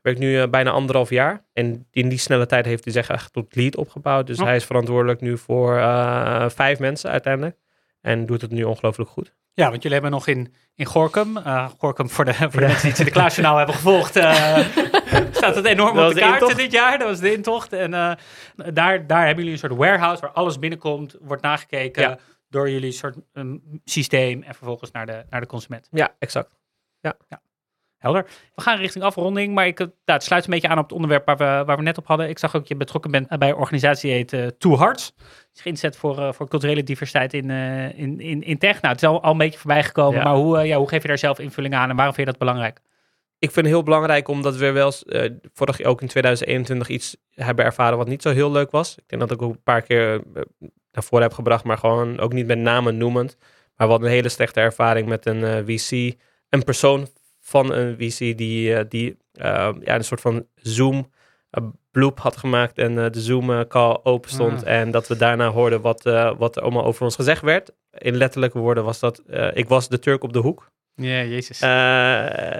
werkt 0.01 0.19
nu 0.19 0.37
uh, 0.37 0.47
bijna 0.47 0.71
anderhalf 0.71 1.09
jaar 1.09 1.45
en 1.53 1.87
in 1.91 2.09
die 2.09 2.17
snelle 2.17 2.45
tijd 2.45 2.65
heeft 2.65 2.83
hij 2.83 2.93
zich 2.93 3.09
echt 3.09 3.33
tot 3.33 3.55
lead 3.55 3.75
opgebouwd. 3.75 4.27
Dus 4.27 4.39
oh. 4.39 4.45
hij 4.45 4.55
is 4.55 4.65
verantwoordelijk 4.65 5.21
nu 5.21 5.37
voor 5.37 5.79
vijf 6.51 6.79
mensen 6.79 7.09
uiteindelijk 7.09 7.57
en 8.01 8.25
doet 8.25 8.41
het 8.41 8.51
nu 8.51 8.63
ongelooflijk 8.63 9.09
goed. 9.09 9.33
Ja, 9.53 9.69
want 9.69 9.81
jullie 9.81 9.99
hebben 9.99 10.11
nog 10.11 10.27
in, 10.27 10.53
in 10.75 10.85
Gorkum, 10.85 11.37
uh, 11.37 11.69
Gorkum 11.77 12.09
voor 12.09 12.25
de, 12.25 12.33
voor 12.33 12.49
de 12.49 12.59
mensen 12.59 12.81
die 12.81 12.87
het 12.87 12.95
Sinterklaasjournaal 12.95 13.57
hebben 13.57 13.75
gevolgd, 13.75 14.15
staat 15.31 15.55
het 15.55 15.65
enorm 15.65 15.99
op 15.99 16.13
de, 16.13 16.19
kaart 16.19 16.55
dit 16.55 16.71
jaar. 16.71 16.97
Dat 16.97 17.07
was 17.07 17.19
de 17.19 17.33
intocht. 17.33 17.73
En 17.73 17.93
uh, 17.93 18.11
daar, 18.73 19.07
daar 19.07 19.25
hebben 19.25 19.43
jullie 19.43 19.51
een 19.51 19.69
soort 19.69 19.75
warehouse 19.75 20.21
waar 20.21 20.31
alles 20.31 20.59
binnenkomt, 20.59 21.15
wordt 21.21 21.41
nagekeken 21.41 22.19
door 22.49 22.69
jullie 22.69 22.91
soort 22.91 23.15
um, 23.33 23.81
systeem 23.85 24.43
en 24.43 24.55
vervolgens 24.55 24.91
naar 24.91 25.05
de, 25.05 25.25
naar 25.29 25.41
de 25.41 25.47
consument. 25.47 25.87
Ja, 25.91 26.15
exact. 26.19 26.55
Ja. 27.01 27.13
ja. 27.29 27.41
Helder. 27.97 28.25
We 28.55 28.61
gaan 28.61 28.77
richting 28.77 29.03
afronding, 29.03 29.53
maar 29.53 29.67
ik, 29.67 29.79
nou, 29.79 29.91
het 30.05 30.23
sluit 30.23 30.43
een 30.43 30.49
beetje 30.49 30.67
aan 30.67 30.77
op 30.77 30.83
het 30.83 30.93
onderwerp 30.93 31.25
waar 31.25 31.37
we, 31.37 31.63
waar 31.65 31.77
we 31.77 31.83
net 31.83 31.97
op 31.97 32.07
hadden. 32.07 32.29
Ik 32.29 32.39
zag 32.39 32.55
ook 32.55 32.59
dat 32.59 32.69
je 32.69 32.75
betrokken 32.75 33.11
bent 33.11 33.37
bij 33.37 33.49
een 33.49 33.55
organisatie 33.55 34.09
die 34.09 34.17
heet 34.17 34.33
uh, 34.33 34.47
Two 34.47 34.77
Hearts. 34.77 35.13
Die 35.15 35.25
is 35.53 35.63
ingezet 35.63 35.97
voor, 35.97 36.19
uh, 36.19 36.31
voor 36.31 36.47
culturele 36.47 36.83
diversiteit 36.83 37.33
in, 37.33 37.49
uh, 37.49 37.99
in, 37.99 38.19
in, 38.19 38.43
in 38.43 38.57
tech. 38.57 38.81
Nou, 38.81 38.93
het 38.93 39.03
is 39.03 39.09
al, 39.09 39.23
al 39.23 39.31
een 39.31 39.37
beetje 39.37 39.59
voorbij 39.59 39.83
gekomen, 39.83 40.23
maar 40.23 40.33
hoe, 40.33 40.67
ja, 40.67 40.77
hoe 40.77 40.89
geef 40.89 41.01
je 41.01 41.07
daar 41.07 41.17
zelf 41.17 41.39
invulling 41.39 41.73
aan 41.73 41.89
en 41.89 41.95
waarom 41.95 42.13
vind 42.13 42.27
je 42.27 42.33
dat 42.33 42.41
belangrijk? 42.41 42.81
Ik 43.39 43.51
vind 43.51 43.65
het 43.65 43.75
heel 43.75 43.83
belangrijk 43.83 44.27
omdat 44.27 44.55
we 44.55 44.71
wel 44.71 44.91
vorig 45.53 45.77
jaar 45.77 45.87
ook 45.87 46.01
in 46.01 46.07
2021 46.07 46.89
iets 46.89 47.17
hebben 47.31 47.65
ervaren 47.65 47.97
wat 47.97 48.07
niet 48.07 48.21
zo 48.21 48.29
heel 48.29 48.51
leuk 48.51 48.71
was. 48.71 48.97
Ik 48.97 49.03
denk 49.07 49.21
dat 49.21 49.31
ik 49.31 49.41
ook 49.41 49.53
een 49.53 49.63
paar 49.63 49.81
keer 49.81 50.21
naar 50.91 51.03
voren 51.03 51.25
heb 51.25 51.33
gebracht, 51.33 51.63
maar 51.63 51.77
gewoon 51.77 52.19
ook 52.19 52.33
niet 52.33 52.47
met 52.47 52.57
namen 52.57 52.97
noemend. 52.97 53.37
Maar 53.75 53.87
wat 53.87 54.01
een 54.01 54.07
hele 54.07 54.29
slechte 54.29 54.59
ervaring 54.59 55.07
met 55.07 55.25
een 55.25 55.65
VC, 55.65 56.15
een 56.49 56.63
persoon 56.63 57.07
van 57.47 57.73
een 57.73 57.95
VC 57.97 58.37
die, 58.37 58.69
uh, 58.69 58.79
die 58.89 59.17
uh, 59.33 59.69
ja, 59.79 59.95
een 59.95 60.03
soort 60.03 60.21
van 60.21 60.47
Zoom 60.55 61.11
uh, 61.51 61.67
bloop 61.91 62.19
had 62.19 62.37
gemaakt 62.37 62.77
en 62.77 62.95
de 62.95 63.21
Zoom 63.21 63.67
call 63.67 63.99
open 64.03 64.29
stond. 64.29 64.65
Ah. 64.65 64.79
En 64.79 64.91
dat 64.91 65.07
we 65.07 65.17
daarna 65.17 65.49
hoorden 65.49 65.81
wat, 65.81 66.03
wat 66.37 66.55
er 66.55 66.61
allemaal 66.61 66.85
over 66.85 67.03
ons 67.03 67.15
gezegd 67.15 67.41
werd. 67.41 67.71
In 67.91 68.15
letterlijke 68.15 68.59
woorden 68.59 68.83
was 68.83 68.99
dat, 68.99 69.21
ik 69.53 69.67
was 69.67 69.89
de 69.89 69.99
Turk 69.99 70.23
op 70.23 70.33
de 70.33 70.39
hoek. 70.39 70.71
Ja, 71.01 71.23
jezus. 71.23 71.61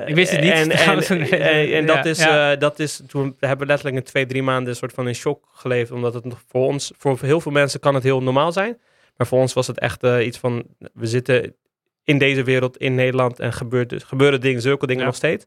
ik 0.07 0.15
wist 0.15 0.31
het 0.31 0.41
niet. 0.41 0.51
En, 0.51 0.71
en, 1.31 1.73
en, 1.73 1.85
dat, 1.85 2.05
is, 2.05 2.19
ja. 2.19 2.55
dat 2.55 2.79
is, 2.79 3.01
toen 3.07 3.35
hebben 3.39 3.59
we 3.59 3.65
letterlijk 3.65 3.97
in 3.97 4.03
twee, 4.03 4.25
drie 4.25 4.43
maanden 4.43 4.69
een 4.69 4.75
soort 4.75 4.93
van 4.93 5.07
in 5.07 5.15
shock 5.15 5.45
geleefd. 5.51 5.91
Omdat 5.91 6.13
het 6.13 6.25
voor 6.47 6.67
ons, 6.67 6.91
voor 6.97 7.17
heel 7.21 7.41
veel 7.41 7.51
mensen 7.51 7.79
kan 7.79 7.93
het 7.93 8.03
heel 8.03 8.23
normaal 8.23 8.51
zijn. 8.51 8.77
Maar 9.17 9.27
voor 9.27 9.39
ons 9.39 9.53
was 9.53 9.67
het 9.67 9.79
echt 9.79 10.03
iets 10.03 10.37
van, 10.37 10.63
we 10.93 11.07
zitten 11.07 11.55
in 12.03 12.17
deze 12.17 12.43
wereld, 12.43 12.77
in 12.77 12.95
Nederland. 12.95 13.39
En 13.39 13.53
gebeurt, 13.53 14.03
gebeuren 14.03 14.41
dingen, 14.41 14.61
zulke 14.61 14.87
dingen 14.87 15.05
nog 15.05 15.15
steeds. 15.15 15.45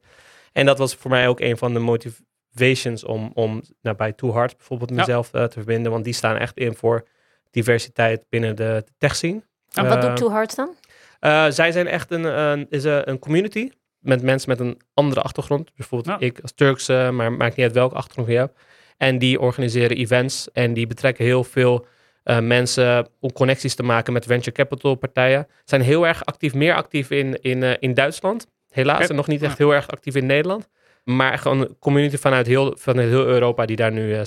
En 0.53 0.67
dat 0.67 0.79
was 0.79 0.95
voor 0.95 1.11
mij 1.11 1.29
ook 1.29 1.41
een 1.41 1.59
van 1.59 1.73
de 1.73 1.79
motivations 1.79 3.05
om, 3.05 3.31
om 3.35 3.63
nou, 3.83 3.97
bij 3.97 4.13
Too 4.13 4.33
Hard 4.33 4.57
bijvoorbeeld 4.57 4.91
mezelf 4.91 5.35
uh, 5.35 5.45
te 5.45 5.53
verbinden. 5.53 5.93
Want 5.93 6.05
die 6.05 6.13
staan 6.13 6.37
echt 6.37 6.57
in 6.57 6.75
voor 6.75 7.07
diversiteit 7.51 8.25
binnen 8.29 8.57
de 8.57 8.85
tech 8.99 9.17
scene. 9.17 9.43
En 9.73 9.89
wat 9.89 9.97
uh, 9.97 10.09
doet 10.09 10.17
Too 10.17 10.31
Hard 10.31 10.57
dan? 10.57 10.75
Uh, 11.21 11.47
zij 11.49 11.73
zijn 11.73 11.87
echt 11.87 12.11
een, 12.11 12.25
een, 12.25 12.67
is 12.71 12.85
een, 12.85 13.19
community 13.19 13.71
met 13.99 14.23
mensen 14.23 14.49
met 14.49 14.61
een 14.61 14.81
andere 14.95 15.21
achtergrond. 15.21 15.75
Bijvoorbeeld 15.75 16.23
ik 16.23 16.41
als 16.41 16.53
Turkse, 16.55 17.11
maar 17.13 17.33
maakt 17.33 17.57
niet 17.57 17.67
uit 17.67 17.75
welke 17.75 17.95
achtergrond 17.95 18.29
je 18.29 18.37
hebt. 18.37 18.59
En 18.97 19.19
die 19.19 19.41
organiseren 19.41 19.97
events 19.97 20.51
en 20.53 20.75
die 20.75 20.87
betrekken 20.87 21.25
heel 21.25 21.45
veel 21.45 21.87
uh, 22.25 22.39
mensen 22.39 23.09
om 23.21 23.33
connecties 23.33 23.75
te 23.75 23.83
maken 23.83 24.13
met 24.13 24.27
venture 24.27 24.53
capital 24.53 24.95
partijen. 24.95 25.47
Zijn 25.65 25.81
heel 25.81 26.07
erg 26.07 26.25
actief, 26.25 26.55
meer 26.55 26.75
actief 26.75 27.11
in, 27.11 27.43
in, 27.43 27.63
uh, 27.63 27.73
in 27.79 27.95
Duitsland. 27.95 28.47
Helaas, 28.71 29.09
en 29.09 29.17
nog 29.17 29.27
niet 29.27 29.43
echt 29.43 29.59
heel 29.59 29.75
erg 29.75 29.89
actief 29.89 30.15
in 30.15 30.27
Nederland. 30.27 30.69
Maar 31.05 31.39
gewoon 31.39 31.61
een 31.61 31.77
community 31.79 32.17
vanuit 32.17 32.47
heel, 32.47 32.75
vanuit 32.79 33.09
heel 33.09 33.27
Europa 33.27 33.67
die 33.67 33.77
daar 33.77 33.93
nu 33.93 34.11
uh, 34.13 34.23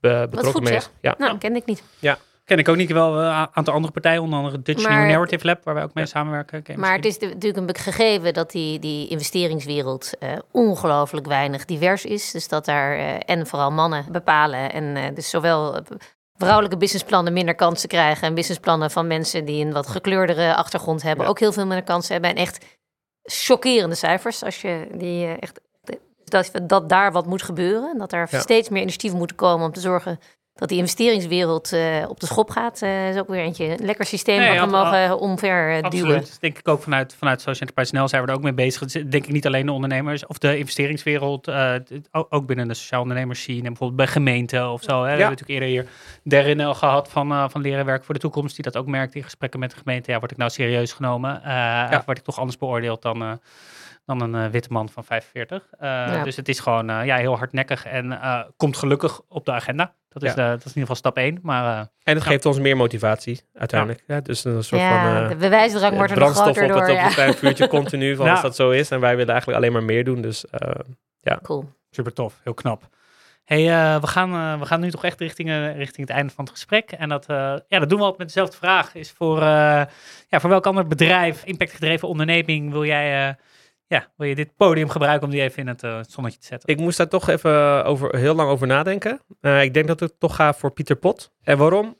betrokken 0.00 0.44
goed, 0.44 0.62
mee 0.62 0.76
is. 0.76 0.90
Ja. 1.00 1.14
Nou, 1.18 1.38
ken 1.38 1.56
ik 1.56 1.64
niet. 1.64 1.82
Ja. 1.98 2.18
Ken 2.48 2.58
ik 2.58 2.68
ook 2.68 2.76
niet 2.76 2.92
wel 2.92 3.18
een 3.18 3.48
aantal 3.52 3.74
andere 3.74 3.92
partijen, 3.92 4.22
onder 4.22 4.38
andere 4.38 4.62
Dutch 4.62 4.82
maar, 4.82 5.00
New 5.00 5.10
Narrative 5.10 5.46
Lab, 5.46 5.64
waar 5.64 5.74
wij 5.74 5.82
ook 5.82 5.94
mee 5.94 6.06
samenwerken. 6.06 6.80
Maar 6.80 6.94
het 6.94 7.04
is 7.04 7.18
natuurlijk 7.18 7.68
een 7.68 7.76
gegeven 7.76 8.34
dat 8.34 8.50
die, 8.50 8.78
die 8.78 9.08
investeringswereld 9.08 10.10
uh, 10.20 10.32
ongelooflijk 10.50 11.26
weinig 11.26 11.64
divers 11.64 12.04
is. 12.04 12.30
Dus 12.30 12.48
dat 12.48 12.64
daar, 12.64 12.96
uh, 12.96 13.14
en 13.24 13.46
vooral 13.46 13.70
mannen 13.70 14.04
bepalen. 14.12 14.72
En 14.72 14.84
uh, 14.96 15.04
dus 15.14 15.30
zowel 15.30 15.82
vrouwelijke 16.36 16.76
businessplannen 16.76 17.32
minder 17.32 17.54
kansen 17.54 17.88
krijgen. 17.88 18.28
En 18.28 18.34
businessplannen 18.34 18.90
van 18.90 19.06
mensen 19.06 19.44
die 19.44 19.64
een 19.64 19.72
wat 19.72 19.86
gekleurdere 19.86 20.54
achtergrond 20.54 21.02
hebben 21.02 21.26
ook 21.26 21.38
heel 21.38 21.52
veel 21.52 21.66
minder 21.66 21.84
kansen 21.84 22.12
hebben. 22.12 22.30
En 22.30 22.36
echt 22.36 22.64
chockerende 23.22 23.94
cijfers 23.94 24.44
als 24.44 24.60
je 24.60 24.86
die 24.92 25.24
eh, 25.24 25.32
echt 25.40 25.60
dat, 26.24 26.50
dat 26.62 26.88
daar 26.88 27.12
wat 27.12 27.26
moet 27.26 27.42
gebeuren. 27.42 27.90
En 27.90 27.98
dat 27.98 28.12
er 28.12 28.28
steeds 28.30 28.68
meer 28.68 28.82
initiatieven 28.82 29.18
moeten 29.18 29.36
komen 29.36 29.66
om 29.66 29.72
te 29.72 29.80
zorgen 29.80 30.20
dat 30.58 30.68
die 30.68 30.78
investeringswereld 30.78 31.72
uh, 31.72 32.04
op 32.08 32.20
de 32.20 32.26
schop 32.26 32.50
gaat, 32.50 32.82
uh, 32.82 33.08
is 33.08 33.16
ook 33.16 33.28
weer 33.28 33.40
eentje. 33.40 33.64
Een 33.64 33.84
lekker 33.84 34.06
systeem 34.06 34.38
nee, 34.38 34.58
wat 34.58 34.70
we 34.70 34.76
mogen 34.76 35.18
omver 35.18 35.76
uh, 35.76 35.90
duwen. 35.90 36.24
denk 36.40 36.58
ik 36.58 36.68
ook 36.68 36.82
vanuit, 36.82 37.14
vanuit 37.14 37.38
Social 37.40 37.60
Enterprise 37.60 37.90
Snel 37.90 38.08
zijn 38.08 38.22
we 38.22 38.28
er 38.28 38.34
ook 38.34 38.42
mee 38.42 38.52
bezig. 38.52 38.92
Denk 38.92 39.26
ik 39.26 39.32
niet 39.32 39.46
alleen 39.46 39.66
de 39.66 39.72
ondernemers 39.72 40.26
of 40.26 40.38
de 40.38 40.58
investeringswereld, 40.58 41.50
ook 42.10 42.46
binnen 42.46 42.68
de 42.68 42.74
sociaal 42.74 43.00
ondernemers 43.00 43.42
zien. 43.42 43.56
En 43.56 43.62
bijvoorbeeld 43.62 43.96
bij 43.96 44.06
gemeenten 44.06 44.70
of 44.70 44.82
zo. 44.82 44.90
Hè. 44.90 44.96
Ja. 44.96 45.02
We 45.02 45.08
hebben 45.08 45.28
natuurlijk 45.28 45.50
eerder 45.50 45.68
hier 45.68 45.86
Derin 46.22 46.60
al 46.60 46.74
gehad 46.74 47.08
van, 47.10 47.50
van 47.50 47.60
leren 47.60 47.84
werken 47.84 48.04
voor 48.04 48.14
de 48.14 48.20
toekomst, 48.20 48.54
die 48.54 48.64
dat 48.64 48.76
ook 48.76 48.86
merkt 48.86 49.14
in 49.14 49.22
gesprekken 49.22 49.60
met 49.60 49.70
de 49.70 49.76
gemeente. 49.76 50.10
Ja, 50.10 50.18
word 50.18 50.30
ik 50.30 50.36
nou 50.36 50.50
serieus 50.50 50.92
genomen? 50.92 51.40
Ja. 51.44 52.02
Word 52.06 52.18
ik 52.18 52.24
toch 52.24 52.38
anders 52.38 52.58
beoordeeld 52.58 53.02
dan 53.02 53.38
dan 54.08 54.20
een 54.20 54.44
uh, 54.44 54.50
witte 54.50 54.72
man 54.72 54.88
van 54.88 55.04
45. 55.04 55.62
Uh, 55.72 55.80
ja. 55.80 56.24
Dus 56.24 56.36
het 56.36 56.48
is 56.48 56.60
gewoon 56.60 56.90
uh, 56.90 57.04
ja, 57.04 57.16
heel 57.16 57.36
hardnekkig 57.36 57.84
en 57.84 58.18
komt 58.56 58.76
gelukkig 58.76 59.20
op 59.28 59.44
de 59.44 59.52
agenda. 59.52 59.94
Dat 60.18 60.28
is, 60.28 60.34
Ja. 60.34 60.44
eh, 60.44 60.50
dat 60.50 60.58
is 60.58 60.72
in 60.74 60.80
ieder 60.80 60.80
geval 60.80 60.96
stap 60.96 61.16
1. 61.16 61.38
Maar 61.42 61.64
eh, 61.78 61.86
En 62.02 62.14
het 62.14 62.22
geeft 62.22 62.46
ons 62.46 62.58
meer 62.58 62.76
motivatie 62.76 63.40
uiteindelijk. 63.54 64.02
Ja. 64.06 64.20
dus 64.20 64.44
een 64.44 64.64
soort 64.64 64.80
ja, 64.80 65.12
van 65.14 65.22
eh, 65.22 65.28
de 65.28 65.36
bewijsdrang 65.36 65.96
wordt 65.96 66.12
er 66.12 66.18
nog 66.18 66.32
groter 66.32 66.50
op 66.50 66.68
het, 66.68 66.68
door. 66.68 66.82
op 66.82 66.88
Ja. 66.88 67.04
het 67.04 67.14
klein 67.14 67.34
vuurtje 67.34 67.68
continu 67.78 68.16
van 68.16 68.24
Ja. 68.26 68.32
als 68.32 68.42
dat 68.42 68.56
zo 68.56 68.70
is. 68.70 68.90
En 68.90 69.00
wij 69.00 69.16
willen 69.16 69.30
eigenlijk 69.32 69.60
alleen 69.60 69.72
maar 69.72 69.82
meer 69.84 70.04
doen. 70.04 70.20
Dus 70.22 70.46
eh, 70.46 71.36
Cool. 71.42 71.68
super 71.90 72.12
tof, 72.12 72.40
heel 72.42 72.54
knap. 72.54 72.88
Hey, 73.44 73.68
eh, 73.70 74.00
we, 74.00 74.06
gaan, 74.06 74.32
eh, 74.34 74.60
we 74.60 74.66
gaan 74.66 74.80
nu 74.80 74.90
toch 74.90 75.04
echt 75.04 75.20
richting, 75.20 75.48
eh, 75.48 75.76
richting 75.76 76.06
het 76.08 76.16
einde 76.16 76.32
van 76.32 76.44
het 76.44 76.52
gesprek. 76.52 76.92
En 76.92 77.08
dat, 77.08 77.26
eh, 77.26 77.36
ja, 77.68 77.78
dat 77.78 77.88
doen 77.88 77.98
we 77.98 78.04
altijd 78.04 78.18
met 78.18 78.26
dezelfde 78.26 78.56
vraag. 78.56 78.94
Is 78.94 79.10
voor, 79.10 79.36
eh, 79.42 79.82
ja, 80.28 80.40
voor 80.40 80.50
welk 80.50 80.66
ander 80.66 80.86
bedrijf, 80.86 81.44
impactgedreven 81.44 82.08
onderneming, 82.08 82.70
wil 82.72 82.84
jij, 82.84 83.28
eh, 83.28 83.34
ja, 83.88 84.12
wil 84.16 84.26
je 84.28 84.34
dit 84.34 84.56
podium 84.56 84.88
gebruiken 84.88 85.26
om 85.26 85.32
die 85.32 85.42
even 85.42 85.58
in 85.58 85.66
het 85.66 85.82
eh, 85.82 86.00
zonnetje 86.08 86.38
te 86.38 86.46
zetten? 86.46 86.68
ik 86.68 86.78
moest 86.80 86.96
daar 86.96 87.08
toch 87.08 87.28
even 87.28 87.84
over, 87.84 88.16
heel 88.16 88.34
lang 88.34 88.50
over 88.50 88.66
nadenken. 88.66 89.20
Eh, 89.40 89.62
ik 89.62 89.74
denk 89.74 89.86
dat 89.86 90.02
ik 90.02 90.12
toch 90.18 90.34
ga 90.36 90.54
voor 90.54 90.70
Pieter 90.70 90.96
Pot. 90.96 91.32
En 91.42 91.58
waarom? 91.58 91.96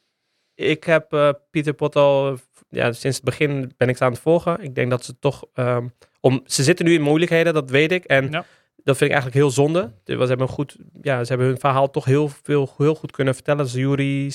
Ik 0.55 0.85
heb 0.85 1.13
eh, 1.13 1.31
Pieter 1.51 1.73
Pot 1.73 1.97
al, 1.97 2.39
ja, 2.69 2.93
sinds 2.93 3.17
het 3.17 3.25
begin 3.25 3.73
ben 3.77 3.89
ik 3.89 3.97
ze 3.97 4.05
aan 4.05 4.13
het 4.13 4.21
volgen. 4.21 4.63
Ik 4.63 4.75
denk 4.75 4.91
dat 4.91 5.05
ze 5.05 5.19
toch, 5.19 5.45
ehm, 5.55 5.87
om, 6.21 6.41
ze 6.45 6.63
zitten 6.63 6.85
nu 6.85 6.95
in 6.95 7.03
moeilijkheden, 7.03 7.55
dat 7.55 7.71
weet 7.71 7.93
ik. 7.93 8.05
En 8.05 8.31
Ja. 8.31 8.45
dat 8.77 8.97
vind 8.97 9.11
ik 9.11 9.17
eigenlijk 9.17 9.35
heel 9.35 9.51
zonde. 9.51 9.93
Ze 10.05 10.13
hebben, 10.17 10.41
een 10.41 10.49
goed, 10.49 10.77
ja, 11.03 11.23
ze 11.25 11.29
hebben 11.29 11.47
hun 11.47 11.59
verhaal 11.59 11.91
toch 11.91 12.05
heel, 12.05 12.29
veel, 12.43 12.75
heel 12.77 12.95
goed 12.95 13.11
kunnen 13.13 13.35
vertellen. 13.35 13.65
Dus 13.65 13.73
Jury 13.75 14.31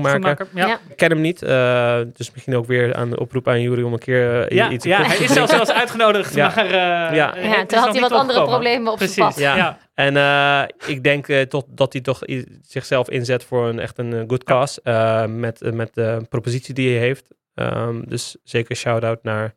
Schoenmaker. 0.00 0.46
Ja. 0.54 0.66
Ja. 0.66 0.78
Ik 0.88 0.96
ken 0.96 1.10
hem 1.10 1.20
niet, 1.20 1.42
eh, 1.42 2.00
dus 2.14 2.30
misschien 2.32 2.56
ook 2.56 2.66
weer 2.66 2.94
aan 2.94 3.10
de 3.10 3.18
oproep 3.18 3.48
aan 3.48 3.60
Jury 3.60 3.82
om 3.82 3.92
een 3.92 3.98
keer 3.98 4.42
eh, 4.46 4.56
Ja, 4.56 4.70
iets 4.70 4.84
ja, 4.84 4.98
te 5.02 5.04
hij 5.08 5.16
is 5.16 5.32
zelfs 5.32 5.52
zelfs 5.52 5.70
uitgenodigd, 5.72 6.34
Ja. 6.34 6.52
maar... 6.56 6.64
eh, 6.66 6.72
Ja. 7.16 7.32
het 7.34 7.44
Ja, 7.44 7.60
is 7.60 7.66
toen 7.66 7.78
had 7.78 7.92
hij 7.92 8.00
wat 8.00 8.12
andere 8.12 8.42
problemen 8.44 8.92
op 8.92 8.98
zijn 8.98 9.10
Precies, 9.10 9.34
pad. 9.34 9.38
ja. 9.44 9.56
Ja. 9.56 9.78
En 9.94 10.16
eh, 10.16 10.62
ik 10.94 11.02
denk 11.02 11.28
eh, 11.28 11.40
tot, 11.40 11.64
dat 11.68 11.92
hij 11.92 12.02
toch 12.02 12.18
zichzelf 12.62 13.10
inzet 13.10 13.44
voor 13.44 13.68
een 13.68 13.78
echt 13.78 13.98
een 13.98 14.12
good 14.12 14.42
Ja. 14.46 14.54
cause. 14.54 14.80
eh, 14.82 15.24
met, 15.26 15.74
met 15.74 15.94
de 15.94 16.26
propositie 16.28 16.74
die 16.74 16.90
hij 16.90 16.98
heeft. 17.00 17.28
Ehm, 17.54 18.00
dus 18.06 18.36
zeker 18.44 18.76
shout-out 18.76 19.22
naar 19.22 19.54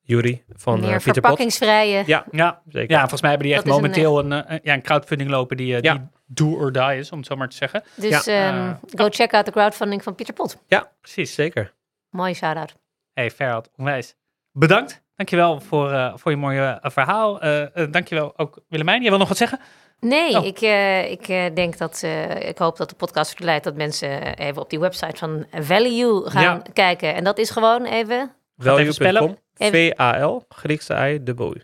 Jury 0.00 0.44
van 0.56 0.74
Meer 0.80 0.88
Pieter 0.88 1.04
Pot. 1.04 1.12
verpakkingsvrije. 1.14 2.02
Ja, 2.06 2.24
Ja, 2.30 2.62
zeker. 2.68 2.90
ja, 2.90 2.98
volgens 3.00 3.20
mij 3.20 3.30
hebben 3.30 3.48
die 3.48 3.56
echt 3.56 3.66
Dat 3.66 3.76
een, 3.76 3.80
momenteel 3.82 4.18
een, 4.18 4.32
eh, 4.32 4.58
ja, 4.62 4.72
een 4.74 4.82
crowdfunding 4.82 5.30
lopen 5.30 5.56
die, 5.56 5.66
Ja. 5.66 5.80
die 5.80 6.00
do 6.26 6.54
or 6.56 6.72
die 6.72 6.96
is, 6.98 7.12
om 7.12 7.18
het 7.18 7.26
zo 7.26 7.36
maar 7.36 7.48
te 7.48 7.56
zeggen. 7.56 7.82
Dus 7.94 8.24
Ja. 8.24 8.48
ehm, 8.48 8.68
Eh, 8.68 8.74
go 9.00 9.08
check 9.10 9.34
out 9.34 9.44
de 9.44 9.50
crowdfunding 9.52 10.02
van 10.02 10.14
Pieter 10.14 10.34
Pot. 10.34 10.56
Precies. 11.00 11.34
Zeker. 11.34 11.72
Mooie 12.10 12.34
shout-out. 12.34 12.74
Hey, 13.12 13.30
Ferhat, 13.30 13.70
onwijs. 13.76 14.14
Bedankt. 14.52 15.04
Dankjewel 15.16 15.60
voor, 15.60 15.92
eh 15.92 16.12
voor 16.16 16.30
je 16.30 16.36
mooie 16.36 16.78
eh, 16.82 16.90
verhaal. 16.90 17.40
Eh 17.40 17.76
eh, 17.82 17.92
dankjewel 17.92 18.38
ook 18.38 18.58
Willemijn. 18.68 19.02
Je 19.02 19.08
wil 19.10 19.18
nog 19.18 19.28
wat 19.28 19.36
zeggen? 19.36 19.60
Nee, 20.00 20.36
Oh. 20.38 20.44
ik, 20.46 20.60
eh, 20.60 21.10
ik 21.10 21.28
eh, 21.28 21.54
denk 21.54 21.78
dat, 21.78 22.00
eh, 22.02 22.48
ik 22.48 22.58
hoop 22.58 22.76
dat 22.76 22.88
de 22.88 22.94
podcast 22.96 23.30
ertoe 23.30 23.46
leidt 23.46 23.64
dat 23.64 23.74
mensen 23.74 24.36
even 24.36 24.62
op 24.62 24.70
die 24.70 24.80
website 24.80 25.16
van 25.16 25.46
Value 25.52 26.30
gaan 26.30 26.42
Ja. 26.42 26.62
kijken. 26.72 27.14
En 27.14 27.24
dat 27.24 27.38
is 27.38 27.50
gewoon 27.50 27.84
even. 27.84 28.32
Value.com. 28.56 29.38
V-A-L, 29.54 30.44
Griekse 30.48 30.94
I, 31.12 31.22
dubbel 31.22 31.56
U. 31.56 31.62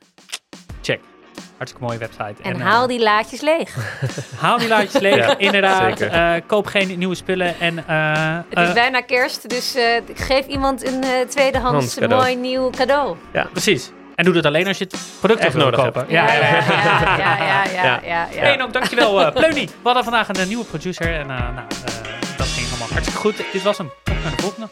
Hartstikke 1.63 1.87
mooie 1.87 1.99
website. 1.99 2.43
en 2.43 2.61
eh, 2.61 2.67
haal 2.67 2.87
die 2.87 3.01
laadjes 3.03 3.41
leeg. 3.41 3.75
haal 4.43 4.59
die 4.59 4.69
laadjes 4.69 5.01
leeg, 5.01 5.17
Ja, 5.27 5.39
inderdaad. 5.39 6.01
Eh, 6.01 6.33
koop 6.47 6.67
geen 6.67 6.99
nieuwe 6.99 7.15
spullen. 7.15 7.61
En, 7.61 7.87
eh, 7.87 8.39
Het 8.55 8.69
is 8.69 8.75
bijna 8.75 9.01
kerst, 9.01 9.49
dus 9.49 9.75
eh, 9.75 9.85
geef 10.15 10.47
iemand 10.47 10.87
een 10.87 11.03
eh, 11.03 11.11
tweedehands 11.29 11.99
mooi 11.99 12.37
nieuw 12.37 12.71
cadeau. 12.71 13.17
precies. 13.53 13.91
En 14.15 14.25
doe 14.25 14.35
dat 14.35 14.45
alleen 14.47 14.67
als 14.67 14.79
je 14.79 14.85
het 14.85 14.97
product 15.21 15.41
Echt 15.41 15.55
nodig 15.55 15.81
kopen. 15.85 16.01
hebt. 16.01 16.13
Ja, 16.13 16.27
ja, 16.27 16.35
ja. 16.35 16.39
ja, 16.39 17.17
ja, 17.17 17.37
ja, 17.37 17.65
ja, 17.65 17.73
Ja. 17.75 18.01
ja, 18.13 18.29
ja. 18.33 18.41
En 18.43 18.71
dankjewel 18.73 19.21
uh, 19.21 19.33
Pleunie. 19.33 19.67
We 19.67 19.73
hadden 19.83 20.05
vandaag 20.05 20.29
een 20.29 20.49
nieuwe 20.49 20.65
producer. 20.65 21.15
En 21.15 21.21
eh, 21.21 21.27
nou, 21.27 21.39
eh, 21.57 22.37
dat 22.37 22.47
ging 22.47 22.69
allemaal 22.69 22.89
hartstikke 22.89 23.21
goed. 23.21 23.37
Dit 23.53 23.63
was 23.63 23.79
hem. 23.79 23.91
Naar 24.05 24.37
de 24.37 24.43
volgende. 24.43 24.69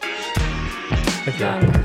Dankjewel. 1.25 1.59
Dank. 1.59 1.80